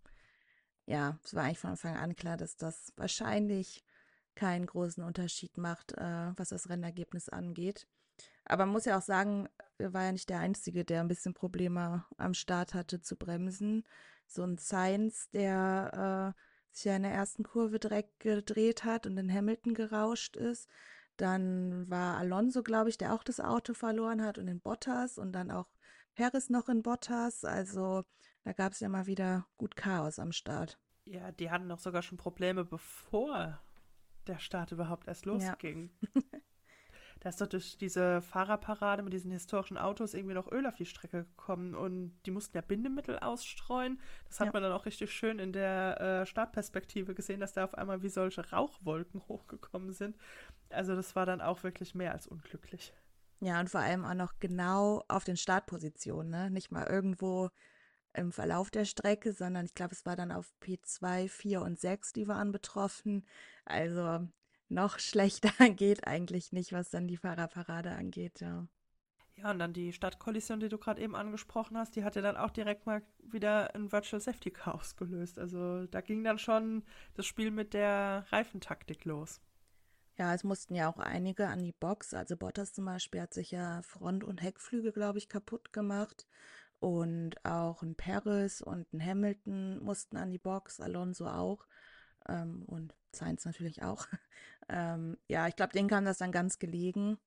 ja, 0.86 1.18
es 1.24 1.34
war 1.34 1.44
eigentlich 1.44 1.58
von 1.58 1.70
Anfang 1.70 1.96
an 1.96 2.16
klar, 2.16 2.36
dass 2.36 2.56
das 2.56 2.92
wahrscheinlich 2.96 3.84
keinen 4.34 4.66
großen 4.66 5.04
Unterschied 5.04 5.58
macht, 5.58 5.92
äh, 5.92 6.32
was 6.36 6.48
das 6.48 6.68
Rennergebnis 6.68 7.28
angeht. 7.28 7.86
Aber 8.44 8.66
man 8.66 8.72
muss 8.72 8.84
ja 8.84 8.98
auch 8.98 9.02
sagen, 9.02 9.48
er 9.78 9.92
war 9.92 10.04
ja 10.04 10.12
nicht 10.12 10.28
der 10.28 10.40
Einzige, 10.40 10.84
der 10.84 11.00
ein 11.00 11.08
bisschen 11.08 11.34
Probleme 11.34 12.04
am 12.16 12.34
Start 12.34 12.74
hatte 12.74 13.00
zu 13.00 13.16
bremsen. 13.16 13.84
So 14.26 14.42
ein 14.42 14.58
Sainz, 14.58 15.30
der 15.30 16.34
äh, 16.36 16.74
sich 16.74 16.84
ja 16.84 16.96
in 16.96 17.02
der 17.02 17.12
ersten 17.12 17.42
Kurve 17.42 17.78
direkt 17.78 18.20
gedreht 18.20 18.84
hat 18.84 19.06
und 19.06 19.16
in 19.16 19.32
Hamilton 19.32 19.74
gerauscht 19.74 20.36
ist. 20.36 20.68
Dann 21.16 21.88
war 21.90 22.16
Alonso, 22.16 22.62
glaube 22.62 22.88
ich, 22.88 22.98
der 22.98 23.14
auch 23.14 23.22
das 23.22 23.40
Auto 23.40 23.74
verloren 23.74 24.22
hat 24.22 24.38
und 24.38 24.48
in 24.48 24.60
Bottas 24.60 25.18
und 25.18 25.32
dann 25.32 25.50
auch 25.50 25.68
Paris 26.14 26.48
noch 26.48 26.68
in 26.68 26.82
Bottas. 26.82 27.44
Also 27.44 28.04
da 28.44 28.52
gab 28.52 28.72
es 28.72 28.80
ja 28.80 28.88
mal 28.88 29.06
wieder 29.06 29.46
gut 29.58 29.76
Chaos 29.76 30.18
am 30.18 30.32
Start. 30.32 30.78
Ja, 31.04 31.32
die 31.32 31.50
hatten 31.50 31.68
doch 31.68 31.78
sogar 31.78 32.02
schon 32.02 32.18
Probleme, 32.18 32.64
bevor 32.64 33.60
der 34.26 34.38
Start 34.38 34.72
überhaupt 34.72 35.08
erst 35.08 35.26
losging. 35.26 35.90
Ja. 36.14 36.22
da 37.20 37.28
ist 37.28 37.40
doch 37.40 37.46
durch 37.46 37.76
diese 37.76 38.22
Fahrerparade 38.22 39.02
mit 39.02 39.12
diesen 39.12 39.30
historischen 39.30 39.76
Autos 39.76 40.14
irgendwie 40.14 40.34
noch 40.34 40.50
Öl 40.50 40.66
auf 40.66 40.76
die 40.76 40.86
Strecke 40.86 41.24
gekommen 41.24 41.74
und 41.74 42.18
die 42.24 42.30
mussten 42.30 42.56
ja 42.56 42.62
Bindemittel 42.62 43.18
ausstreuen. 43.18 44.00
Das 44.26 44.40
hat 44.40 44.46
ja. 44.46 44.52
man 44.54 44.62
dann 44.62 44.72
auch 44.72 44.86
richtig 44.86 45.12
schön 45.12 45.38
in 45.38 45.52
der 45.52 46.00
äh, 46.00 46.26
Startperspektive 46.26 47.14
gesehen, 47.14 47.40
dass 47.40 47.52
da 47.52 47.64
auf 47.64 47.74
einmal 47.74 48.02
wie 48.02 48.08
solche 48.08 48.50
Rauchwolken 48.50 49.20
hochgekommen 49.28 49.92
sind. 49.92 50.16
Also 50.70 50.96
das 50.96 51.14
war 51.14 51.26
dann 51.26 51.42
auch 51.42 51.62
wirklich 51.62 51.94
mehr 51.94 52.12
als 52.12 52.26
unglücklich. 52.26 52.94
Ja, 53.40 53.60
und 53.60 53.68
vor 53.68 53.80
allem 53.80 54.04
auch 54.04 54.14
noch 54.14 54.34
genau 54.38 55.04
auf 55.08 55.24
den 55.24 55.36
Startpositionen, 55.36 56.30
ne? 56.30 56.50
Nicht 56.50 56.70
mal 56.70 56.86
irgendwo 56.86 57.50
im 58.12 58.32
Verlauf 58.32 58.70
der 58.70 58.84
Strecke, 58.84 59.32
sondern 59.32 59.64
ich 59.64 59.74
glaube, 59.74 59.94
es 59.94 60.04
war 60.04 60.16
dann 60.16 60.32
auf 60.32 60.52
P2, 60.62 61.28
4 61.28 61.62
und 61.62 61.78
6, 61.78 62.12
die 62.12 62.28
waren 62.28 62.52
betroffen. 62.52 63.26
Also 63.64 64.26
noch 64.70 64.98
schlechter 64.98 65.50
geht 65.70 66.06
eigentlich 66.06 66.52
nicht, 66.52 66.72
was 66.72 66.90
dann 66.90 67.08
die 67.08 67.16
Fahrerparade 67.16 67.90
angeht, 67.90 68.40
ja. 68.40 68.66
Ja, 69.36 69.50
und 69.50 69.58
dann 69.58 69.72
die 69.72 69.92
Stadtkollision, 69.92 70.60
die 70.60 70.68
du 70.68 70.76
gerade 70.76 71.00
eben 71.00 71.16
angesprochen 71.16 71.78
hast, 71.78 71.96
die 71.96 72.04
hat 72.04 72.14
ja 72.14 72.22
dann 72.22 72.36
auch 72.36 72.50
direkt 72.50 72.84
mal 72.84 73.02
wieder 73.22 73.74
ein 73.74 73.90
Virtual 73.90 74.20
Safety 74.20 74.50
Car 74.50 74.74
ausgelöst. 74.74 75.38
Also 75.38 75.86
da 75.86 76.02
ging 76.02 76.22
dann 76.24 76.38
schon 76.38 76.84
das 77.14 77.24
Spiel 77.26 77.50
mit 77.50 77.72
der 77.72 78.26
Reifentaktik 78.30 79.04
los. 79.06 79.40
Ja, 80.18 80.34
es 80.34 80.44
mussten 80.44 80.74
ja 80.74 80.90
auch 80.90 80.98
einige 80.98 81.48
an 81.48 81.62
die 81.62 81.72
Box. 81.72 82.12
Also 82.12 82.36
Bottas 82.36 82.74
zum 82.74 82.84
Beispiel 82.84 83.22
hat 83.22 83.32
sich 83.32 83.50
ja 83.52 83.80
Front- 83.80 84.24
und 84.24 84.42
Heckflügel, 84.42 84.92
glaube 84.92 85.16
ich, 85.18 85.30
kaputt 85.30 85.72
gemacht. 85.72 86.26
Und 86.78 87.42
auch 87.44 87.82
ein 87.82 87.94
Paris 87.94 88.60
und 88.60 88.92
ein 88.92 89.04
Hamilton 89.04 89.82
mussten 89.82 90.18
an 90.18 90.30
die 90.30 90.38
Box, 90.38 90.80
Alonso 90.80 91.26
auch. 91.26 91.66
Ähm, 92.28 92.64
und 92.66 92.94
Sainz 93.12 93.44
natürlich 93.44 93.82
auch. 93.82 94.06
ähm, 94.68 95.16
ja, 95.28 95.48
ich 95.48 95.56
glaube, 95.56 95.72
denen 95.72 95.88
kam 95.88 96.04
das 96.04 96.18
dann 96.18 96.32
ganz 96.32 96.58
gelegen. 96.58 97.18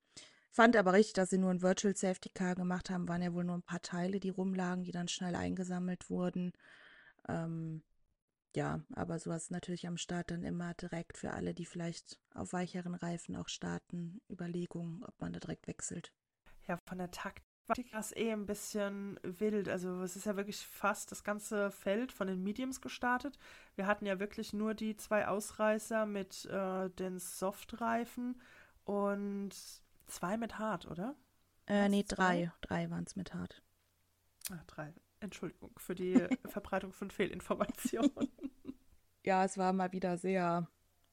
Fand 0.51 0.77
aber 0.77 0.93
richtig, 0.93 1.13
dass 1.13 1.31
sie 1.31 1.39
nur 1.39 1.49
ein 1.49 1.63
Virtual 1.63 1.95
Safety 1.95 2.29
Car 2.29 2.55
gemacht 2.55 2.89
haben. 2.89 3.07
Waren 3.07 3.23
ja 3.23 3.33
wohl 3.33 3.43
nur 3.43 3.55
ein 3.55 3.63
paar 3.63 3.81
Teile, 3.81 4.19
die 4.19 4.29
rumlagen, 4.29 4.83
die 4.83 4.91
dann 4.91 5.07
schnell 5.07 5.35
eingesammelt 5.35 6.09
wurden. 6.09 6.53
Ähm, 7.27 7.81
ja, 8.55 8.81
aber 8.93 9.17
sowas 9.17 9.49
natürlich 9.49 9.87
am 9.87 9.97
Start 9.97 10.29
dann 10.29 10.43
immer 10.43 10.75
direkt 10.75 11.17
für 11.17 11.33
alle, 11.33 11.55
die 11.55 11.65
vielleicht 11.65 12.19
auf 12.35 12.53
weicheren 12.53 12.93
Reifen 12.93 13.35
auch 13.35 13.49
starten, 13.49 14.21
Überlegungen, 14.29 15.03
ob 15.03 15.19
man 15.19 15.33
da 15.33 15.39
direkt 15.39 15.67
wechselt. 15.67 16.13
Ja, 16.67 16.77
von 16.87 16.99
der 16.99 17.09
Taktik 17.09 17.52
war 17.67 17.75
das 17.91 18.15
eh 18.15 18.31
ein 18.31 18.45
bisschen 18.45 19.19
wild. 19.23 19.69
Also 19.69 20.01
es 20.01 20.15
ist 20.15 20.25
ja 20.25 20.35
wirklich 20.35 20.65
fast 20.65 21.11
das 21.11 21.23
ganze 21.23 21.71
Feld 21.71 22.11
von 22.11 22.27
den 22.27 22.43
Mediums 22.43 22.81
gestartet. 22.81 23.39
Wir 23.75 23.87
hatten 23.87 24.05
ja 24.05 24.19
wirklich 24.19 24.53
nur 24.53 24.73
die 24.73 24.95
zwei 24.95 25.27
Ausreißer 25.27 26.05
mit 26.05 26.45
äh, 26.45 26.89
den 26.89 27.19
Softreifen 27.19 28.41
und 28.83 29.51
zwei 30.07 30.37
mit 30.37 30.59
Hart, 30.59 30.85
oder? 30.87 31.15
Äh, 31.67 31.89
nee, 31.89 32.03
drei. 32.07 32.51
Drei 32.61 32.89
waren 32.89 33.05
es 33.05 33.15
mit 33.15 33.33
Hart. 33.33 33.63
Ach, 34.51 34.63
drei. 34.65 34.93
Entschuldigung 35.21 35.71
für 35.77 35.95
die 35.95 36.27
Verbreitung 36.45 36.91
von 36.91 37.09
Fehlinformationen. 37.09 38.29
ja, 39.23 39.45
es 39.45 39.57
war 39.57 39.71
mal 39.71 39.93
wieder 39.93 40.17
sehr 40.17 40.67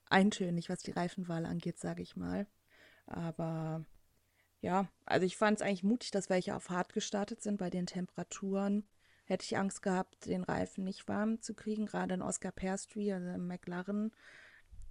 eintönig, 0.09 0.69
was 0.69 0.83
die 0.83 0.91
Reifenwahl 0.91 1.47
angeht, 1.47 1.79
sage 1.79 2.03
ich 2.03 2.17
mal. 2.17 2.49
Aber 3.07 3.85
ja, 4.61 4.89
also 5.07 5.27
ich 5.27 5.37
fand 5.37 5.59
es 5.59 5.67
eigentlich 5.67 5.83
mutig, 5.83 6.11
dass 6.11 6.31
welche 6.31 6.55
auf 6.55 6.71
hart 6.71 6.93
gestartet 6.93 7.43
sind 7.43 7.59
bei 7.59 7.71
den 7.71 7.87
Temperaturen. 7.87 8.85
Hätte 9.25 9.45
ich 9.45 9.57
Angst 9.57 9.83
gehabt, 9.83 10.27
den 10.27 10.43
Reifen 10.43 10.85
nicht 10.85 11.09
warm 11.09 11.41
zu 11.41 11.55
kriegen, 11.55 11.87
gerade 11.87 12.15
in 12.15 12.23
Oscar 12.23 12.53
Perstry, 12.53 13.13
also 13.13 13.29
im 13.29 13.47
McLaren. 13.47 14.13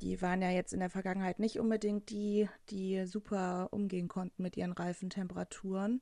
Die 0.01 0.21
waren 0.21 0.41
ja 0.41 0.49
jetzt 0.49 0.73
in 0.73 0.79
der 0.79 0.89
Vergangenheit 0.89 1.39
nicht 1.39 1.59
unbedingt 1.59 2.09
die, 2.09 2.49
die 2.69 3.05
super 3.05 3.67
umgehen 3.71 4.07
konnten 4.07 4.41
mit 4.41 4.55
ihren 4.55 4.71
Reifentemperaturen. 4.71 6.01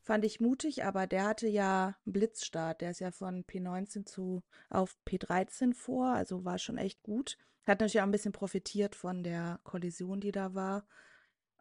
Fand 0.00 0.24
ich 0.24 0.40
mutig, 0.40 0.84
aber 0.84 1.06
der 1.06 1.26
hatte 1.26 1.48
ja 1.48 1.96
einen 2.06 2.12
Blitzstart. 2.12 2.80
Der 2.80 2.92
ist 2.92 3.00
ja 3.00 3.10
von 3.10 3.44
P19 3.44 4.06
zu 4.06 4.42
auf 4.70 4.96
P13 5.06 5.74
vor, 5.74 6.10
also 6.10 6.44
war 6.44 6.58
schon 6.58 6.78
echt 6.78 7.02
gut. 7.02 7.36
Hat 7.66 7.80
natürlich 7.80 8.00
auch 8.00 8.04
ein 8.04 8.12
bisschen 8.12 8.32
profitiert 8.32 8.94
von 8.94 9.22
der 9.22 9.60
Kollision, 9.64 10.20
die 10.20 10.32
da 10.32 10.54
war. 10.54 10.86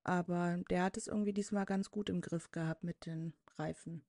Aber 0.06 0.60
der 0.70 0.84
hat 0.84 0.98
es 0.98 1.08
irgendwie 1.08 1.34
diesmal 1.34 1.66
ganz 1.66 1.90
gut 1.90 2.10
im 2.10 2.22
Griff 2.22 2.52
gehabt 2.52 2.84
mit 2.84 3.06
den 3.08 3.34
Reifen. 3.58 4.06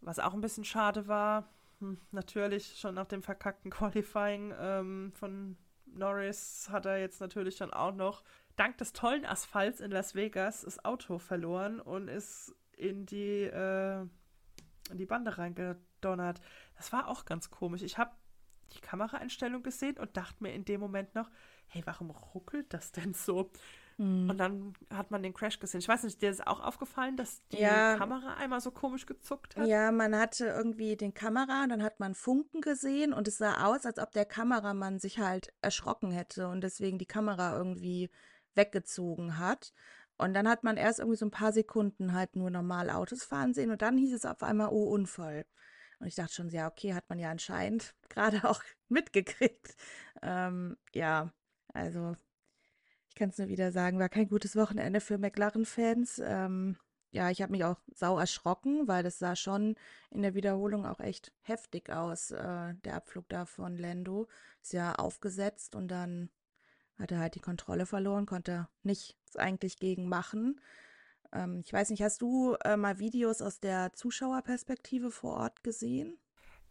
Was 0.00 0.18
auch 0.18 0.34
ein 0.34 0.40
bisschen 0.40 0.64
schade 0.64 1.06
war, 1.06 1.48
hm, 1.80 2.00
natürlich 2.12 2.78
schon 2.78 2.94
nach 2.94 3.06
dem 3.06 3.22
verkackten 3.22 3.70
Qualifying 3.70 4.54
ähm, 4.58 5.12
von 5.14 5.56
Norris 5.86 6.68
hat 6.70 6.86
er 6.86 6.98
jetzt 6.98 7.20
natürlich 7.20 7.56
dann 7.56 7.72
auch 7.72 7.94
noch 7.94 8.24
dank 8.56 8.78
des 8.78 8.94
tollen 8.94 9.26
Asphalts 9.26 9.80
in 9.80 9.90
Las 9.90 10.14
Vegas 10.14 10.62
das 10.62 10.84
Auto 10.84 11.18
verloren 11.18 11.78
und 11.78 12.08
ist 12.08 12.54
in 12.72 13.04
die, 13.04 13.42
äh, 13.42 14.00
in 14.90 14.98
die 14.98 15.06
Bande 15.06 15.36
reingedonnert. 15.36 16.40
Das 16.76 16.92
war 16.92 17.08
auch 17.08 17.26
ganz 17.26 17.50
komisch. 17.50 17.82
Ich 17.82 17.98
habe 17.98 18.12
die 18.72 18.80
Kameraeinstellung 18.80 19.62
gesehen 19.62 19.98
und 19.98 20.16
dachte 20.16 20.42
mir 20.42 20.54
in 20.54 20.64
dem 20.64 20.80
Moment 20.80 21.14
noch, 21.14 21.30
hey, 21.66 21.82
warum 21.84 22.10
ruckelt 22.10 22.72
das 22.72 22.92
denn 22.92 23.12
so? 23.12 23.50
Mhm. 23.96 24.30
Und 24.30 24.38
dann 24.38 24.72
hat 24.90 25.10
man 25.10 25.22
den 25.22 25.34
Crash 25.34 25.60
gesehen. 25.60 25.80
Ich 25.80 25.88
weiß 25.88 26.02
nicht, 26.04 26.20
dir 26.20 26.30
ist 26.30 26.46
auch 26.46 26.60
aufgefallen, 26.60 27.16
dass 27.16 27.46
die 27.48 27.58
ja, 27.58 27.96
Kamera 27.96 28.34
einmal 28.34 28.60
so 28.60 28.70
komisch 28.70 29.06
gezuckt 29.06 29.56
hat? 29.56 29.66
Ja, 29.66 29.92
man 29.92 30.16
hatte 30.16 30.46
irgendwie 30.46 30.96
den 30.96 31.14
Kamera 31.14 31.62
und 31.62 31.68
dann 31.70 31.82
hat 31.82 32.00
man 32.00 32.14
Funken 32.14 32.60
gesehen 32.60 33.12
und 33.12 33.28
es 33.28 33.38
sah 33.38 33.66
aus, 33.66 33.86
als 33.86 33.98
ob 33.98 34.12
der 34.12 34.24
Kameramann 34.24 34.98
sich 34.98 35.18
halt 35.18 35.52
erschrocken 35.60 36.10
hätte 36.10 36.48
und 36.48 36.62
deswegen 36.62 36.98
die 36.98 37.06
Kamera 37.06 37.56
irgendwie 37.56 38.10
weggezogen 38.54 39.38
hat. 39.38 39.72
Und 40.16 40.34
dann 40.34 40.48
hat 40.48 40.62
man 40.62 40.76
erst 40.76 41.00
irgendwie 41.00 41.18
so 41.18 41.26
ein 41.26 41.32
paar 41.32 41.52
Sekunden 41.52 42.12
halt 42.12 42.36
nur 42.36 42.50
normal 42.50 42.90
Autos 42.90 43.24
fahren 43.24 43.52
sehen 43.52 43.70
und 43.70 43.82
dann 43.82 43.98
hieß 43.98 44.14
es 44.14 44.24
auf 44.24 44.42
einmal, 44.42 44.68
oh, 44.68 44.84
Unfall. 44.92 45.44
Und 45.98 46.06
ich 46.06 46.14
dachte 46.14 46.34
schon, 46.34 46.50
ja, 46.50 46.68
okay, 46.68 46.94
hat 46.94 47.08
man 47.08 47.18
ja 47.18 47.30
anscheinend 47.30 47.94
gerade 48.08 48.48
auch 48.48 48.62
mitgekriegt. 48.88 49.76
Ähm, 50.22 50.76
ja, 50.92 51.32
also 51.72 52.16
ich 53.14 53.18
kann 53.20 53.28
es 53.28 53.38
nur 53.38 53.46
wieder 53.46 53.70
sagen, 53.70 54.00
war 54.00 54.08
kein 54.08 54.28
gutes 54.28 54.56
Wochenende 54.56 55.00
für 55.00 55.18
McLaren-Fans. 55.18 56.20
Ähm, 56.24 56.76
ja, 57.12 57.30
ich 57.30 57.42
habe 57.42 57.52
mich 57.52 57.62
auch 57.62 57.78
sau 57.94 58.18
erschrocken, 58.18 58.88
weil 58.88 59.04
das 59.04 59.20
sah 59.20 59.36
schon 59.36 59.76
in 60.10 60.22
der 60.22 60.34
Wiederholung 60.34 60.84
auch 60.84 60.98
echt 60.98 61.30
heftig 61.42 61.90
aus, 61.90 62.32
äh, 62.32 62.74
der 62.84 62.96
Abflug 62.96 63.28
da 63.28 63.46
von 63.46 63.78
Lando. 63.78 64.26
Ist 64.62 64.72
ja 64.72 64.96
aufgesetzt 64.96 65.76
und 65.76 65.86
dann 65.92 66.28
hat 66.98 67.12
er 67.12 67.20
halt 67.20 67.36
die 67.36 67.40
Kontrolle 67.40 67.86
verloren, 67.86 68.26
konnte 68.26 68.66
nichts 68.82 69.36
eigentlich 69.36 69.78
gegen 69.78 70.08
machen. 70.08 70.60
Ähm, 71.32 71.62
ich 71.64 71.72
weiß 71.72 71.90
nicht, 71.90 72.02
hast 72.02 72.20
du 72.20 72.56
äh, 72.64 72.76
mal 72.76 72.98
Videos 72.98 73.42
aus 73.42 73.60
der 73.60 73.92
Zuschauerperspektive 73.92 75.12
vor 75.12 75.34
Ort 75.34 75.62
gesehen? 75.62 76.18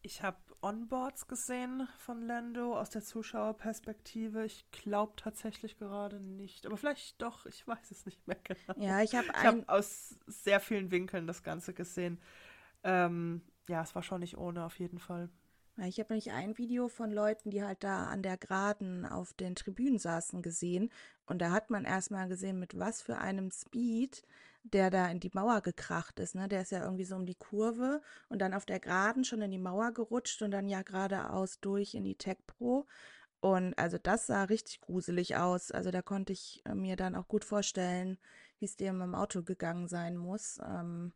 Ich 0.02 0.22
habe 0.22 0.40
Onboards 0.64 1.28
gesehen 1.28 1.88
von 1.98 2.26
Lando 2.26 2.80
aus 2.80 2.90
der 2.90 3.04
Zuschauerperspektive. 3.04 4.46
Ich 4.46 4.66
glaube 4.72 5.14
tatsächlich 5.18 5.78
gerade 5.78 6.20
nicht. 6.20 6.66
Aber 6.66 6.78
vielleicht 6.78 7.22
doch, 7.22 7.46
ich 7.46 7.68
weiß 7.68 7.92
es 7.92 8.06
nicht 8.06 8.26
mehr 8.28 8.38
genau. 8.44 8.80
Ja, 8.80 9.02
ich 9.02 9.14
habe 9.14 9.28
hab 9.28 9.70
aus 9.70 10.18
sehr 10.26 10.60
vielen 10.60 10.90
Winkeln 10.90 11.28
das 11.28 11.44
Ganze 11.44 11.74
gesehen. 11.74 12.20
Ähm, 12.84 13.42
ja, 13.68 13.82
es 13.82 13.94
war 13.94 14.04
schon 14.04 14.22
nicht 14.22 14.38
ohne, 14.38 14.66
auf 14.66 14.80
jeden 14.80 15.00
Fall. 15.00 15.30
Ich 15.78 16.00
habe 16.00 16.14
nämlich 16.14 16.32
ein 16.32 16.58
Video 16.58 16.88
von 16.88 17.12
Leuten, 17.12 17.50
die 17.50 17.64
halt 17.64 17.84
da 17.84 18.06
an 18.06 18.22
der 18.22 18.38
Geraden 18.38 19.06
auf 19.06 19.34
den 19.34 19.56
Tribünen 19.56 19.98
saßen, 19.98 20.42
gesehen. 20.42 20.92
Und 21.26 21.42
da 21.42 21.52
hat 21.52 21.72
man 21.72 21.84
erstmal 21.84 22.28
gesehen, 22.28 22.60
mit 22.60 22.78
was 22.78 23.02
für 23.02 23.18
einem 23.18 23.50
Speed 23.50 24.24
der 24.64 24.90
da 24.90 25.10
in 25.10 25.20
die 25.20 25.32
Mauer 25.34 25.62
gekracht 25.62 26.20
ist. 26.20 26.36
Ne? 26.36 26.48
Der 26.48 26.62
ist 26.62 26.72
ja 26.72 26.84
irgendwie 26.84 27.06
so 27.06 27.16
um 27.16 27.26
die 27.26 27.36
Kurve 27.36 28.02
und 28.30 28.40
dann 28.40 28.54
auf 28.54 28.66
der 28.66 28.80
Geraden 28.80 29.24
schon 29.26 29.42
in 29.42 29.52
die 29.52 29.60
Mauer 29.60 29.92
gerutscht 29.92 30.42
und 30.42 30.52
dann 30.52 30.68
ja 30.68 30.82
geradeaus 30.82 31.60
durch 31.60 31.94
in 31.94 32.04
die 32.04 32.16
Tech 32.16 32.38
Pro. 32.48 32.88
Und 33.42 33.78
also 33.78 33.98
das 33.98 34.26
sah 34.28 34.44
richtig 34.46 34.80
gruselig 34.80 35.36
aus. 35.36 35.72
Also 35.72 35.92
da 35.92 36.02
konnte 36.02 36.32
ich 36.32 36.62
äh, 36.66 36.74
mir 36.74 36.96
dann 36.96 37.16
auch 37.16 37.28
gut 37.28 37.44
vorstellen, 37.44 38.18
wie 38.60 38.66
es 38.66 38.78
dem 38.78 39.02
im 39.02 39.16
Auto 39.16 39.44
gegangen 39.44 39.90
sein 39.90 40.16
muss. 40.16 40.60
Ähm, 40.66 41.12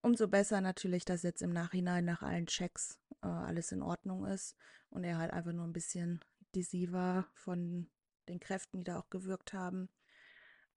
umso 0.00 0.26
besser 0.26 0.62
natürlich, 0.62 1.04
dass 1.04 1.22
jetzt 1.22 1.42
im 1.42 1.52
Nachhinein 1.52 2.06
nach 2.06 2.22
allen 2.22 2.46
Checks 2.46 2.98
äh, 3.22 3.26
alles 3.26 3.72
in 3.72 3.82
Ordnung 3.82 4.24
ist 4.24 4.56
und 4.88 5.04
er 5.04 5.18
halt 5.18 5.32
einfach 5.32 5.52
nur 5.52 5.66
ein 5.66 5.74
bisschen 5.74 6.24
dizzy 6.54 6.92
war 6.92 7.28
von 7.34 7.88
den 8.28 8.40
Kräften, 8.40 8.78
die 8.78 8.84
da 8.84 8.98
auch 8.98 9.10
gewirkt 9.10 9.52
haben. 9.52 9.90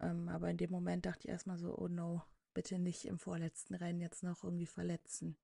Ähm, 0.01 0.29
aber 0.29 0.49
in 0.49 0.57
dem 0.57 0.71
Moment 0.71 1.05
dachte 1.05 1.27
ich 1.27 1.29
erstmal 1.29 1.57
so, 1.57 1.77
oh 1.77 1.87
no, 1.87 2.21
bitte 2.53 2.79
nicht 2.79 3.05
im 3.05 3.19
vorletzten 3.19 3.75
Rennen 3.75 4.01
jetzt 4.01 4.23
noch 4.23 4.43
irgendwie 4.43 4.65
verletzen. 4.65 5.37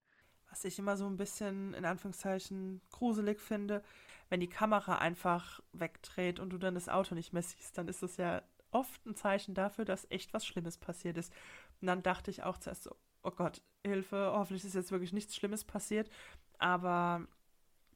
Was 0.50 0.64
ich 0.64 0.80
immer 0.80 0.96
so 0.96 1.06
ein 1.08 1.18
bisschen 1.18 1.74
in 1.74 1.86
Anführungszeichen 1.86 2.82
gruselig 2.92 3.40
finde, 3.40 3.84
wenn 4.30 4.40
die 4.40 4.50
Kamera 4.50 4.98
einfach 4.98 5.62
wegdreht 5.74 6.40
und 6.40 6.52
du 6.52 6.58
dann 6.58 6.76
das 6.76 6.90
Auto 6.90 7.16
nicht 7.16 7.34
mehr 7.34 7.42
siehst, 7.42 7.78
dann 7.78 7.88
ist 7.88 8.04
das 8.04 8.18
ja 8.18 8.42
oft 8.72 9.06
ein 9.06 9.16
Zeichen 9.16 9.54
dafür, 9.56 9.86
dass 9.86 10.10
echt 10.10 10.34
was 10.34 10.46
Schlimmes 10.46 10.78
passiert 10.78 11.18
ist. 11.18 11.34
Und 11.82 11.88
dann 11.88 12.04
dachte 12.04 12.32
ich 12.32 12.44
auch 12.44 12.58
zuerst 12.58 12.84
so, 12.84 12.96
oh 13.24 13.32
Gott, 13.32 13.62
Hilfe, 13.84 14.32
hoffentlich 14.34 14.66
ist 14.66 14.76
jetzt 14.76 14.92
wirklich 14.92 15.14
nichts 15.14 15.36
Schlimmes 15.36 15.64
passiert. 15.64 16.10
Aber 16.58 17.28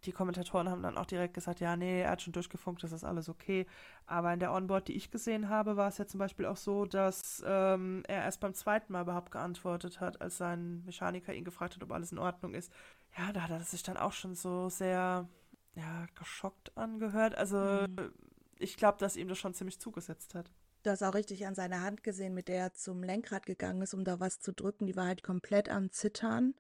die 0.06 0.12
Kommentatoren 0.12 0.70
haben 0.70 0.82
dann 0.82 0.98
auch 0.98 1.06
direkt 1.06 1.34
gesagt, 1.34 1.60
ja, 1.60 1.76
nee, 1.76 2.02
er 2.02 2.12
hat 2.12 2.22
schon 2.22 2.34
durchgefunkt, 2.34 2.84
das 2.84 2.92
ist 2.92 3.04
alles 3.04 3.28
okay. 3.28 3.66
Aber 4.06 4.34
in 4.34 4.40
der 4.40 4.54
Onboard, 4.54 4.88
die 4.88 4.96
ich 4.96 5.12
gesehen 5.12 5.50
habe, 5.50 5.76
war 5.76 5.90
es 5.90 5.98
ja 5.98 6.08
zum 6.08 6.20
Beispiel 6.20 6.46
auch 6.46 6.58
so, 6.58 6.86
dass 6.86 7.44
ähm, 7.46 8.04
er 8.08 8.24
erst 8.24 8.40
beim 8.40 8.54
zweiten 8.54 8.94
Mal 8.94 9.02
überhaupt 9.02 9.32
geantwortet 9.32 10.00
hat, 10.00 10.22
als 10.22 10.38
sein 10.38 10.84
Mechaniker 10.86 11.34
ihn 11.34 11.44
gefragt 11.44 11.76
hat, 11.76 11.84
ob 11.84 11.92
alles 11.92 12.12
in 12.12 12.18
Ordnung 12.18 12.54
ist. 12.54 12.72
Ja, 13.18 13.34
da 13.34 13.42
hat 13.44 13.52
er 13.52 13.60
sich 13.60 13.84
dann 13.84 13.98
auch 13.98 14.14
schon 14.14 14.36
so 14.36 14.70
sehr, 14.70 15.28
ja, 15.76 16.06
geschockt 16.18 16.78
angehört. 16.78 17.36
Also 17.36 17.58
mhm. 17.58 18.14
ich 18.58 18.78
glaube, 18.78 19.00
dass 19.00 19.18
ihm 19.18 19.28
das 19.28 19.38
schon 19.38 19.54
ziemlich 19.54 19.80
zugesetzt 19.80 20.34
hat. 20.34 20.50
Du 20.84 20.92
hast 20.92 21.04
auch 21.04 21.14
richtig 21.14 21.46
an 21.46 21.56
seiner 21.56 21.82
Hand 21.82 22.04
gesehen, 22.04 22.34
mit 22.34 22.48
der 22.48 22.58
er 22.58 22.74
zum 22.74 23.04
Lenkrad 23.04 23.46
gegangen 23.46 23.82
ist, 23.82 23.94
um 23.94 24.06
da 24.06 24.22
was 24.22 24.40
zu 24.40 24.54
drücken. 24.54 24.86
Die 24.86 24.96
war 24.96 25.08
halt 25.08 25.24
komplett 25.24 25.68
am 25.68 25.92
Zittern. 25.92 26.56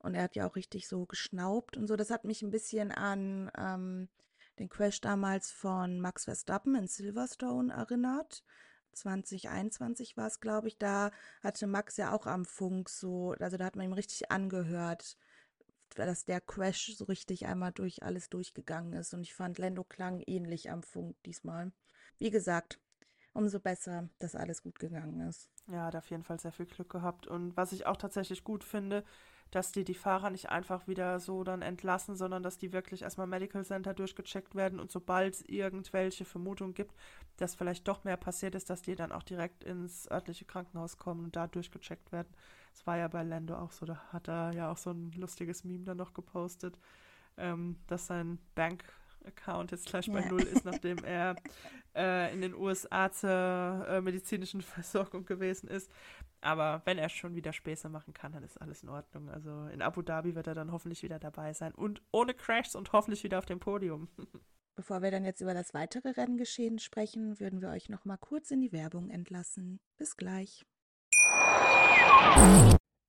Und 0.00 0.14
er 0.14 0.24
hat 0.24 0.36
ja 0.36 0.48
auch 0.48 0.56
richtig 0.56 0.88
so 0.88 1.06
geschnaubt 1.06 1.76
und 1.76 1.86
so. 1.86 1.96
Das 1.96 2.10
hat 2.10 2.24
mich 2.24 2.42
ein 2.42 2.50
bisschen 2.50 2.90
an 2.90 3.50
ähm, 3.56 4.08
den 4.58 4.68
Crash 4.68 5.00
damals 5.00 5.50
von 5.50 6.00
Max 6.00 6.24
Verstappen 6.24 6.74
in 6.74 6.86
Silverstone 6.86 7.72
erinnert. 7.72 8.42
2021 8.92 10.16
war 10.16 10.26
es, 10.26 10.40
glaube 10.40 10.68
ich. 10.68 10.78
Da 10.78 11.10
hatte 11.42 11.66
Max 11.66 11.96
ja 11.96 12.12
auch 12.12 12.26
am 12.26 12.44
Funk 12.44 12.88
so, 12.88 13.34
also 13.38 13.56
da 13.56 13.64
hat 13.64 13.76
man 13.76 13.86
ihm 13.86 13.92
richtig 13.92 14.30
angehört, 14.30 15.16
dass 15.94 16.24
der 16.24 16.40
Crash 16.40 16.94
so 16.96 17.04
richtig 17.04 17.46
einmal 17.46 17.72
durch 17.72 18.02
alles 18.02 18.28
durchgegangen 18.30 18.92
ist. 18.94 19.14
Und 19.14 19.22
ich 19.22 19.34
fand, 19.34 19.58
Lando 19.58 19.84
klang 19.84 20.22
ähnlich 20.26 20.70
am 20.70 20.82
Funk 20.82 21.16
diesmal. 21.24 21.72
Wie 22.18 22.30
gesagt, 22.30 22.80
umso 23.32 23.60
besser, 23.60 24.08
dass 24.18 24.34
alles 24.34 24.62
gut 24.62 24.78
gegangen 24.78 25.20
ist. 25.28 25.50
Ja, 25.68 25.86
hat 25.86 25.96
auf 25.96 26.10
jeden 26.10 26.24
Fall 26.24 26.40
sehr 26.40 26.52
viel 26.52 26.66
Glück 26.66 26.90
gehabt. 26.90 27.26
Und 27.26 27.56
was 27.56 27.72
ich 27.72 27.86
auch 27.86 27.96
tatsächlich 27.96 28.44
gut 28.44 28.64
finde, 28.64 29.04
dass 29.50 29.72
die 29.72 29.84
die 29.84 29.94
Fahrer 29.94 30.30
nicht 30.30 30.50
einfach 30.50 30.86
wieder 30.86 31.18
so 31.18 31.44
dann 31.44 31.62
entlassen, 31.62 32.16
sondern 32.16 32.42
dass 32.42 32.58
die 32.58 32.72
wirklich 32.72 33.02
erstmal 33.02 33.26
Medical 33.26 33.64
Center 33.64 33.94
durchgecheckt 33.94 34.54
werden 34.54 34.78
und 34.78 34.90
sobald 34.90 35.34
es 35.34 35.42
irgendwelche 35.42 36.24
Vermutungen 36.24 36.74
gibt, 36.74 36.94
dass 37.36 37.54
vielleicht 37.54 37.88
doch 37.88 38.04
mehr 38.04 38.16
passiert 38.16 38.54
ist, 38.54 38.70
dass 38.70 38.82
die 38.82 38.94
dann 38.94 39.12
auch 39.12 39.22
direkt 39.22 39.64
ins 39.64 40.10
örtliche 40.10 40.44
Krankenhaus 40.44 40.96
kommen 40.96 41.24
und 41.24 41.36
da 41.36 41.46
durchgecheckt 41.46 42.12
werden. 42.12 42.28
Das 42.72 42.86
war 42.86 42.96
ja 42.96 43.08
bei 43.08 43.22
Lando 43.22 43.56
auch 43.56 43.72
so, 43.72 43.86
da 43.86 43.96
hat 44.12 44.28
er 44.28 44.52
ja 44.52 44.70
auch 44.70 44.76
so 44.76 44.90
ein 44.90 45.12
lustiges 45.12 45.64
Meme 45.64 45.84
dann 45.84 45.96
noch 45.96 46.14
gepostet, 46.14 46.78
ähm, 47.36 47.76
dass 47.88 48.06
sein 48.06 48.38
Bank 48.54 48.84
Account 49.26 49.70
jetzt 49.70 49.86
gleich 49.86 50.10
bei 50.10 50.20
ja. 50.20 50.28
Null 50.28 50.42
ist, 50.42 50.64
nachdem 50.64 50.98
er 51.04 51.36
äh, 51.94 52.32
in 52.32 52.40
den 52.40 52.54
USA 52.54 53.10
zur 53.10 53.86
äh, 53.88 54.00
medizinischen 54.00 54.60
Versorgung 54.60 55.24
gewesen 55.24 55.68
ist. 55.68 55.90
Aber 56.40 56.82
wenn 56.84 56.98
er 56.98 57.08
schon 57.08 57.34
wieder 57.34 57.52
Späße 57.52 57.88
machen 57.88 58.14
kann, 58.14 58.32
dann 58.32 58.42
ist 58.42 58.60
alles 58.60 58.82
in 58.82 58.88
Ordnung. 58.88 59.28
Also 59.28 59.66
in 59.66 59.82
Abu 59.82 60.02
Dhabi 60.02 60.34
wird 60.34 60.46
er 60.46 60.54
dann 60.54 60.72
hoffentlich 60.72 61.02
wieder 61.02 61.18
dabei 61.18 61.52
sein 61.52 61.74
und 61.74 62.02
ohne 62.12 62.34
Crashs 62.34 62.74
und 62.74 62.92
hoffentlich 62.92 63.22
wieder 63.24 63.38
auf 63.38 63.46
dem 63.46 63.60
Podium. 63.60 64.08
Bevor 64.76 65.02
wir 65.02 65.10
dann 65.10 65.24
jetzt 65.24 65.42
über 65.42 65.52
das 65.52 65.74
weitere 65.74 66.10
Renngeschehen 66.10 66.78
sprechen, 66.78 67.38
würden 67.38 67.60
wir 67.60 67.68
euch 67.68 67.90
noch 67.90 68.06
mal 68.06 68.16
kurz 68.16 68.50
in 68.50 68.60
die 68.60 68.72
Werbung 68.72 69.10
entlassen. 69.10 69.80
Bis 69.98 70.16
gleich. 70.16 70.64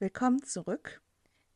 Willkommen 0.00 0.44
zurück. 0.44 1.02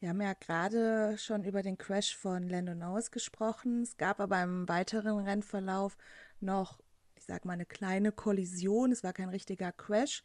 Wir 0.00 0.08
haben 0.08 0.20
ja 0.20 0.32
gerade 0.32 1.16
schon 1.16 1.44
über 1.44 1.62
den 1.62 1.78
Crash 1.78 2.16
von 2.16 2.48
Lando 2.48 2.74
Norris 2.74 3.12
gesprochen. 3.12 3.82
Es 3.82 3.96
gab 3.96 4.18
aber 4.18 4.42
im 4.42 4.68
weiteren 4.68 5.20
Rennverlauf 5.20 5.96
noch, 6.40 6.80
ich 7.14 7.24
sag 7.24 7.44
mal, 7.44 7.52
eine 7.52 7.66
kleine 7.66 8.10
Kollision. 8.10 8.90
Es 8.90 9.04
war 9.04 9.12
kein 9.12 9.28
richtiger 9.28 9.70
Crash, 9.70 10.24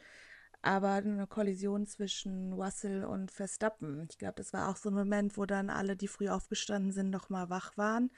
aber 0.63 0.93
eine 0.93 1.27
Kollision 1.27 1.85
zwischen 1.85 2.53
Russell 2.53 3.05
und 3.05 3.29
Verstappen. 3.29 4.07
Ich 4.09 4.17
glaube, 4.17 4.33
das 4.37 4.51
war 4.51 4.69
auch 4.69 4.77
so 4.77 4.89
ein 4.89 4.95
Moment, 4.95 5.37
wo 5.37 5.45
dann 5.45 5.69
alle, 5.69 5.95
die 5.95 6.07
früh 6.07 6.27
aufgestanden 6.27 6.91
sind, 6.91 7.11
nochmal 7.11 7.51
wach 7.51 7.77
waren. 7.77 8.09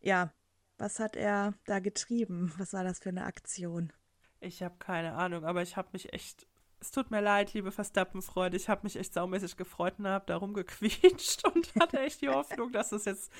Ja, 0.00 0.32
was 0.76 1.00
hat 1.00 1.16
er 1.16 1.54
da 1.64 1.80
getrieben? 1.80 2.52
Was 2.56 2.72
war 2.72 2.84
das 2.84 3.00
für 3.00 3.08
eine 3.08 3.24
Aktion? 3.24 3.92
Ich 4.38 4.62
habe 4.62 4.76
keine 4.78 5.14
Ahnung, 5.14 5.44
aber 5.44 5.62
ich 5.62 5.76
habe 5.76 5.88
mich 5.92 6.12
echt. 6.12 6.46
Es 6.80 6.92
tut 6.92 7.10
mir 7.10 7.20
leid, 7.20 7.54
liebe 7.54 7.72
Verstappen-Freunde. 7.72 8.56
Ich 8.56 8.68
habe 8.68 8.82
mich 8.84 8.96
echt 8.96 9.12
saumäßig 9.12 9.56
gefreut 9.56 9.94
und 9.98 10.06
habe 10.06 10.26
da 10.26 10.36
rumgequietscht 10.36 11.44
und 11.54 11.74
hatte 11.80 12.00
echt 12.00 12.20
die 12.20 12.28
Hoffnung, 12.28 12.70
dass 12.72 12.92
es 12.92 13.04
jetzt 13.04 13.32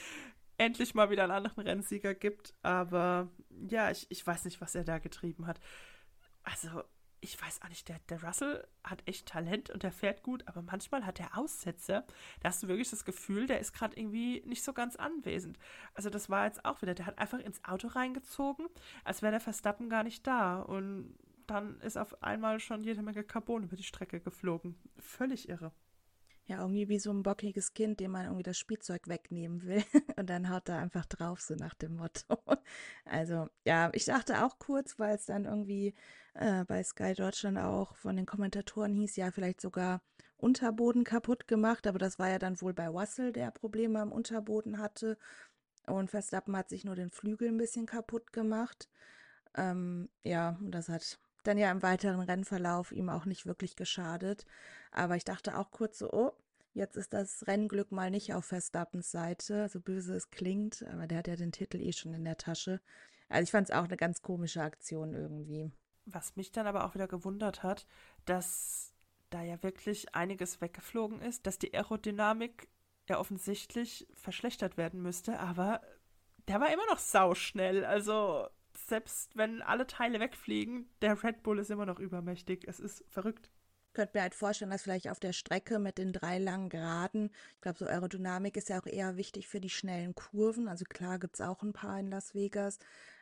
endlich 0.57 0.95
mal 0.95 1.11
wieder 1.11 1.23
einen 1.23 1.33
anderen 1.33 1.63
Rennsieger 1.63 2.15
gibt. 2.15 2.55
Aber 2.63 3.29
ja, 3.69 3.91
ich, 3.91 4.07
ich 4.11 4.27
weiß 4.27 4.45
nicht, 4.45 4.61
was 4.61 4.75
er 4.75 4.85
da 4.85 4.99
getrieben 4.99 5.47
hat. 5.47 5.61
Also, 6.43 6.83
ich 7.21 7.41
weiß 7.41 7.63
auch 7.63 7.69
nicht, 7.69 7.89
der, 7.89 7.99
der 8.09 8.23
Russell 8.23 8.67
hat 8.85 9.03
echt 9.07 9.27
Talent 9.27 9.71
und 9.71 9.83
der 9.83 9.93
fährt 9.93 10.23
gut, 10.23 10.47
aber 10.47 10.63
manchmal 10.63 11.05
hat 11.05 11.19
er 11.19 11.37
Aussätze. 11.37 12.05
Da 12.41 12.49
hast 12.49 12.63
du 12.63 12.69
wirklich 12.69 12.91
das 12.91 13.05
Gefühl, 13.05 13.47
der 13.47 13.61
ist 13.61 13.73
gerade 13.73 13.97
irgendwie 13.97 14.43
nicht 14.47 14.63
so 14.63 14.73
ganz 14.73 14.97
anwesend. 14.97 15.59
Also 15.95 16.11
das 16.11 16.31
war 16.31 16.47
jetzt 16.47 16.65
auch 16.65 16.81
wieder, 16.81 16.95
der 16.95 17.07
hat 17.07 17.19
einfach 17.19 17.41
ins 17.41 17.65
Auto 17.65 17.89
reingezogen, 17.89 18.67
als 19.05 19.23
wäre 19.23 19.33
der 19.33 19.41
Verstappen 19.41 19.89
gar 19.89 20.05
nicht 20.05 20.27
da. 20.27 20.61
Und 20.61 21.17
dann 21.51 21.81
ist 21.81 21.97
auf 21.97 22.23
einmal 22.23 22.61
schon 22.61 22.83
jede 22.83 23.03
Menge 23.03 23.25
Carbon 23.25 23.65
über 23.65 23.77
die 23.77 23.83
Strecke 23.83 24.21
geflogen. 24.21 24.77
Völlig 24.99 25.49
irre. 25.49 25.73
Ja, 26.49 26.63
irgendwie 26.63 26.89
wie 26.89 26.99
so 26.99 27.11
ein 27.11 27.23
bockiges 27.23 27.75
Kind, 27.75 28.01
dem 28.01 28.13
man 28.13 28.25
irgendwie 28.25 28.43
das 28.43 28.57
Spielzeug 28.59 29.07
wegnehmen 29.07 29.65
will. 29.65 29.85
Und 30.17 30.31
dann 30.31 30.49
haut 30.49 30.69
er 30.71 30.79
einfach 30.79 31.05
drauf, 31.05 31.43
so 31.43 31.55
nach 31.55 31.75
dem 31.75 31.97
Motto. 31.97 32.39
Also, 33.05 33.49
ja, 33.65 33.91
ich 33.95 34.05
dachte 34.07 34.45
auch 34.45 34.59
kurz, 34.59 34.99
weil 34.99 35.15
es 35.17 35.27
dann 35.27 35.47
irgendwie 35.47 35.95
äh, 36.35 36.65
bei 36.65 36.83
Sky 36.83 37.15
Deutschland 37.15 37.59
auch 37.59 37.97
von 37.97 38.17
den 38.17 38.27
Kommentatoren 38.27 38.95
hieß, 38.95 39.17
ja, 39.17 39.31
vielleicht 39.31 39.61
sogar 39.61 40.03
Unterboden 40.37 41.05
kaputt 41.05 41.49
gemacht. 41.49 41.87
Aber 41.87 41.99
das 41.99 42.19
war 42.19 42.29
ja 42.29 42.39
dann 42.39 42.61
wohl 42.61 42.75
bei 42.75 42.89
Russell, 42.89 43.33
der 43.33 43.51
Probleme 43.51 44.01
am 44.01 44.13
Unterboden 44.13 44.79
hatte. 44.79 45.19
Und 45.87 46.11
Verstappen 46.11 46.57
hat 46.57 46.69
sich 46.69 46.85
nur 46.85 46.97
den 46.97 47.11
Flügel 47.11 47.49
ein 47.49 47.59
bisschen 47.59 47.87
kaputt 47.87 48.33
gemacht. 48.33 48.89
Ähm, 49.55 50.09
ja, 50.23 50.57
und 50.61 50.71
das 50.71 50.89
hat 50.89 51.19
dann 51.49 51.59
ja 51.59 51.71
im 51.71 51.83
weiteren 51.83 52.21
Rennverlauf 52.21 52.93
ihm 52.93 53.09
auch 53.09 53.25
nicht 53.25 53.47
wirklich 53.47 53.77
geschadet. 53.77 54.45
Aber 54.93 55.17
ich 55.17 55.25
dachte 55.25 55.59
auch 55.59 55.71
kurz 55.71 55.99
so, 55.99 56.11
oh, 56.13 56.33
jetzt 56.75 56.97
ist 56.97 57.13
das 57.13 57.47
Rennglück 57.47 57.91
mal 57.93 58.11
nicht 58.11 58.35
auf 58.35 58.45
Verstappens 58.45 59.11
Seite, 59.11 59.69
so 59.69 59.81
böse 59.81 60.15
es 60.15 60.31
klingt, 60.31 60.85
aber 60.93 61.07
der 61.07 61.19
hat 61.19 61.29
ja 61.29 61.37
den 61.37 61.53
Titel 61.53 61.81
eh 61.81 61.93
schon 61.93 62.15
in 62.15 62.25
der 62.25 62.37
Tasche. 62.37 62.81
Also 63.29 63.43
ich 63.43 63.51
fand 63.51 63.69
es 63.69 63.75
auch 63.75 63.85
eine 63.85 63.97
ganz 63.97 64.23
komische 64.23 64.63
Aktion 64.63 65.15
irgendwie. 65.15 65.71
Was 66.07 66.37
mich 66.37 66.53
dann 66.53 66.67
aber 66.67 66.85
auch 66.85 66.95
wieder 66.95 67.09
gewundert 67.09 67.63
hat, 67.63 67.87
dass 68.25 68.95
da 69.31 69.43
ja 69.43 69.63
wirklich 69.63 70.15
einiges 70.15 70.61
weggeflogen 70.61 71.21
ist, 71.21 71.47
dass 71.47 71.59
die 71.59 71.75
Aerodynamik 71.75 72.69
ja 73.09 73.19
offensichtlich 73.19 74.07
verschlechtert 74.15 74.77
werden 74.77 75.03
müsste, 75.03 75.39
aber 75.39 75.83
der 76.47 76.61
war 76.61 76.73
immer 76.73 76.87
noch 76.87 76.99
sauschnell. 76.99 77.85
Also 77.85 78.49
selbst 78.87 79.37
wenn 79.37 79.63
alle 79.63 79.87
Teile 79.87 80.21
wegfliegen, 80.21 80.89
der 81.03 81.23
Red 81.23 81.43
Bull 81.43 81.59
ist 81.59 81.71
immer 81.71 81.87
noch 81.87 81.99
übermächtig. 81.99 82.65
Es 82.67 82.81
ist 82.81 83.05
verrückt. 83.09 83.51
Ich 83.89 83.95
könnte 83.95 84.17
mir 84.17 84.23
halt 84.23 84.35
vorstellen, 84.35 84.71
dass 84.71 84.83
vielleicht 84.83 85.09
auf 85.09 85.19
der 85.19 85.33
Strecke 85.33 85.79
mit 85.79 85.99
den 85.99 86.13
drei 86.13 86.39
langen 86.39 86.69
Geraden, 86.69 87.31
ich 87.55 87.61
glaube, 87.63 87.79
so 87.79 87.87
Aerodynamik 87.87 88.57
ist 88.57 88.69
ja 88.69 88.81
auch 88.81 88.87
eher 88.87 89.17
wichtig 89.17 89.49
für 89.49 89.61
die 89.61 89.71
schnellen 89.71 90.15
Kurven. 90.15 90.69
Also 90.69 90.85
klar 90.85 91.19
gibt 91.19 91.35
es 91.35 91.41
auch 91.41 91.63
ein 91.63 91.73
paar 91.73 91.99
in 91.99 92.11
Las 92.11 92.35
Vegas, 92.35 92.79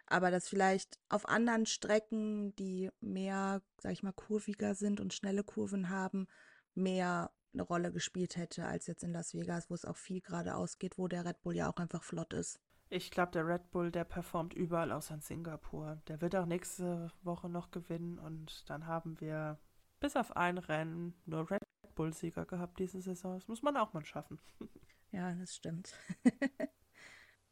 aber 0.06 0.30
dass 0.30 0.48
vielleicht 0.48 0.98
auf 1.08 1.28
anderen 1.28 1.66
Strecken, 1.66 2.54
die 2.56 2.90
mehr, 3.00 3.62
sag 3.78 3.92
ich 3.92 4.02
mal, 4.02 4.12
kurviger 4.12 4.74
sind 4.74 5.00
und 5.00 5.14
schnelle 5.14 5.44
Kurven 5.44 5.88
haben, 5.88 6.26
mehr 6.74 7.30
eine 7.54 7.62
Rolle 7.62 7.92
gespielt 7.92 8.36
hätte 8.36 8.66
als 8.66 8.86
jetzt 8.86 9.02
in 9.02 9.12
Las 9.12 9.34
Vegas, 9.34 9.70
wo 9.70 9.74
es 9.74 9.84
auch 9.84 9.96
viel 9.96 10.20
geradeaus 10.20 10.78
geht, 10.78 10.98
wo 10.98 11.08
der 11.08 11.24
Red 11.24 11.40
Bull 11.42 11.56
ja 11.56 11.70
auch 11.70 11.76
einfach 11.76 12.02
flott 12.02 12.34
ist. 12.34 12.60
Ich 12.88 13.10
glaube, 13.10 13.32
der 13.32 13.46
Red 13.46 13.70
Bull, 13.72 13.90
der 13.90 14.04
performt 14.04 14.54
überall 14.54 14.92
außer 14.92 15.14
in 15.14 15.20
Singapur. 15.20 16.00
Der 16.06 16.20
wird 16.20 16.36
auch 16.36 16.46
nächste 16.46 17.10
Woche 17.22 17.48
noch 17.48 17.70
gewinnen 17.70 18.18
und 18.18 18.68
dann 18.70 18.86
haben 18.86 19.20
wir 19.20 19.58
bis 19.98 20.16
auf 20.16 20.36
ein 20.36 20.58
Rennen 20.58 21.14
nur 21.24 21.50
Red 21.50 21.62
Bull-Sieger 21.96 22.46
gehabt 22.46 22.78
diese 22.78 23.00
Saison. 23.00 23.34
Das 23.34 23.48
muss 23.48 23.62
man 23.62 23.76
auch 23.76 23.92
mal 23.92 24.04
schaffen. 24.04 24.38
Ja, 25.12 25.32
das 25.32 25.54
stimmt. 25.54 25.94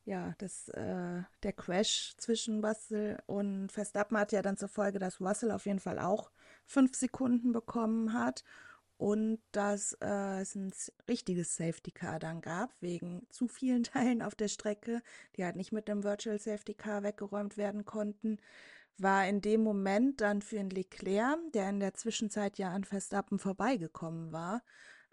ja, 0.04 0.34
das, 0.36 0.68
äh, 0.70 1.22
der 1.44 1.52
Crash 1.54 2.14
zwischen 2.18 2.62
Russell 2.62 3.22
und 3.26 3.70
Verstappen 3.70 4.18
hat 4.18 4.32
ja 4.32 4.42
dann 4.42 4.58
zur 4.58 4.68
Folge, 4.68 4.98
dass 4.98 5.20
Russell 5.20 5.50
auf 5.50 5.64
jeden 5.64 5.78
Fall 5.78 5.98
auch 5.98 6.30
fünf 6.66 6.94
Sekunden 6.94 7.52
bekommen 7.52 8.12
hat 8.12 8.44
und 8.96 9.38
dass 9.52 9.96
äh, 10.00 10.40
es 10.40 10.54
ein 10.54 10.72
richtiges 11.08 11.56
Safety 11.56 11.90
Car 11.90 12.18
dann 12.18 12.40
gab, 12.40 12.70
wegen 12.80 13.26
zu 13.30 13.48
vielen 13.48 13.82
Teilen 13.84 14.22
auf 14.22 14.34
der 14.34 14.48
Strecke, 14.48 15.02
die 15.36 15.44
halt 15.44 15.56
nicht 15.56 15.72
mit 15.72 15.88
dem 15.88 16.04
Virtual 16.04 16.38
Safety 16.38 16.74
Car 16.74 17.02
weggeräumt 17.02 17.56
werden 17.56 17.84
konnten, 17.84 18.38
war 18.96 19.26
in 19.26 19.40
dem 19.40 19.62
Moment 19.62 20.20
dann 20.20 20.40
für 20.40 20.56
den 20.56 20.70
Leclerc, 20.70 21.38
der 21.52 21.68
in 21.70 21.80
der 21.80 21.94
Zwischenzeit 21.94 22.58
ja 22.58 22.70
an 22.70 22.84
Verstappen 22.84 23.38
vorbeigekommen 23.40 24.32
war, 24.32 24.62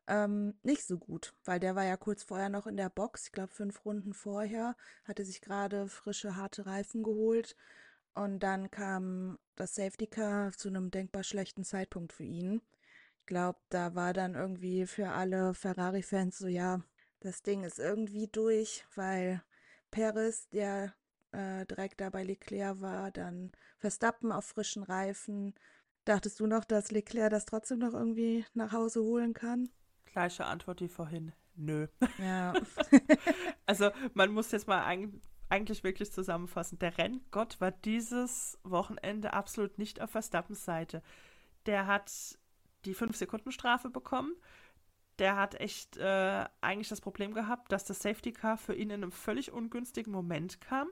ähm, 0.07 0.55
nicht 0.63 0.85
so 0.85 0.97
gut, 0.97 1.33
weil 1.45 1.59
der 1.59 1.75
war 1.75 1.85
ja 1.85 1.97
kurz 1.97 2.23
vorher 2.23 2.49
noch 2.49 2.67
in 2.67 2.77
der 2.77 2.89
Box, 2.89 3.25
ich 3.27 3.31
glaube 3.31 3.53
fünf 3.53 3.85
Runden 3.85 4.13
vorher, 4.13 4.75
hatte 5.05 5.25
sich 5.25 5.41
gerade 5.41 5.87
frische, 5.87 6.35
harte 6.35 6.65
Reifen 6.67 7.01
geholt 7.03 7.55
und 8.13 8.39
dann 8.39 8.69
kam 8.69 9.39
das 9.55 9.75
Safety 9.75 10.07
Car 10.07 10.51
zu 10.51 10.67
einem 10.67 10.91
denkbar 10.91 11.23
schlechten 11.23 11.63
Zeitpunkt 11.63 12.13
für 12.13 12.23
ihn 12.23 12.61
glaube, 13.25 13.59
da 13.69 13.95
war 13.95 14.13
dann 14.13 14.35
irgendwie 14.35 14.85
für 14.85 15.09
alle 15.09 15.53
Ferrari-Fans 15.53 16.37
so, 16.37 16.47
ja, 16.47 16.81
das 17.19 17.43
Ding 17.43 17.63
ist 17.63 17.79
irgendwie 17.79 18.27
durch, 18.27 18.85
weil 18.95 19.41
Perez, 19.91 20.49
der 20.49 20.93
äh, 21.31 21.65
direkt 21.65 22.01
da 22.01 22.09
bei 22.09 22.23
Leclerc 22.23 22.81
war, 22.81 23.11
dann 23.11 23.51
Verstappen 23.77 24.31
auf 24.31 24.45
frischen 24.45 24.83
Reifen. 24.83 25.53
Dachtest 26.05 26.39
du 26.39 26.47
noch, 26.47 26.65
dass 26.65 26.91
Leclerc 26.91 27.31
das 27.31 27.45
trotzdem 27.45 27.79
noch 27.79 27.93
irgendwie 27.93 28.45
nach 28.53 28.71
Hause 28.71 29.01
holen 29.03 29.33
kann? 29.33 29.69
Gleiche 30.05 30.45
Antwort 30.45 30.81
wie 30.81 30.89
vorhin. 30.89 31.31
Nö. 31.55 31.87
Ja. 32.17 32.53
also 33.65 33.91
man 34.13 34.31
muss 34.31 34.51
jetzt 34.51 34.67
mal 34.67 34.83
ein, 34.83 35.21
eigentlich 35.49 35.83
wirklich 35.83 36.11
zusammenfassen. 36.11 36.79
Der 36.79 36.97
Renngott 36.97 37.61
war 37.61 37.71
dieses 37.71 38.57
Wochenende 38.63 39.33
absolut 39.33 39.77
nicht 39.77 40.01
auf 40.01 40.09
Verstappens 40.11 40.65
Seite. 40.65 41.03
Der 41.65 41.87
hat 41.87 42.39
die 42.85 42.95
5-Sekunden-Strafe 42.95 43.89
bekommen. 43.89 44.35
Der 45.19 45.35
hat 45.35 45.59
echt 45.59 45.97
äh, 45.97 46.45
eigentlich 46.61 46.89
das 46.89 47.01
Problem 47.01 47.33
gehabt, 47.33 47.71
dass 47.71 47.85
das 47.85 47.99
Safety 47.99 48.31
Car 48.31 48.57
für 48.57 48.73
ihn 48.73 48.89
in 48.89 49.03
einem 49.03 49.11
völlig 49.11 49.51
ungünstigen 49.51 50.11
Moment 50.11 50.61
kam. 50.61 50.87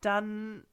Dann 0.00 0.64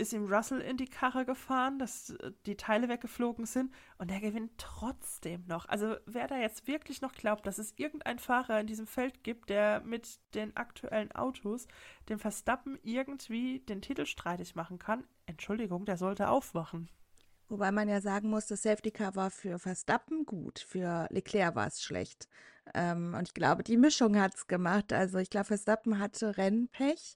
ist 0.00 0.14
ihm 0.14 0.32
Russell 0.32 0.60
in 0.60 0.78
die 0.78 0.86
Karre 0.86 1.24
gefahren, 1.24 1.78
dass 1.78 2.10
äh, 2.10 2.32
die 2.46 2.56
Teile 2.56 2.88
weggeflogen 2.88 3.44
sind 3.46 3.72
und 3.98 4.10
er 4.10 4.20
gewinnt 4.20 4.52
trotzdem 4.56 5.44
noch. 5.46 5.68
Also 5.68 5.96
wer 6.06 6.26
da 6.26 6.38
jetzt 6.38 6.66
wirklich 6.66 7.02
noch 7.02 7.12
glaubt, 7.12 7.46
dass 7.46 7.58
es 7.58 7.74
irgendeinen 7.76 8.18
Fahrer 8.18 8.60
in 8.60 8.66
diesem 8.66 8.86
Feld 8.86 9.22
gibt, 9.22 9.50
der 9.50 9.80
mit 9.82 10.18
den 10.34 10.56
aktuellen 10.56 11.12
Autos 11.12 11.68
dem 12.08 12.18
Verstappen 12.18 12.78
irgendwie 12.82 13.60
den 13.60 13.82
Titel 13.82 14.06
streitig 14.06 14.54
machen 14.54 14.78
kann, 14.78 15.04
Entschuldigung, 15.26 15.84
der 15.84 15.98
sollte 15.98 16.28
aufwachen. 16.28 16.88
Wobei 17.50 17.72
man 17.72 17.88
ja 17.88 18.00
sagen 18.00 18.30
muss, 18.30 18.46
das 18.46 18.62
Safety 18.62 18.92
Car 18.92 19.16
war 19.16 19.30
für 19.30 19.58
Verstappen 19.58 20.24
gut, 20.24 20.60
für 20.60 21.08
Leclerc 21.10 21.56
war 21.56 21.66
es 21.66 21.82
schlecht. 21.82 22.28
Ähm, 22.74 23.12
und 23.18 23.26
ich 23.26 23.34
glaube, 23.34 23.64
die 23.64 23.76
Mischung 23.76 24.16
hat 24.20 24.36
es 24.36 24.46
gemacht. 24.46 24.92
Also 24.92 25.18
ich 25.18 25.30
glaube, 25.30 25.46
Verstappen 25.46 25.98
hatte 25.98 26.36
Rennpech, 26.36 27.14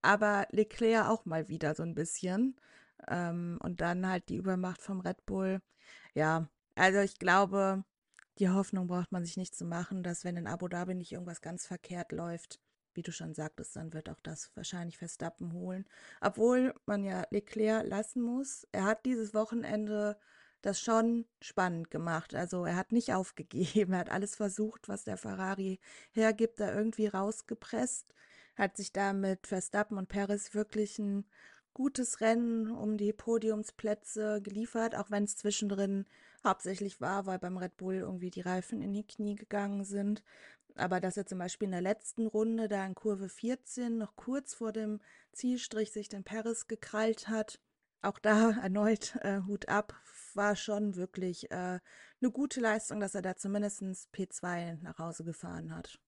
aber 0.00 0.46
Leclerc 0.52 1.08
auch 1.08 1.24
mal 1.24 1.48
wieder 1.48 1.74
so 1.74 1.82
ein 1.82 1.94
bisschen. 1.96 2.56
Ähm, 3.08 3.58
und 3.60 3.80
dann 3.80 4.06
halt 4.08 4.28
die 4.28 4.36
Übermacht 4.36 4.80
vom 4.82 5.00
Red 5.00 5.26
Bull. 5.26 5.60
Ja, 6.14 6.48
also 6.76 7.00
ich 7.00 7.18
glaube, 7.18 7.84
die 8.38 8.50
Hoffnung 8.50 8.86
braucht 8.86 9.12
man 9.12 9.24
sich 9.24 9.36
nicht 9.36 9.56
zu 9.56 9.64
machen, 9.64 10.04
dass 10.04 10.24
wenn 10.24 10.36
in 10.36 10.46
Abu 10.46 10.68
Dhabi 10.68 10.94
nicht 10.94 11.12
irgendwas 11.12 11.40
ganz 11.40 11.66
verkehrt 11.66 12.12
läuft, 12.12 12.60
wie 12.94 13.02
du 13.02 13.12
schon 13.12 13.34
sagtest, 13.34 13.76
dann 13.76 13.92
wird 13.92 14.08
auch 14.08 14.20
das 14.22 14.50
wahrscheinlich 14.54 14.98
Verstappen 14.98 15.52
holen. 15.52 15.86
Obwohl 16.20 16.74
man 16.86 17.04
ja 17.04 17.24
Leclerc 17.30 17.86
lassen 17.86 18.22
muss. 18.22 18.66
Er 18.72 18.84
hat 18.84 19.04
dieses 19.06 19.34
Wochenende 19.34 20.18
das 20.62 20.80
schon 20.80 21.26
spannend 21.40 21.90
gemacht. 21.90 22.34
Also 22.34 22.64
er 22.64 22.76
hat 22.76 22.92
nicht 22.92 23.12
aufgegeben. 23.14 23.92
Er 23.92 24.00
hat 24.00 24.10
alles 24.10 24.36
versucht, 24.36 24.88
was 24.88 25.04
der 25.04 25.16
Ferrari 25.16 25.80
hergibt, 26.12 26.60
da 26.60 26.74
irgendwie 26.74 27.06
rausgepresst. 27.06 28.14
Hat 28.56 28.76
sich 28.76 28.92
da 28.92 29.12
mit 29.12 29.46
Verstappen 29.46 29.98
und 29.98 30.08
Perez 30.08 30.54
wirklich 30.54 30.98
ein 30.98 31.24
gutes 31.74 32.20
Rennen 32.20 32.70
um 32.70 32.96
die 32.96 33.12
Podiumsplätze 33.12 34.42
geliefert, 34.42 34.94
auch 34.94 35.10
wenn 35.10 35.24
es 35.24 35.36
zwischendrin 35.36 36.06
hauptsächlich 36.44 37.00
war, 37.00 37.26
weil 37.26 37.38
beim 37.38 37.56
Red 37.56 37.76
Bull 37.76 37.94
irgendwie 37.96 38.30
die 38.30 38.40
Reifen 38.40 38.82
in 38.82 38.92
die 38.92 39.06
Knie 39.06 39.36
gegangen 39.36 39.84
sind. 39.84 40.22
Aber 40.76 41.00
dass 41.00 41.16
er 41.16 41.26
zum 41.26 41.38
Beispiel 41.38 41.66
in 41.66 41.72
der 41.72 41.80
letzten 41.80 42.26
Runde 42.26 42.68
da 42.68 42.84
in 42.86 42.94
Kurve 42.94 43.28
14 43.28 43.98
noch 43.98 44.16
kurz 44.16 44.54
vor 44.54 44.72
dem 44.72 45.00
Zielstrich 45.32 45.92
sich 45.92 46.08
den 46.08 46.24
Paris 46.24 46.66
gekrallt 46.66 47.28
hat, 47.28 47.60
auch 48.00 48.18
da 48.18 48.50
erneut 48.62 49.16
äh, 49.22 49.40
Hut 49.46 49.68
ab, 49.68 49.94
war 50.34 50.56
schon 50.56 50.96
wirklich 50.96 51.50
äh, 51.50 51.78
eine 52.20 52.30
gute 52.32 52.60
Leistung, 52.60 53.00
dass 53.00 53.14
er 53.14 53.22
da 53.22 53.36
zumindest 53.36 53.82
P2 53.82 54.78
nach 54.82 54.98
Hause 54.98 55.24
gefahren 55.24 55.74
hat. 55.74 55.98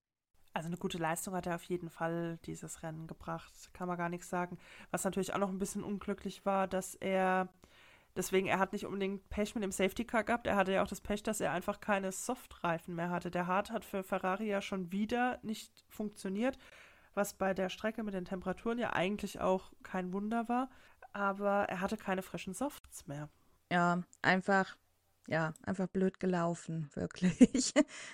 Also 0.55 0.69
eine 0.69 0.77
gute 0.77 0.99
Leistung 0.99 1.35
hat 1.35 1.47
er 1.47 1.57
auf 1.57 1.65
jeden 1.65 1.91
Fall 1.91 2.39
dieses 2.45 2.85
Rennen 2.85 3.09
gebracht, 3.09 3.71
kann 3.73 3.89
man 3.89 3.99
gar 3.99 4.09
nichts 4.09 4.29
sagen. 4.29 4.57
Was 4.93 5.03
natürlich 5.03 5.35
auch 5.35 5.39
noch 5.39 5.49
ein 5.49 5.59
bisschen 5.59 5.83
unglücklich 5.83 6.47
war, 6.47 6.69
dass 6.69 6.95
er 6.95 7.49
Deswegen, 8.17 8.47
er 8.47 8.61
hat 8.61 8.73
nicht 8.73 8.87
unbedingt 8.87 9.29
Pech 9.29 9.55
mit 9.55 9.65
dem 9.65 9.73
Safety 9.73 10.05
Car 10.05 10.23
gehabt. 10.23 10.47
Er 10.47 10.55
hatte 10.55 10.73
ja 10.73 10.83
auch 10.83 10.89
das 10.89 11.01
Pech, 11.01 11.23
dass 11.25 11.41
er 11.41 11.51
einfach 11.51 11.81
keine 11.81 12.13
Softreifen 12.13 12.95
mehr 12.95 13.11
hatte. 13.11 13.31
Der 13.31 13.49
Hard 13.49 13.71
hat 13.71 13.85
für 13.85 14.05
Ferrari 14.05 14.47
ja 14.47 14.63
schon 14.63 14.93
wieder 14.93 15.41
nicht 15.43 15.85
funktioniert, 15.89 16.57
was 17.15 17.35
bei 17.35 17.55
der 17.55 17.69
Strecke 17.71 18.05
mit 18.05 18.15
den 18.15 18.25
Temperaturen 18.25 18.79
ja 18.79 18.93
eigentlich 18.93 19.41
auch 19.41 19.73
kein 19.83 20.13
Wunder 20.13 20.49
war. 20.49 20.71
Aber 21.13 21.65
er 21.69 21.81
hatte 21.81 21.97
keine 21.97 22.23
frischen 22.23 22.55
Softs 22.55 23.07
mehr. 23.09 23.29
Ja, 23.73 24.05
einfach, 24.23 24.77
ja, 25.27 25.53
einfach 25.65 25.89
blöd 25.89 26.21
gelaufen, 26.21 26.91
wirklich. 26.95 27.73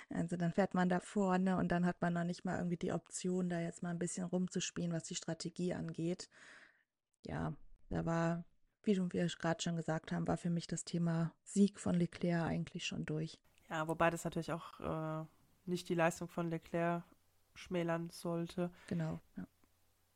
Also 0.08 0.38
dann 0.38 0.52
fährt 0.52 0.72
man 0.72 0.88
da 0.88 1.00
vorne 1.00 1.58
und 1.58 1.68
dann 1.68 1.84
hat 1.84 2.00
man 2.00 2.14
noch 2.14 2.24
nicht 2.24 2.46
mal 2.46 2.56
irgendwie 2.56 2.78
die 2.78 2.92
Option, 2.92 3.50
da 3.50 3.60
jetzt 3.60 3.82
mal 3.82 3.90
ein 3.90 3.98
bisschen 3.98 4.24
rumzuspielen, 4.24 4.92
was 4.92 5.04
die 5.04 5.14
Strategie 5.14 5.74
angeht. 5.74 6.30
Ja, 7.26 7.52
da 7.90 8.06
war 8.06 8.44
wie 8.82 8.96
wir 9.12 9.26
gerade 9.26 9.62
schon 9.62 9.76
gesagt 9.76 10.12
haben, 10.12 10.26
war 10.26 10.36
für 10.36 10.50
mich 10.50 10.66
das 10.66 10.84
Thema 10.84 11.32
Sieg 11.44 11.78
von 11.78 11.94
Leclerc 11.94 12.46
eigentlich 12.46 12.86
schon 12.86 13.04
durch. 13.04 13.38
Ja, 13.68 13.86
wobei 13.88 14.10
das 14.10 14.24
natürlich 14.24 14.52
auch 14.52 14.80
äh, 14.80 15.26
nicht 15.66 15.88
die 15.88 15.94
Leistung 15.94 16.28
von 16.28 16.50
Leclerc 16.50 17.04
schmälern 17.54 18.10
sollte. 18.10 18.70
Genau. 18.88 19.20
Ja. 19.36 19.46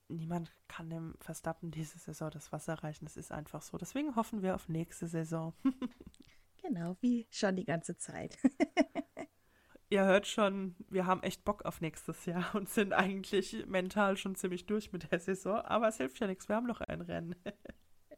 Niemand 0.09 0.53
kann 0.69 0.91
dem 0.91 1.15
Verstappen 1.21 1.71
diese 1.71 1.99
Saison 1.99 2.31
das 2.31 2.53
Wasser 2.53 2.75
reichen. 2.75 3.07
Das 3.07 3.17
ist 3.17 3.33
einfach 3.33 3.63
so. 3.63 3.79
Deswegen 3.79 4.17
hoffen 4.17 4.43
wir 4.43 4.55
auf 4.55 4.69
nächste 4.69 5.07
Saison. 5.07 5.55
genau, 6.63 6.97
wie 7.01 7.27
schon 7.31 7.57
die 7.57 7.65
ganze 7.65 7.97
Zeit. 7.97 8.37
Ihr 9.91 10.05
hört 10.05 10.27
schon, 10.27 10.75
wir 10.89 11.07
haben 11.07 11.23
echt 11.23 11.45
Bock 11.45 11.65
auf 11.65 11.81
nächstes 11.81 12.27
Jahr 12.27 12.55
und 12.55 12.69
sind 12.69 12.93
eigentlich 12.93 13.65
mental 13.67 14.17
schon 14.17 14.35
ziemlich 14.35 14.67
durch 14.67 14.93
mit 14.93 15.11
der 15.13 15.21
Saison. 15.21 15.61
Aber 15.61 15.89
es 15.89 15.99
hilft 15.99 16.19
ja 16.21 16.27
nichts. 16.27 16.49
Wir 16.49 16.57
haben 16.57 16.67
noch 16.67 16.81
ein 16.81 17.01
Rennen. 17.01 17.37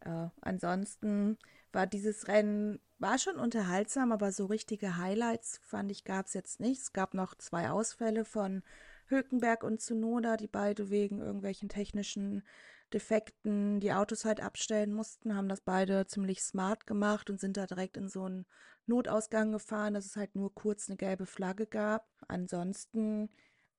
Ja, 0.07 0.31
ansonsten 0.41 1.37
war 1.73 1.87
dieses 1.89 2.29
Rennen, 2.29 2.79
war 2.99 3.19
schon 3.19 3.37
unterhaltsam, 3.37 4.13
aber 4.13 4.31
so 4.31 4.47
richtige 4.47 4.99
Highlights 4.99 5.59
fand 5.65 5.91
ich, 5.91 6.05
gab 6.05 6.27
es 6.27 6.35
jetzt 6.35 6.61
nicht. 6.61 6.81
Es 6.81 6.93
gab 6.93 7.13
noch 7.13 7.35
zwei 7.35 7.71
Ausfälle 7.71 8.25
von 8.25 8.63
Hülkenberg 9.07 9.65
und 9.65 9.81
Zunoda, 9.81 10.37
die 10.37 10.47
beide 10.47 10.91
wegen 10.91 11.21
irgendwelchen 11.21 11.69
technischen 11.69 12.45
Defekten 12.93 13.81
die 13.81 13.93
Autos 13.93 14.25
halt 14.25 14.41
abstellen 14.41 14.93
mussten, 14.95 15.35
haben 15.35 15.49
das 15.49 15.61
beide 15.61 16.07
ziemlich 16.07 16.41
smart 16.41 16.87
gemacht 16.87 17.29
und 17.29 17.41
sind 17.41 17.57
da 17.57 17.67
direkt 17.67 17.97
in 17.97 18.09
so 18.09 18.25
einen 18.25 18.47
Notausgang 18.87 19.51
gefahren, 19.51 19.95
dass 19.95 20.07
es 20.07 20.15
halt 20.15 20.37
nur 20.37 20.55
kurz 20.55 20.89
eine 20.89 20.97
gelbe 20.97 21.27
Flagge 21.27 21.67
gab. 21.67 22.09
Ansonsten 22.29 23.29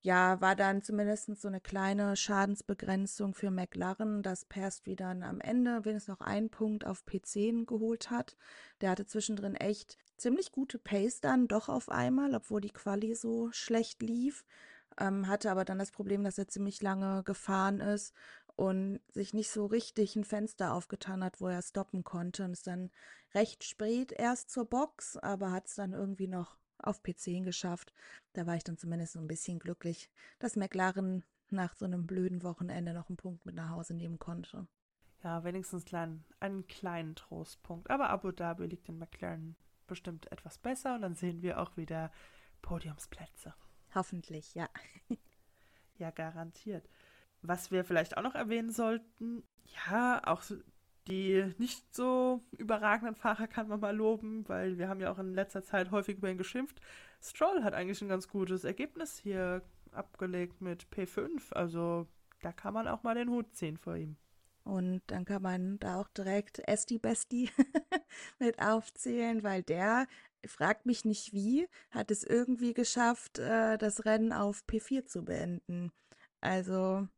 ja, 0.00 0.40
war 0.40 0.54
dann 0.54 0.82
zumindest 0.82 1.36
so 1.40 1.48
eine 1.48 1.60
kleine 1.60 2.14
Schadensbegrenzung 2.14 3.34
für 3.34 3.50
McLaren, 3.50 4.22
dass 4.22 4.44
Piastri 4.44 4.94
dann 4.94 5.22
am 5.22 5.40
Ende 5.40 5.84
wenigstens 5.84 6.18
noch 6.18 6.24
einen 6.24 6.50
Punkt 6.50 6.86
auf 6.86 7.04
P10 7.04 7.66
geholt 7.66 8.10
hat. 8.10 8.36
Der 8.80 8.90
hatte 8.90 9.06
zwischendrin 9.06 9.56
echt 9.56 9.98
ziemlich 10.16 10.52
gute 10.52 10.78
Pace 10.78 11.20
dann 11.20 11.48
doch 11.48 11.68
auf 11.68 11.88
einmal, 11.88 12.34
obwohl 12.34 12.60
die 12.60 12.70
Quali 12.70 13.14
so 13.14 13.50
schlecht 13.50 14.00
lief. 14.02 14.44
Ähm, 15.00 15.26
hatte 15.26 15.50
aber 15.50 15.64
dann 15.64 15.78
das 15.78 15.90
Problem, 15.90 16.22
dass 16.24 16.38
er 16.38 16.48
ziemlich 16.48 16.80
lange 16.80 17.22
gefahren 17.24 17.80
ist 17.80 18.14
und 18.56 19.00
sich 19.12 19.34
nicht 19.34 19.50
so 19.50 19.66
richtig 19.66 20.16
ein 20.16 20.24
Fenster 20.24 20.74
aufgetan 20.74 21.22
hat, 21.24 21.40
wo 21.40 21.48
er 21.48 21.62
stoppen 21.62 22.04
konnte 22.04 22.44
und 22.44 22.52
ist 22.52 22.66
dann 22.66 22.90
recht 23.34 23.64
spät 23.64 24.12
erst 24.12 24.50
zur 24.50 24.64
Box, 24.64 25.16
aber 25.16 25.52
hat 25.52 25.66
es 25.66 25.74
dann 25.74 25.92
irgendwie 25.92 26.28
noch 26.28 26.56
auf 26.78 27.02
P10 27.02 27.44
geschafft. 27.44 27.92
Da 28.32 28.46
war 28.46 28.56
ich 28.56 28.64
dann 28.64 28.78
zumindest 28.78 29.12
so 29.12 29.20
ein 29.20 29.28
bisschen 29.28 29.58
glücklich, 29.58 30.10
dass 30.38 30.56
McLaren 30.56 31.24
nach 31.50 31.74
so 31.74 31.84
einem 31.84 32.06
blöden 32.06 32.42
Wochenende 32.42 32.92
noch 32.92 33.08
einen 33.08 33.16
Punkt 33.16 33.46
mit 33.46 33.54
nach 33.54 33.70
Hause 33.70 33.94
nehmen 33.94 34.18
konnte. 34.18 34.66
Ja, 35.24 35.42
wenigstens 35.44 35.84
klein, 35.84 36.24
einen 36.40 36.66
kleinen 36.66 37.16
Trostpunkt. 37.16 37.90
Aber 37.90 38.10
Abu 38.10 38.30
Dhabi 38.30 38.66
liegt 38.66 38.88
in 38.88 38.98
McLaren 38.98 39.56
bestimmt 39.86 40.30
etwas 40.30 40.58
besser 40.58 40.94
und 40.94 41.02
dann 41.02 41.14
sehen 41.14 41.42
wir 41.42 41.60
auch 41.60 41.76
wieder 41.76 42.12
Podiumsplätze. 42.62 43.54
Hoffentlich, 43.94 44.54
ja. 44.54 44.68
ja, 45.98 46.10
garantiert. 46.10 46.88
Was 47.42 47.70
wir 47.70 47.84
vielleicht 47.84 48.16
auch 48.16 48.22
noch 48.22 48.34
erwähnen 48.34 48.70
sollten, 48.70 49.42
ja, 49.90 50.22
auch 50.26 50.42
die 51.08 51.52
nicht 51.58 51.94
so 51.94 52.42
überragenden 52.56 53.14
Fahrer 53.14 53.48
kann 53.48 53.68
man 53.68 53.80
mal 53.80 53.96
loben, 53.96 54.48
weil 54.48 54.78
wir 54.78 54.88
haben 54.88 55.00
ja 55.00 55.10
auch 55.10 55.18
in 55.18 55.34
letzter 55.34 55.62
Zeit 55.62 55.90
häufig 55.90 56.18
über 56.18 56.30
ihn 56.30 56.38
geschimpft. 56.38 56.80
Stroll 57.20 57.62
hat 57.62 57.74
eigentlich 57.74 58.00
ein 58.02 58.08
ganz 58.08 58.28
gutes 58.28 58.64
Ergebnis 58.64 59.18
hier 59.18 59.62
abgelegt 59.92 60.60
mit 60.60 60.86
P5. 60.88 61.52
Also 61.52 62.06
da 62.42 62.52
kann 62.52 62.74
man 62.74 62.86
auch 62.88 63.02
mal 63.02 63.14
den 63.14 63.30
Hut 63.30 63.54
ziehen 63.54 63.76
vor 63.76 63.96
ihm. 63.96 64.16
Und 64.64 65.00
dann 65.06 65.24
kann 65.24 65.42
man 65.42 65.78
da 65.78 65.98
auch 65.98 66.08
direkt 66.08 66.60
Esti 66.68 66.98
Besti 66.98 67.50
mit 68.38 68.60
aufzählen, 68.60 69.42
weil 69.42 69.62
der, 69.62 70.06
fragt 70.46 70.84
mich 70.84 71.06
nicht 71.06 71.32
wie, 71.32 71.66
hat 71.90 72.10
es 72.10 72.22
irgendwie 72.22 72.74
geschafft, 72.74 73.38
äh, 73.38 73.78
das 73.78 74.04
Rennen 74.04 74.32
auf 74.32 74.64
P4 74.68 75.06
zu 75.06 75.24
beenden. 75.24 75.90
Also 76.42 77.08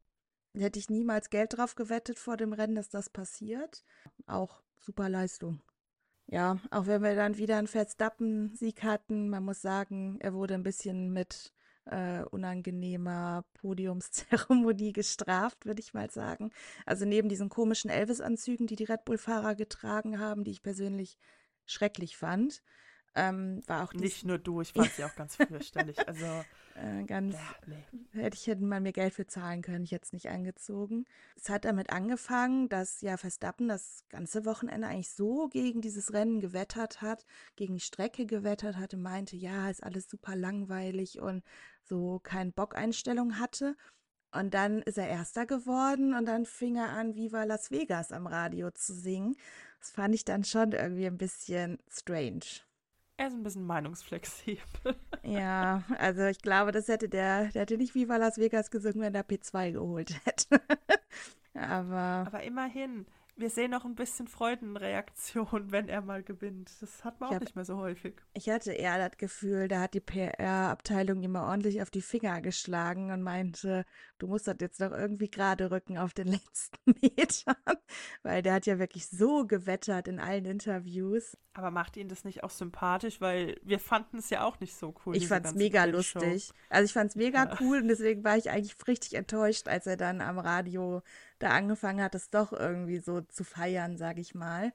Hätte 0.57 0.78
ich 0.78 0.90
niemals 0.90 1.30
Geld 1.30 1.57
drauf 1.57 1.74
gewettet 1.74 2.18
vor 2.18 2.36
dem 2.36 2.53
Rennen, 2.53 2.74
dass 2.74 2.88
das 2.88 3.09
passiert. 3.09 3.84
Auch 4.26 4.62
super 4.78 5.09
Leistung. 5.09 5.62
Ja, 6.26 6.59
auch 6.70 6.86
wenn 6.86 7.03
wir 7.03 7.14
dann 7.14 7.38
wieder 7.38 7.57
einen 7.57 7.66
Verstappen-Sieg 7.66 8.82
hatten, 8.84 9.28
man 9.30 9.44
muss 9.44 9.61
sagen, 9.62 10.18
er 10.20 10.32
wurde 10.32 10.55
ein 10.55 10.62
bisschen 10.62 11.12
mit 11.12 11.53
äh, 11.86 12.22
unangenehmer 12.22 13.44
Podiumszeremonie 13.55 14.92
gestraft, 14.92 15.66
würde 15.66 15.80
ich 15.80 15.92
mal 15.92 16.11
sagen. 16.11 16.51
Also 16.86 17.05
neben 17.05 17.28
diesen 17.28 17.48
komischen 17.48 17.90
Elvis-Anzügen, 17.90 18.66
die 18.66 18.76
die 18.76 18.84
Red 18.84 19.05
Bull-Fahrer 19.05 19.57
getragen 19.57 20.20
haben, 20.20 20.44
die 20.44 20.53
ich 20.53 20.62
persönlich 20.62 21.18
schrecklich 21.66 22.16
fand, 22.16 22.62
ähm, 23.14 23.62
war 23.66 23.84
auch 23.84 23.92
nicht 23.92 24.24
nur 24.24 24.38
du, 24.38 24.61
ich 24.61 24.72
fand 24.74 24.90
sie 24.92 25.04
auch 25.04 25.14
ganz 25.14 25.36
fürchterlich. 25.36 26.06
Also 26.06 26.26
äh, 26.76 27.04
ganz 27.04 27.34
ja, 27.34 27.40
nee. 27.66 28.22
hätte 28.22 28.36
ich 28.36 28.46
hätte 28.46 28.62
man 28.62 28.82
mir 28.82 28.92
Geld 28.92 29.12
für 29.12 29.26
zahlen 29.26 29.62
können, 29.62 29.84
ich 29.84 29.90
jetzt 29.90 30.12
nicht 30.12 30.28
angezogen. 30.28 31.04
Es 31.36 31.48
hat 31.48 31.64
damit 31.64 31.90
angefangen, 31.90 32.68
dass 32.68 33.00
ja 33.00 33.16
Verstappen 33.16 33.68
das 33.68 34.04
ganze 34.08 34.44
Wochenende 34.44 34.86
eigentlich 34.86 35.11
so 35.11 35.48
gegen 35.48 35.80
dieses 35.80 36.12
Rennen 36.12 36.40
gewettert 36.40 37.02
hat, 37.02 37.26
gegen 37.56 37.74
die 37.74 37.80
Strecke 37.80 38.26
gewettert 38.26 38.76
hatte, 38.76 38.96
meinte, 38.96 39.36
ja, 39.36 39.68
ist 39.68 39.82
alles 39.82 40.08
super 40.08 40.36
langweilig 40.36 41.20
und 41.20 41.42
so 41.82 42.20
kein 42.22 42.52
Bock-Einstellung 42.52 43.38
hatte. 43.38 43.76
Und 44.32 44.54
dann 44.54 44.82
ist 44.82 44.96
er 44.96 45.08
Erster 45.08 45.44
geworden 45.44 46.14
und 46.14 46.26
dann 46.26 46.46
fing 46.46 46.76
er 46.76 46.90
an, 46.90 47.16
Viva 47.16 47.42
Las 47.42 47.72
Vegas 47.72 48.12
am 48.12 48.28
Radio 48.28 48.70
zu 48.70 48.94
singen. 48.94 49.36
Das 49.80 49.90
fand 49.90 50.14
ich 50.14 50.24
dann 50.24 50.44
schon 50.44 50.70
irgendwie 50.70 51.06
ein 51.06 51.18
bisschen 51.18 51.78
strange. 51.88 52.62
Er 53.21 53.27
ist 53.27 53.35
ein 53.35 53.43
bisschen 53.43 53.66
meinungsflexibel. 53.66 54.62
Ja, 55.23 55.83
also 55.99 56.25
ich 56.25 56.41
glaube, 56.41 56.73
das 56.73 56.89
hätte 56.89 57.11
der, 57.11 57.49
der 57.49 57.62
hätte 57.62 57.77
nicht 57.77 57.95
Viva 57.95 58.16
Las 58.16 58.39
Vegas 58.39 58.71
gesungen, 58.71 59.03
wenn 59.03 59.14
er 59.14 59.29
P2 59.29 59.73
geholt 59.73 60.18
hätte. 60.25 60.62
Aber. 61.55 62.25
Aber 62.27 62.43
immerhin, 62.43 63.05
wir 63.37 63.51
sehen 63.51 63.73
noch 63.73 63.85
ein 63.85 63.95
bisschen 63.95 64.27
Freudenreaktion, 64.27 65.71
wenn 65.71 65.91
er 65.91 66.01
mal 66.01 66.23
gewinnt. 66.23 66.73
Das 66.81 67.05
hat 67.05 67.21
man 67.21 67.29
auch 67.29 67.35
hab, 67.35 67.43
nicht 67.43 67.55
mehr 67.55 67.66
so 67.66 67.77
häufig. 67.77 68.14
Ich 68.33 68.49
hatte 68.49 68.73
eher 68.73 68.97
das 68.97 69.18
Gefühl, 69.18 69.68
da 69.68 69.81
hat 69.81 69.93
die 69.93 70.01
PR-Abteilung 70.01 71.23
immer 71.23 71.45
ordentlich 71.45 71.83
auf 71.83 71.91
die 71.91 72.01
Finger 72.01 72.41
geschlagen 72.41 73.11
und 73.11 73.21
meinte, 73.21 73.85
du 74.23 74.29
musst 74.29 74.47
das 74.47 74.57
jetzt 74.61 74.81
doch 74.81 74.93
irgendwie 74.93 75.31
gerade 75.31 75.71
rücken 75.71 75.99
auf 75.99 76.14
den 76.14 76.29
letzten 76.29 76.95
Metern. 77.01 77.57
Weil 78.23 78.43
der 78.43 78.55
hat 78.55 78.66
ja 78.66 78.79
wirklich 78.79 79.09
so 79.09 79.47
gewettert 79.47 80.09
in 80.09 80.21
allen 80.21 80.45
Interviews. 80.45 81.37
Aber 81.55 81.71
macht 81.71 81.97
ihn 81.97 82.09
das 82.09 82.25
nicht 82.25 82.45
auch 82.45 82.51
sympathisch? 82.51 83.21
Weil 83.21 83.59
wir 83.62 83.81
fanden 83.81 84.18
es 84.18 84.31
ja 84.31 84.45
auch 84.45 84.61
nicht 84.61 84.77
so 84.77 84.95
cool. 85.05 85.16
Ich 85.16 85.29
fand 85.29 85.47
es 85.47 85.55
mega 85.55 85.85
lustig. 85.85 86.53
Also 86.68 86.85
ich 86.85 86.93
fand 86.93 87.11
es 87.11 87.16
mega 87.16 87.45
ja. 87.45 87.57
cool 87.61 87.79
und 87.79 87.89
deswegen 87.89 88.23
war 88.23 88.37
ich 88.37 88.51
eigentlich 88.51 88.77
richtig 88.87 89.14
enttäuscht, 89.14 89.66
als 89.66 89.87
er 89.87 89.97
dann 89.97 90.21
am 90.21 90.39
Radio 90.39 91.03
da 91.39 91.51
angefangen 91.51 92.03
hat, 92.03 92.14
es 92.14 92.31
doch 92.31 92.53
irgendwie 92.53 92.99
so 92.99 93.23
zu 93.23 93.45
feiern, 93.45 93.97
sag 93.97 94.18
ich 94.18 94.35
mal. 94.35 94.73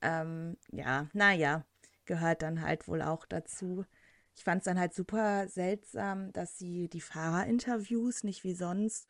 Ähm, 0.00 0.56
ja, 0.70 1.08
naja, 1.12 1.64
gehört 2.04 2.42
dann 2.42 2.62
halt 2.62 2.88
wohl 2.88 3.02
auch 3.02 3.26
dazu. 3.26 3.84
Ich 4.38 4.44
fand 4.44 4.60
es 4.60 4.66
dann 4.66 4.78
halt 4.78 4.94
super 4.94 5.48
seltsam, 5.48 6.32
dass 6.32 6.58
sie 6.58 6.88
die 6.88 7.00
Fahrerinterviews 7.00 8.22
nicht 8.22 8.44
wie 8.44 8.54
sonst 8.54 9.08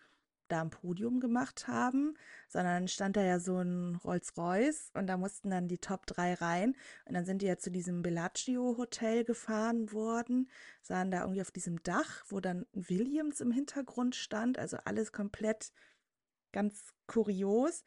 da 0.49 0.63
am 0.63 0.71
Podium 0.71 1.21
gemacht 1.21 1.69
haben, 1.69 2.17
sondern 2.49 2.89
stand 2.89 3.19
da 3.19 3.23
ja 3.23 3.39
so 3.39 3.59
ein 3.59 3.97
Rolls-Royce 3.97 4.91
und 4.95 5.07
da 5.07 5.19
mussten 5.19 5.51
dann 5.51 5.69
die 5.69 5.77
Top 5.77 6.07
3 6.07 6.33
rein 6.33 6.75
und 7.05 7.13
dann 7.13 7.27
sind 7.27 7.43
die 7.43 7.47
ja 7.47 7.59
zu 7.59 7.71
diesem 7.71 8.01
Bellagio 8.01 8.79
Hotel 8.79 9.25
gefahren 9.25 9.93
worden, 9.93 10.49
sahen 10.81 11.11
da 11.11 11.21
irgendwie 11.21 11.43
auf 11.43 11.51
diesem 11.51 11.83
Dach, 11.83 12.25
wo 12.29 12.41
dann 12.41 12.65
Williams 12.73 13.43
im 13.43 13.51
Hintergrund 13.51 14.17
stand, 14.17 14.59
also 14.59 14.79
alles 14.87 15.13
komplett 15.13 15.73
ganz 16.53 16.95
kurios. 17.07 17.85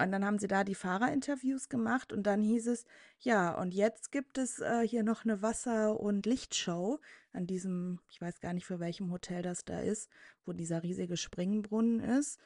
Und 0.00 0.12
dann 0.12 0.24
haben 0.24 0.38
sie 0.38 0.46
da 0.46 0.64
die 0.64 0.74
Fahrerinterviews 0.74 1.68
gemacht 1.68 2.12
und 2.12 2.22
dann 2.22 2.40
hieß 2.40 2.68
es, 2.68 2.86
ja, 3.18 3.54
und 3.54 3.74
jetzt 3.74 4.10
gibt 4.10 4.38
es 4.38 4.60
äh, 4.60 4.86
hier 4.86 5.02
noch 5.02 5.24
eine 5.24 5.42
Wasser- 5.42 6.00
und 6.00 6.24
Lichtshow 6.24 6.98
an 7.32 7.46
diesem, 7.46 8.00
ich 8.08 8.20
weiß 8.20 8.40
gar 8.40 8.54
nicht 8.54 8.64
für 8.64 8.80
welchem 8.80 9.10
Hotel 9.12 9.42
das 9.42 9.64
da 9.64 9.80
ist, 9.80 10.10
wo 10.46 10.52
dieser 10.52 10.82
riesige 10.82 11.18
Springbrunnen 11.18 12.00
ist. 12.00 12.40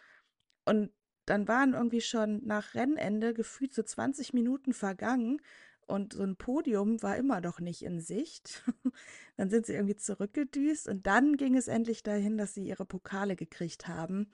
Und 0.64 0.90
dann 1.26 1.46
waren 1.46 1.74
irgendwie 1.74 2.00
schon 2.00 2.44
nach 2.44 2.74
Rennende 2.74 3.34
gefühlt 3.34 3.72
so 3.72 3.82
20 3.82 4.34
Minuten 4.34 4.72
vergangen 4.72 5.40
und 5.86 6.14
so 6.14 6.24
ein 6.24 6.36
Podium 6.36 7.02
war 7.02 7.16
immer 7.16 7.40
noch 7.40 7.61
nicht 7.61 7.82
in 7.82 8.00
Sicht. 8.00 8.64
dann 9.36 9.48
sind 9.48 9.66
sie 9.66 9.74
irgendwie 9.74 9.96
zurückgedüst 9.96 10.88
und 10.88 11.07
dann 11.07 11.36
ging 11.36 11.57
es 11.57 11.68
endlich 11.68 12.02
dahin, 12.02 12.36
dass 12.36 12.55
sie 12.55 12.66
ihre 12.66 12.84
Pokale 12.84 13.36
gekriegt 13.36 13.86
haben. 13.86 14.32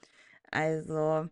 Also 0.50 1.28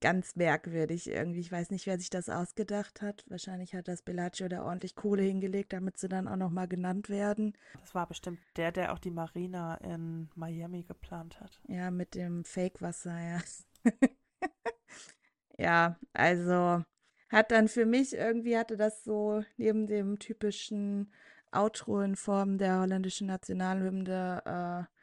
ganz 0.00 0.36
merkwürdig 0.36 1.08
irgendwie. 1.08 1.40
Ich 1.40 1.52
weiß 1.52 1.70
nicht, 1.70 1.86
wer 1.86 1.98
sich 1.98 2.10
das 2.10 2.28
ausgedacht 2.28 3.02
hat. 3.02 3.24
Wahrscheinlich 3.28 3.74
hat 3.74 3.88
das 3.88 4.02
Bellagio 4.02 4.48
da 4.48 4.64
ordentlich 4.64 4.94
Kohle 4.94 5.22
hingelegt, 5.22 5.72
damit 5.72 5.98
sie 5.98 6.08
dann 6.08 6.28
auch 6.28 6.36
nochmal 6.36 6.68
genannt 6.68 7.08
werden. 7.08 7.56
Das 7.80 7.94
war 7.94 8.06
bestimmt 8.06 8.38
der, 8.56 8.72
der 8.72 8.92
auch 8.92 8.98
die 8.98 9.10
Marina 9.10 9.76
in 9.76 10.28
Miami 10.34 10.82
geplant 10.82 11.40
hat. 11.40 11.60
Ja, 11.68 11.90
mit 11.90 12.14
dem 12.14 12.44
Fake-Wasser, 12.44 13.18
ja. 13.18 13.40
ja, 15.58 15.98
also 16.12 16.84
hat 17.28 17.50
dann 17.50 17.68
für 17.68 17.86
mich 17.86 18.14
irgendwie 18.14 18.56
hatte 18.56 18.76
das 18.76 19.02
so 19.02 19.42
neben 19.56 19.86
dem 19.86 20.18
typischen 20.18 21.12
Outro 21.50 22.00
in 22.00 22.16
Form 22.16 22.58
der 22.58 22.80
holländischen 22.80 23.26
Nationalhymne 23.28 24.88
äh, 24.88 24.93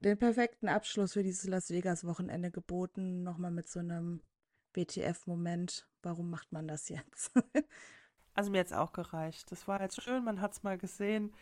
den 0.00 0.18
perfekten 0.18 0.68
Abschluss 0.68 1.14
für 1.14 1.22
dieses 1.22 1.46
Las 1.46 1.70
Vegas 1.70 2.04
Wochenende 2.04 2.50
geboten. 2.50 3.22
Nochmal 3.22 3.50
mit 3.50 3.68
so 3.68 3.80
einem 3.80 4.22
WTF-Moment. 4.74 5.88
Warum 6.02 6.30
macht 6.30 6.52
man 6.52 6.68
das 6.68 6.88
jetzt? 6.88 7.32
also 8.34 8.50
mir 8.50 8.58
jetzt 8.58 8.74
auch 8.74 8.92
gereicht. 8.92 9.50
Das 9.50 9.66
war 9.66 9.80
jetzt 9.80 10.02
schön, 10.02 10.24
man 10.24 10.40
hat 10.40 10.52
es 10.52 10.62
mal 10.62 10.78
gesehen. 10.78 11.34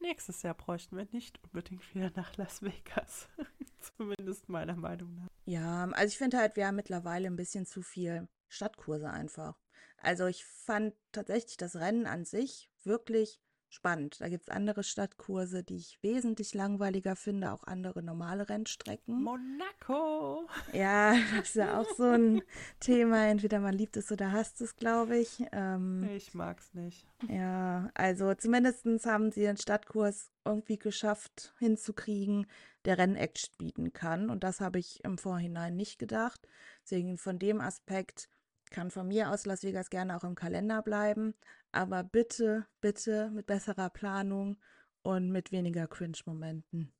Nächstes 0.00 0.42
Jahr 0.42 0.54
bräuchten 0.54 0.96
wir 0.96 1.06
nicht 1.12 1.42
unbedingt 1.44 1.94
wieder 1.94 2.10
nach 2.16 2.36
Las 2.36 2.62
Vegas. 2.62 3.28
Zumindest 3.80 4.48
meiner 4.48 4.76
Meinung 4.76 5.14
nach. 5.14 5.28
Ja, 5.44 5.84
also 5.90 6.08
ich 6.08 6.18
finde 6.18 6.38
halt, 6.38 6.56
wir 6.56 6.66
haben 6.66 6.76
mittlerweile 6.76 7.26
ein 7.26 7.36
bisschen 7.36 7.66
zu 7.66 7.82
viel 7.82 8.28
Stadtkurse 8.48 9.10
einfach. 9.10 9.58
Also 9.98 10.26
ich 10.26 10.44
fand 10.44 10.94
tatsächlich 11.12 11.58
das 11.58 11.76
Rennen 11.76 12.06
an 12.06 12.24
sich 12.24 12.70
wirklich 12.82 13.40
spannend. 13.70 14.20
Da 14.20 14.28
gibt 14.28 14.42
es 14.42 14.48
andere 14.48 14.82
Stadtkurse, 14.82 15.62
die 15.62 15.76
ich 15.76 15.98
wesentlich 16.02 16.54
langweiliger 16.54 17.16
finde, 17.16 17.52
auch 17.52 17.64
andere 17.64 18.02
normale 18.02 18.48
Rennstrecken. 18.48 19.22
Monaco! 19.22 20.48
Ja, 20.72 21.14
das 21.36 21.48
ist 21.48 21.54
ja 21.54 21.80
auch 21.80 21.88
so 21.96 22.04
ein 22.04 22.42
Thema. 22.80 23.26
Entweder 23.26 23.60
man 23.60 23.74
liebt 23.74 23.96
es 23.96 24.10
oder 24.12 24.32
hasst 24.32 24.60
es, 24.60 24.76
glaube 24.76 25.18
ich. 25.18 25.42
Ähm, 25.52 26.08
ich 26.14 26.32
es 26.34 26.74
nicht. 26.74 27.06
Ja, 27.28 27.90
also 27.94 28.34
zumindest 28.34 28.86
haben 29.06 29.30
sie 29.30 29.42
den 29.42 29.56
Stadtkurs 29.56 30.30
irgendwie 30.44 30.78
geschafft 30.78 31.54
hinzukriegen, 31.58 32.46
der 32.84 32.98
Rennaction 32.98 33.54
bieten 33.58 33.92
kann. 33.92 34.30
Und 34.30 34.44
das 34.44 34.60
habe 34.60 34.78
ich 34.78 35.04
im 35.04 35.18
Vorhinein 35.18 35.76
nicht 35.76 35.98
gedacht. 35.98 36.40
Deswegen 36.82 37.18
von 37.18 37.38
dem 37.38 37.60
Aspekt 37.60 38.28
kann 38.70 38.90
von 38.90 39.08
mir 39.08 39.30
aus 39.30 39.46
Las 39.46 39.62
Vegas 39.62 39.90
gerne 39.90 40.16
auch 40.16 40.24
im 40.24 40.34
Kalender 40.34 40.82
bleiben, 40.82 41.34
aber 41.72 42.04
bitte, 42.04 42.66
bitte 42.80 43.30
mit 43.30 43.46
besserer 43.46 43.90
Planung 43.90 44.56
und 45.02 45.30
mit 45.30 45.52
weniger 45.52 45.86
Cringe-Momenten. 45.86 46.92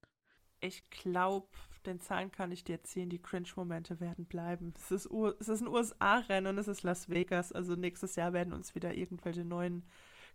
Ich 0.60 0.88
glaube, 0.90 1.48
den 1.86 2.00
Zahlen 2.00 2.30
kann 2.30 2.52
ich 2.52 2.64
dir 2.64 2.82
ziehen, 2.82 3.08
die 3.08 3.22
Cringe-Momente 3.22 4.00
werden 4.00 4.26
bleiben. 4.26 4.74
Es 4.76 4.90
ist, 4.90 5.08
es 5.40 5.48
ist 5.48 5.62
ein 5.62 5.68
USA-Rennen 5.68 6.48
und 6.48 6.58
es 6.58 6.68
ist 6.68 6.82
Las 6.82 7.08
Vegas, 7.08 7.52
also 7.52 7.74
nächstes 7.76 8.16
Jahr 8.16 8.32
werden 8.32 8.52
uns 8.52 8.74
wieder 8.74 8.94
irgendwelche 8.94 9.44
neuen 9.44 9.86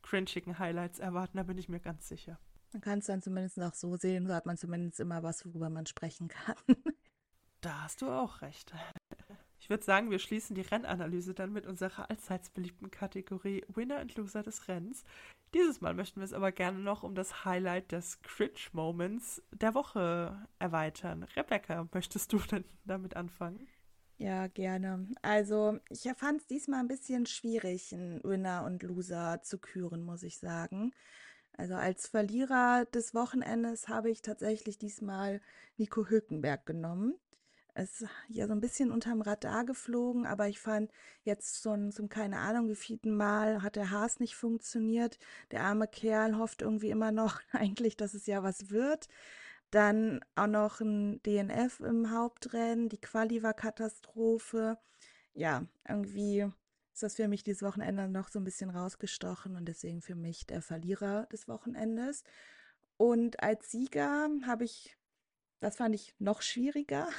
cringigen 0.01 0.57
Highlights 0.59 0.99
erwarten, 0.99 1.37
da 1.37 1.43
bin 1.43 1.57
ich 1.57 1.69
mir 1.69 1.79
ganz 1.79 2.07
sicher. 2.07 2.39
Man 2.73 2.81
kann 2.81 2.99
es 2.99 3.05
dann 3.05 3.21
zumindest 3.21 3.59
auch 3.61 3.73
so 3.73 3.95
sehen, 3.95 4.27
so 4.27 4.33
hat 4.33 4.45
man 4.45 4.57
zumindest 4.57 4.99
immer 4.99 5.23
was, 5.23 5.45
worüber 5.45 5.69
man 5.69 5.85
sprechen 5.85 6.27
kann. 6.27 6.55
da 7.61 7.83
hast 7.83 8.01
du 8.01 8.09
auch 8.09 8.41
recht. 8.41 8.73
Ich 9.65 9.69
würde 9.71 9.83
sagen, 9.83 10.11
wir 10.11 10.19
schließen 10.19 10.55
die 10.55 10.61
Rennanalyse 10.61 11.33
dann 11.33 11.51
mit 11.51 11.65
unserer 11.65 12.11
allseits 12.11 12.51
beliebten 12.51 12.91
Kategorie 12.91 13.65
Winner 13.67 13.99
und 13.99 14.13
Loser 14.13 14.43
des 14.43 14.67
Rennens. 14.67 15.03
Dieses 15.55 15.81
Mal 15.81 15.95
möchten 15.95 16.19
wir 16.19 16.23
es 16.23 16.33
aber 16.33 16.51
gerne 16.51 16.77
noch 16.77 17.01
um 17.01 17.15
das 17.15 17.45
Highlight 17.45 17.91
des 17.91 18.21
Cringe 18.21 18.59
Moments 18.73 19.41
der 19.51 19.73
Woche 19.73 20.37
erweitern. 20.59 21.23
Rebecca, 21.35 21.87
möchtest 21.91 22.31
du 22.31 22.37
denn 22.37 22.63
damit 22.83 23.15
anfangen? 23.15 23.67
Ja, 24.19 24.45
gerne. 24.45 25.07
Also, 25.23 25.79
ich 25.89 26.07
fand 26.15 26.41
es 26.41 26.45
diesmal 26.45 26.81
ein 26.81 26.87
bisschen 26.87 27.25
schwierig, 27.25 27.91
einen 27.91 28.23
Winner 28.23 28.65
und 28.65 28.83
Loser 28.83 29.41
zu 29.41 29.57
küren, 29.57 30.03
muss 30.03 30.21
ich 30.21 30.37
sagen. 30.37 30.93
Also 31.57 31.73
als 31.73 32.07
Verlierer 32.07 32.85
des 32.85 33.15
Wochenendes 33.15 33.87
habe 33.87 34.11
ich 34.11 34.21
tatsächlich 34.21 34.77
diesmal 34.77 35.41
Nico 35.77 36.07
Hülkenberg 36.07 36.67
genommen 36.67 37.15
ist 37.75 38.05
ja 38.29 38.47
so 38.47 38.53
ein 38.53 38.61
bisschen 38.61 38.91
unterm 38.91 39.21
Radar 39.21 39.65
geflogen, 39.65 40.25
aber 40.25 40.47
ich 40.47 40.59
fand 40.59 40.91
jetzt 41.23 41.61
schon 41.61 41.91
zum 41.91 42.09
keine 42.09 42.39
Ahnung 42.39 42.69
wie 42.69 42.75
vierten 42.75 43.15
Mal 43.15 43.61
hat 43.61 43.75
der 43.75 43.91
Haas 43.91 44.19
nicht 44.19 44.35
funktioniert. 44.35 45.19
Der 45.51 45.63
arme 45.63 45.87
Kerl 45.87 46.37
hofft 46.37 46.61
irgendwie 46.61 46.89
immer 46.89 47.11
noch 47.11 47.41
eigentlich, 47.51 47.97
dass 47.97 48.13
es 48.13 48.25
ja 48.25 48.43
was 48.43 48.69
wird. 48.69 49.07
Dann 49.71 50.21
auch 50.35 50.47
noch 50.47 50.79
ein 50.79 51.21
DNF 51.23 51.81
im 51.81 52.11
Hauptrennen, 52.11 52.87
die 52.89 53.01
Quali 53.01 53.43
war 53.43 53.53
Katastrophe. 53.53 54.77
Ja, 55.33 55.65
irgendwie 55.87 56.49
ist 56.93 57.03
das 57.03 57.15
für 57.15 57.27
mich 57.27 57.43
dieses 57.43 57.61
Wochenende 57.61 58.07
noch 58.07 58.29
so 58.29 58.39
ein 58.39 58.45
bisschen 58.45 58.69
rausgestochen 58.69 59.57
und 59.57 59.65
deswegen 59.65 60.01
für 60.01 60.15
mich 60.15 60.47
der 60.47 60.61
Verlierer 60.61 61.25
des 61.25 61.49
Wochenendes. 61.49 62.23
Und 62.95 63.43
als 63.43 63.69
Sieger 63.69 64.29
habe 64.45 64.63
ich, 64.63 64.97
das 65.59 65.75
fand 65.75 65.93
ich 65.93 66.15
noch 66.19 66.41
schwieriger, 66.41 67.09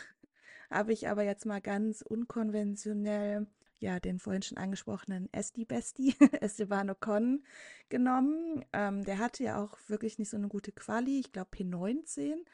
habe 0.71 0.93
ich 0.93 1.09
aber 1.09 1.23
jetzt 1.23 1.47
mal 1.47 1.61
ganz 1.61 2.03
unkonventionell 2.03 3.47
ja, 3.79 4.01
den 4.01 4.19
vorhin 4.19 4.43
schon 4.43 4.59
angesprochenen 4.59 5.29
Esti 5.33 5.65
Besti, 5.65 6.15
Esteban 6.41 6.91
Ocon, 6.91 7.45
genommen. 7.89 8.65
Ähm, 8.73 9.05
der 9.05 9.19
hatte 9.19 9.45
ja 9.45 9.63
auch 9.63 9.77
wirklich 9.89 10.19
nicht 10.19 10.31
so 10.31 10.37
eine 10.37 10.49
gute 10.49 10.73
Quali, 10.73 11.21
ich 11.21 11.33
glaube 11.33 11.51
P19. 11.55 12.45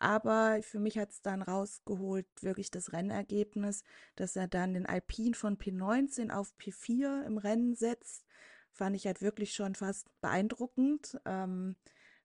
Aber 0.00 0.60
für 0.62 0.80
mich 0.80 0.98
hat 0.98 1.10
es 1.10 1.22
dann 1.22 1.42
rausgeholt, 1.42 2.26
wirklich 2.40 2.70
das 2.70 2.92
Rennergebnis, 2.92 3.84
dass 4.16 4.34
er 4.36 4.48
dann 4.48 4.74
den 4.74 4.86
Alpin 4.86 5.34
von 5.34 5.56
P19 5.56 6.30
auf 6.30 6.52
P4 6.58 7.24
im 7.24 7.38
Rennen 7.38 7.74
setzt. 7.74 8.26
Fand 8.72 8.96
ich 8.96 9.06
halt 9.06 9.22
wirklich 9.22 9.54
schon 9.54 9.76
fast 9.76 10.08
beeindruckend. 10.20 11.18
Ähm, 11.24 11.76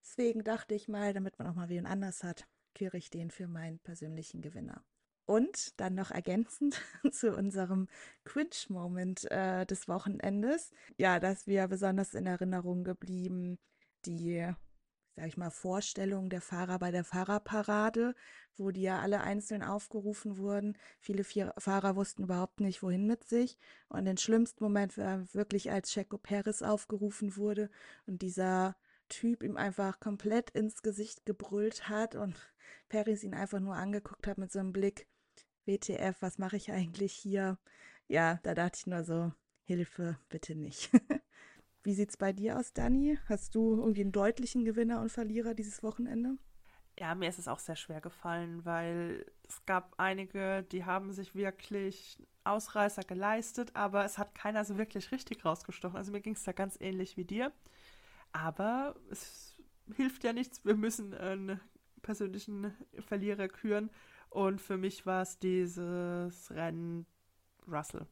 deswegen 0.02 0.44
dachte 0.44 0.74
ich 0.74 0.88
mal, 0.88 1.14
damit 1.14 1.38
man 1.38 1.48
auch 1.48 1.56
mal 1.56 1.70
wen 1.70 1.86
anders 1.86 2.24
hat, 2.24 2.48
küre 2.74 2.98
ich 2.98 3.12
den 3.12 3.30
für 3.30 3.48
meinen 3.48 3.80
persönlichen 3.80 4.42
Gewinner. 4.42 4.84
Und 5.30 5.80
dann 5.80 5.94
noch 5.94 6.10
ergänzend 6.10 6.82
zu 7.12 7.36
unserem 7.36 7.88
Cringe-Moment 8.24 9.30
äh, 9.30 9.64
des 9.68 9.88
Wochenendes, 9.88 10.72
ja, 10.98 11.20
dass 11.20 11.46
wir 11.46 11.68
besonders 11.68 12.16
in 12.16 12.26
Erinnerung 12.26 12.84
geblieben, 12.84 13.60
die, 14.08 14.52
sag 15.16 15.28
ich 15.28 15.38
mal, 15.38 15.52
Vorstellung 15.52 16.32
der 16.32 16.42
Fahrer 16.42 16.80
bei 16.80 16.90
der 16.90 17.04
Fahrerparade, 17.04 18.16
wo 18.58 18.72
die 18.72 18.82
ja 18.82 19.02
alle 19.02 19.22
einzeln 19.22 19.62
aufgerufen 19.62 20.40
wurden. 20.40 20.76
Viele 21.00 21.24
Fahrer 21.24 21.96
wussten 21.96 22.24
überhaupt 22.24 22.60
nicht, 22.60 22.82
wohin 22.82 23.06
mit 23.06 23.24
sich. 23.24 23.60
Und 23.88 24.06
den 24.06 24.18
schlimmsten 24.18 24.64
Moment 24.64 24.98
war 24.98 25.32
wirklich, 25.36 25.70
als 25.70 25.92
Checo 25.92 26.18
Perez 26.18 26.64
aufgerufen 26.64 27.38
wurde 27.38 27.70
und 28.08 28.24
dieser 28.24 28.76
Typ 29.10 29.44
ihm 29.44 29.58
einfach 29.58 30.00
komplett 30.00 30.50
ins 30.50 30.82
Gesicht 30.82 31.28
gebrüllt 31.28 31.88
hat 31.88 32.16
und 32.16 32.36
Perez 32.88 33.24
ihn 33.24 33.36
einfach 33.36 33.60
nur 33.60 33.76
angeguckt 33.76 34.26
hat 34.26 34.40
mit 34.40 34.52
so 34.52 34.58
einem 34.58 34.74
Blick, 34.74 35.06
WTF, 35.66 36.22
was 36.22 36.38
mache 36.38 36.58
ich 36.58 36.72
eigentlich 36.72 37.14
hier? 37.14 37.58
Ja, 38.08 38.40
da 38.44 38.54
dachte 38.56 38.80
ich 38.80 38.88
nur 38.88 39.04
so, 39.04 39.32
Hilfe, 39.64 40.18
bitte 40.30 40.56
nicht. 40.56 40.90
Wie 41.84 41.94
sieht's 41.94 42.18
bei 42.18 42.34
dir 42.34 42.58
aus, 42.58 42.74
Dani? 42.74 43.18
Hast 43.28 43.56
du 43.56 43.78
irgendwie 43.78 44.02
einen 44.02 44.12
deutlichen 44.12 44.66
Gewinner 44.66 45.02
und 45.02 45.12
Verlierer 45.12 45.54
dieses 45.54 45.84
Wochenende? 45.84 46.38
Ja, 47.00 47.16
mir 47.16 47.30
ist 47.30 47.40
es 47.40 47.48
auch 47.48 47.60
sehr 47.60 47.78
schwer 47.78 48.02
gefallen, 48.02 48.66
weil 48.66 49.26
es 49.48 49.66
gab 49.66 49.94
einige, 49.98 50.64
die 50.64 50.84
haben 50.84 51.14
sich 51.14 51.34
wirklich 51.34 52.18
Ausreißer 52.44 53.04
geleistet, 53.04 53.76
aber 53.76 54.04
es 54.04 54.18
hat 54.18 54.36
keiner 54.36 54.66
so 54.66 54.78
wirklich 54.78 55.12
richtig 55.12 55.46
rausgestochen. 55.46 55.96
Also 55.96 56.12
mir 56.12 56.20
ging 56.20 56.34
es 56.34 56.44
da 56.44 56.52
ganz 56.52 56.78
ähnlich 56.82 57.16
wie 57.16 57.24
dir. 57.24 57.54
Aber 58.34 58.96
es 59.10 59.56
hilft 59.96 60.24
ja 60.24 60.34
nichts. 60.34 60.66
Wir 60.66 60.76
müssen 60.76 61.14
einen 61.14 61.60
persönlichen 62.02 62.74
Verlierer 63.00 63.48
küren. 63.48 63.90
Und 64.30 64.62
für 64.62 64.78
mich 64.78 65.06
war 65.06 65.22
es 65.22 65.40
dieses 65.40 66.52
Rennen 66.52 67.06
Russell. 67.68 68.06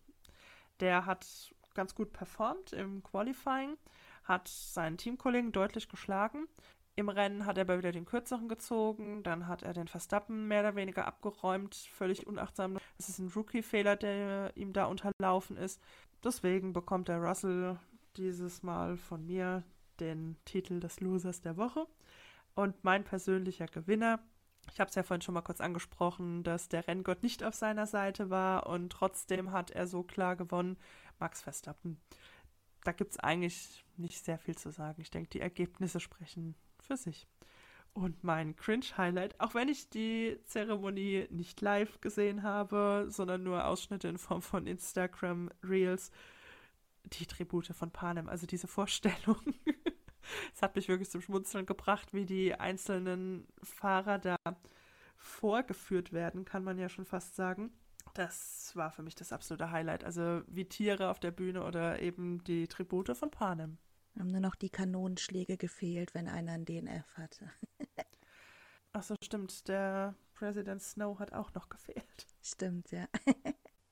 Der 0.80 1.05
hat 1.05 1.53
ganz 1.74 1.95
gut 1.95 2.11
performt 2.11 2.74
im 2.74 3.03
Qualifying, 3.03 3.78
hat 4.24 4.47
seinen 4.47 4.97
Teamkollegen 4.97 5.51
deutlich 5.51 5.89
geschlagen. 5.89 6.47
Im 6.95 7.09
Rennen 7.09 7.45
hat 7.45 7.59
er 7.59 7.61
aber 7.61 7.78
wieder 7.78 7.91
den 7.91 8.05
kürzeren 8.05 8.49
gezogen, 8.49 9.22
dann 9.22 9.47
hat 9.47 9.61
er 9.61 9.74
den 9.74 9.88
Verstappen 9.88 10.47
mehr 10.47 10.61
oder 10.61 10.76
weniger 10.76 11.05
abgeräumt, 11.05 11.76
völlig 11.76 12.26
unachtsam. 12.26 12.80
Das 12.97 13.09
ist 13.09 13.20
ein 13.20 13.32
Rookie-Fehler, 13.36 13.95
der 13.95 14.51
ihm 14.55 14.74
da 14.74 14.86
unterlaufen 14.86 15.57
ist. 15.57 15.80
Deswegen 16.24 16.74
bekommt 16.74 17.07
der 17.07 17.20
Russell 17.20 17.78
dieses 18.15 18.63
Mal 18.63 18.97
von 18.97 19.28
mir 19.28 19.63
den 19.99 20.38
Titel 20.45 20.80
des 20.80 20.99
Losers 20.99 21.41
der 21.41 21.57
Woche. 21.57 21.86
Und 22.55 22.84
mein 22.84 23.03
persönlicher 23.03 23.68
Gewinner 23.68 24.20
Ich 24.72 24.80
habe 24.80 24.89
es 24.89 24.95
ja 24.95 25.03
vorhin 25.03 25.22
schon 25.22 25.34
mal 25.34 25.41
kurz 25.41 25.61
angesprochen, 25.61 26.43
dass 26.43 26.70
der 26.70 26.88
Renngott 26.88 27.24
nicht 27.24 27.43
auf 27.43 27.55
seiner 27.55 27.88
Seite 27.88 28.30
war 28.30 28.68
und 28.68 28.89
trotzdem 28.91 29.51
hat 29.51 29.72
er 29.72 29.88
so 29.88 30.03
klar 30.03 30.36
gewonnen. 30.36 30.78
Max 31.20 31.41
Verstappen. 31.41 31.99
Da 32.84 32.91
gibt 32.91 33.11
es 33.11 33.20
eigentlich 33.20 33.86
nicht 33.97 34.24
sehr 34.24 34.38
viel 34.38 34.57
zu 34.57 34.72
sagen. 34.72 35.01
Ich 35.01 35.11
denke, 35.11 35.30
die 35.30 35.41
Ergebnisse 35.41 35.99
sprechen 35.99 36.55
für 36.80 36.95
sich. 36.95 37.28
Und 37.93 38.24
mein 38.24 38.55
Cringe-Highlight, 38.55 39.39
auch 39.39 39.55
wenn 39.55 39.70
ich 39.70 39.89
die 39.89 40.38
Zeremonie 40.45 41.28
nicht 41.32 41.59
live 41.61 41.99
gesehen 41.99 42.43
habe, 42.43 43.07
sondern 43.09 43.41
nur 43.43 43.65
Ausschnitte 43.65 44.07
in 44.07 44.20
Form 44.20 44.43
von 44.43 44.68
Instagram-Reels, 44.68 46.11
die 47.05 47.26
Tribute 47.26 47.68
von 47.68 47.89
Panem, 47.89 48.30
also 48.30 48.45
diese 48.45 48.68
Vorstellung. 48.68 49.38
Es 50.54 50.62
hat 50.62 50.76
mich 50.76 50.88
wirklich 50.88 51.10
zum 51.10 51.22
Schmunzeln 51.22 51.66
gebracht, 51.66 52.14
wie 52.14 52.26
die 52.26 52.56
einzelnen 52.56 53.48
Fahrer 53.64 54.20
da 54.20 54.38
vorgeführt 55.16 56.14
werden, 56.14 56.46
kann 56.46 56.64
man 56.64 56.78
ja 56.78 56.90
schon 56.90 57.06
fast 57.06 57.36
sagen. 57.36 57.72
Das 58.14 58.76
war 58.76 58.92
für 58.92 59.04
mich 59.04 59.16
das 59.16 59.32
absolute 59.32 59.72
Highlight. 59.72 60.04
Also 60.04 60.42
wie 60.48 60.66
Tiere 60.66 61.10
auf 61.10 61.20
der 61.20 61.32
Bühne 61.32 61.64
oder 61.64 62.02
eben 62.02 62.44
die 62.44 62.68
Tribute 62.68 63.16
von 63.16 63.32
Panem. 63.32 63.78
Haben 64.18 64.32
nur 64.32 64.42
noch 64.42 64.56
die 64.56 64.70
Kanonenschläge 64.70 65.58
gefehlt, 65.58 66.16
wenn 66.16 66.28
einer 66.28 66.54
ein 66.54 66.66
DNF 66.66 67.18
hatte. 67.18 67.52
Ach 68.94 69.04
so, 69.04 69.16
stimmt. 69.24 69.68
Der 69.68 70.16
President 70.34 70.82
Snow 70.82 71.20
hat 71.20 71.34
auch 71.34 71.54
noch 71.54 71.70
gefehlt. 71.70 72.28
Stimmt, 72.42 72.92
ja. 72.92 73.08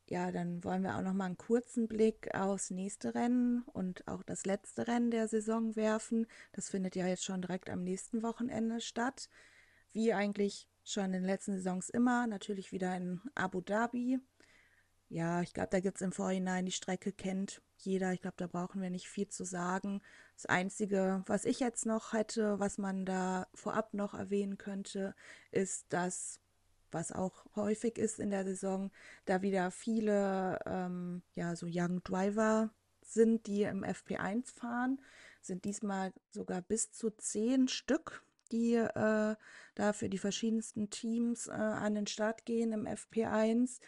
Ja, 0.08 0.32
dann 0.32 0.64
wollen 0.64 0.84
wir 0.84 0.96
auch 0.96 1.02
noch 1.02 1.14
mal 1.14 1.26
einen 1.26 1.38
kurzen 1.38 1.88
Blick 1.88 2.34
aufs 2.36 2.70
nächste 2.70 3.16
Rennen 3.16 3.64
und 3.74 4.08
auch 4.08 4.24
das 4.24 4.46
letzte 4.46 4.88
Rennen 4.88 5.12
der 5.12 5.28
Saison 5.28 5.76
werfen. 5.76 6.28
Das 6.52 6.70
findet 6.70 6.96
ja 6.96 7.08
jetzt 7.08 7.24
schon 7.24 7.42
direkt 7.42 7.70
am 7.70 7.84
nächsten 7.84 8.22
Wochenende 8.22 8.82
statt. 8.82 9.30
Wie 9.92 10.14
eigentlich 10.14 10.68
schon 10.84 11.06
in 11.06 11.14
den 11.14 11.26
letzten 11.26 11.54
Saisons 11.56 11.90
immer, 11.90 12.28
natürlich 12.28 12.72
wieder 12.72 12.96
in 12.96 13.22
Abu 13.34 13.62
Dhabi. 13.62 14.20
Ja, 15.10 15.42
ich 15.42 15.54
glaube, 15.54 15.70
da 15.72 15.80
gibt 15.80 15.98
es 15.98 16.02
im 16.02 16.12
Vorhinein, 16.12 16.66
die 16.66 16.72
Strecke 16.72 17.12
kennt 17.12 17.62
jeder. 17.78 18.14
Ich 18.14 18.22
glaube, 18.22 18.38
da 18.38 18.48
brauchen 18.48 18.82
wir 18.82 18.90
nicht 18.90 19.08
viel 19.08 19.28
zu 19.28 19.44
sagen. 19.44 20.02
Das 20.36 20.46
Einzige, 20.46 21.24
was 21.28 21.46
ich 21.46 21.60
jetzt 21.60 21.86
noch 21.86 22.14
hätte, 22.14 22.60
was 22.60 22.78
man 22.78 23.06
da 23.06 23.48
vorab 23.54 23.94
noch 23.94 24.14
erwähnen 24.14 24.58
könnte, 24.58 25.16
ist, 25.52 25.86
dass, 25.94 26.40
was 26.96 27.12
auch 27.12 27.46
häufig 27.56 28.00
ist 28.00 28.20
in 28.20 28.32
der 28.32 28.44
Saison, 28.44 28.92
da 29.26 29.44
wieder 29.44 29.70
viele, 29.70 30.60
ähm, 30.66 31.22
ja, 31.36 31.56
so 31.56 31.68
Young 31.70 32.04
Driver 32.04 32.72
sind, 33.04 33.46
die 33.46 33.64
im 33.64 33.84
FP1 33.84 34.52
fahren, 34.54 35.00
sind 35.42 35.66
diesmal 35.66 36.12
sogar 36.32 36.62
bis 36.64 36.92
zu 36.92 37.12
zehn 37.12 37.68
Stück, 37.68 38.24
die 38.52 38.74
äh, 38.76 39.36
da 39.76 39.94
für 39.94 40.10
die 40.10 40.18
verschiedensten 40.18 40.90
Teams 40.90 41.48
äh, 41.48 41.52
an 41.52 41.94
den 41.94 42.08
Start 42.08 42.46
gehen 42.46 42.72
im 42.74 42.88
FP1 42.88 43.80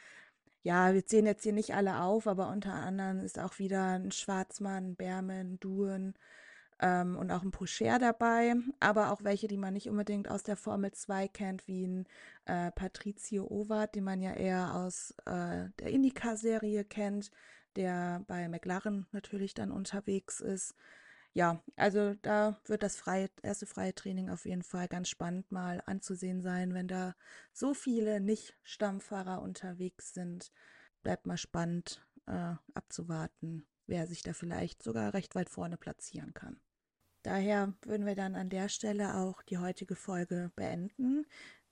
ja, 0.68 0.94
wir 0.94 1.06
zählen 1.06 1.28
jetzt 1.28 1.44
hier 1.44 1.54
nicht 1.54 1.76
alle 1.76 2.02
auf, 2.02 2.28
aber 2.28 2.50
unter 2.50 2.74
anderem 2.74 3.20
ist 3.22 3.40
auch 3.40 3.58
wieder 3.58 3.94
ein 3.94 4.12
Schwarzmann, 4.12 4.96
Berman, 4.96 5.58
Duen 5.62 6.14
ähm, 6.80 7.18
und 7.18 7.32
auch 7.32 7.44
ein 7.44 7.52
Pocher 7.52 8.00
dabei, 8.00 8.56
aber 8.80 9.12
auch 9.12 9.24
welche, 9.24 9.48
die 9.48 9.58
man 9.58 9.74
nicht 9.74 9.90
unbedingt 9.90 10.30
aus 10.30 10.44
der 10.44 10.58
Formel 10.58 10.92
2 10.92 11.28
kennt, 11.28 11.68
wie 11.68 11.86
ein 11.86 12.06
äh, 12.46 12.72
Patrizio 12.72 13.46
Owart, 13.46 13.96
den 13.96 14.04
man 14.04 14.22
ja 14.22 14.34
eher 14.34 14.76
aus 14.76 15.12
äh, 15.26 15.70
der 15.80 15.88
Indica-Serie 15.88 16.84
kennt, 16.86 17.32
der 17.76 18.24
bei 18.28 18.48
McLaren 18.48 19.08
natürlich 19.12 19.54
dann 19.54 19.72
unterwegs 19.72 20.40
ist. 20.40 20.76
Ja, 21.34 21.62
also 21.76 22.16
da 22.24 22.60
wird 22.66 22.82
das 22.82 22.96
freie, 22.96 23.30
erste 23.44 23.68
freie 23.68 23.94
Training 23.94 24.30
auf 24.30 24.46
jeden 24.46 24.64
Fall 24.64 24.88
ganz 24.88 25.10
spannend 25.10 25.52
mal 25.52 25.84
anzusehen 25.86 26.42
sein, 26.42 26.74
wenn 26.74 26.88
da 26.88 27.16
so 27.54 27.76
viele 27.76 28.20
Nicht-Stammfahrer 28.20 29.42
unterwegs 29.42 30.14
sind. 30.14 30.52
Bleibt 31.04 31.28
mal 31.28 31.38
spannend 31.38 32.04
äh, 32.26 32.56
abzuwarten, 32.74 33.68
wer 33.86 34.08
sich 34.08 34.24
da 34.24 34.34
vielleicht 34.34 34.82
sogar 34.82 35.14
recht 35.14 35.36
weit 35.36 35.50
vorne 35.50 35.78
platzieren 35.78 36.34
kann. 36.34 36.60
Daher 37.28 37.74
würden 37.82 38.06
wir 38.06 38.16
dann 38.16 38.36
an 38.36 38.48
der 38.48 38.70
Stelle 38.70 39.16
auch 39.16 39.42
die 39.42 39.58
heutige 39.58 39.98
Folge 39.98 40.50
beenden. 40.56 41.26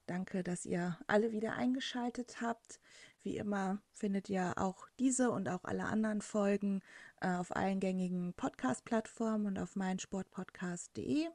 Danke, 0.05 0.43
dass 0.43 0.65
ihr 0.65 0.99
alle 1.07 1.31
wieder 1.31 1.53
eingeschaltet 1.53 2.41
habt. 2.41 2.81
Wie 3.23 3.37
immer 3.37 3.81
findet 3.93 4.27
ihr 4.27 4.55
auch 4.57 4.89
diese 4.99 5.31
und 5.31 5.47
auch 5.47 5.63
alle 5.63 5.85
anderen 5.85 6.21
Folgen 6.21 6.81
äh, 7.21 7.29
auf 7.29 7.55
allen 7.55 7.79
gängigen 7.79 8.33
Podcast-Plattformen 8.33 9.45
und 9.45 9.57
auf 9.57 9.77
meinsportpodcast.de. 9.77 11.25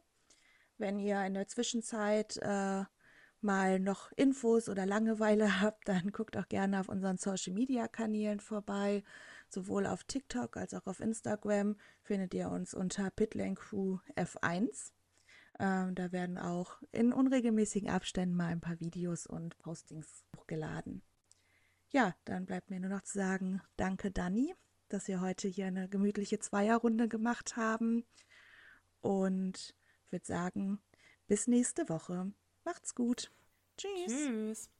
Wenn 0.76 0.98
ihr 0.98 1.24
in 1.24 1.32
der 1.32 1.48
Zwischenzeit 1.48 2.36
äh, 2.42 2.84
mal 3.40 3.80
noch 3.80 4.12
Infos 4.12 4.68
oder 4.68 4.84
Langeweile 4.84 5.60
habt, 5.62 5.88
dann 5.88 6.12
guckt 6.12 6.36
auch 6.36 6.48
gerne 6.48 6.80
auf 6.80 6.90
unseren 6.90 7.16
Social-Media-Kanälen 7.16 8.40
vorbei. 8.40 9.02
Sowohl 9.50 9.84
auf 9.86 10.04
TikTok 10.04 10.56
als 10.56 10.74
auch 10.74 10.86
auf 10.86 11.00
Instagram 11.00 11.76
findet 12.02 12.32
ihr 12.34 12.48
uns 12.50 12.72
unter 12.72 13.10
Pitlane 13.10 13.56
Crew 13.56 13.98
F1. 14.16 14.92
Ähm, 15.58 15.94
da 15.96 16.12
werden 16.12 16.38
auch 16.38 16.80
in 16.92 17.12
unregelmäßigen 17.12 17.90
Abständen 17.90 18.36
mal 18.36 18.46
ein 18.46 18.60
paar 18.60 18.78
Videos 18.78 19.26
und 19.26 19.58
Postings 19.58 20.24
hochgeladen. 20.36 21.02
Ja, 21.90 22.14
dann 22.24 22.46
bleibt 22.46 22.70
mir 22.70 22.78
nur 22.78 22.90
noch 22.90 23.02
zu 23.02 23.18
sagen, 23.18 23.60
danke 23.76 24.12
Dani, 24.12 24.54
dass 24.88 25.08
wir 25.08 25.20
heute 25.20 25.48
hier 25.48 25.66
eine 25.66 25.88
gemütliche 25.88 26.38
Zweierrunde 26.38 27.08
gemacht 27.08 27.56
haben. 27.56 28.06
Und 29.00 29.74
würde 30.10 30.26
sagen, 30.26 30.80
bis 31.26 31.48
nächste 31.48 31.88
Woche. 31.88 32.32
Macht's 32.64 32.94
gut. 32.94 33.32
Tschüss. 33.76 34.06
Tschüss. 34.06 34.79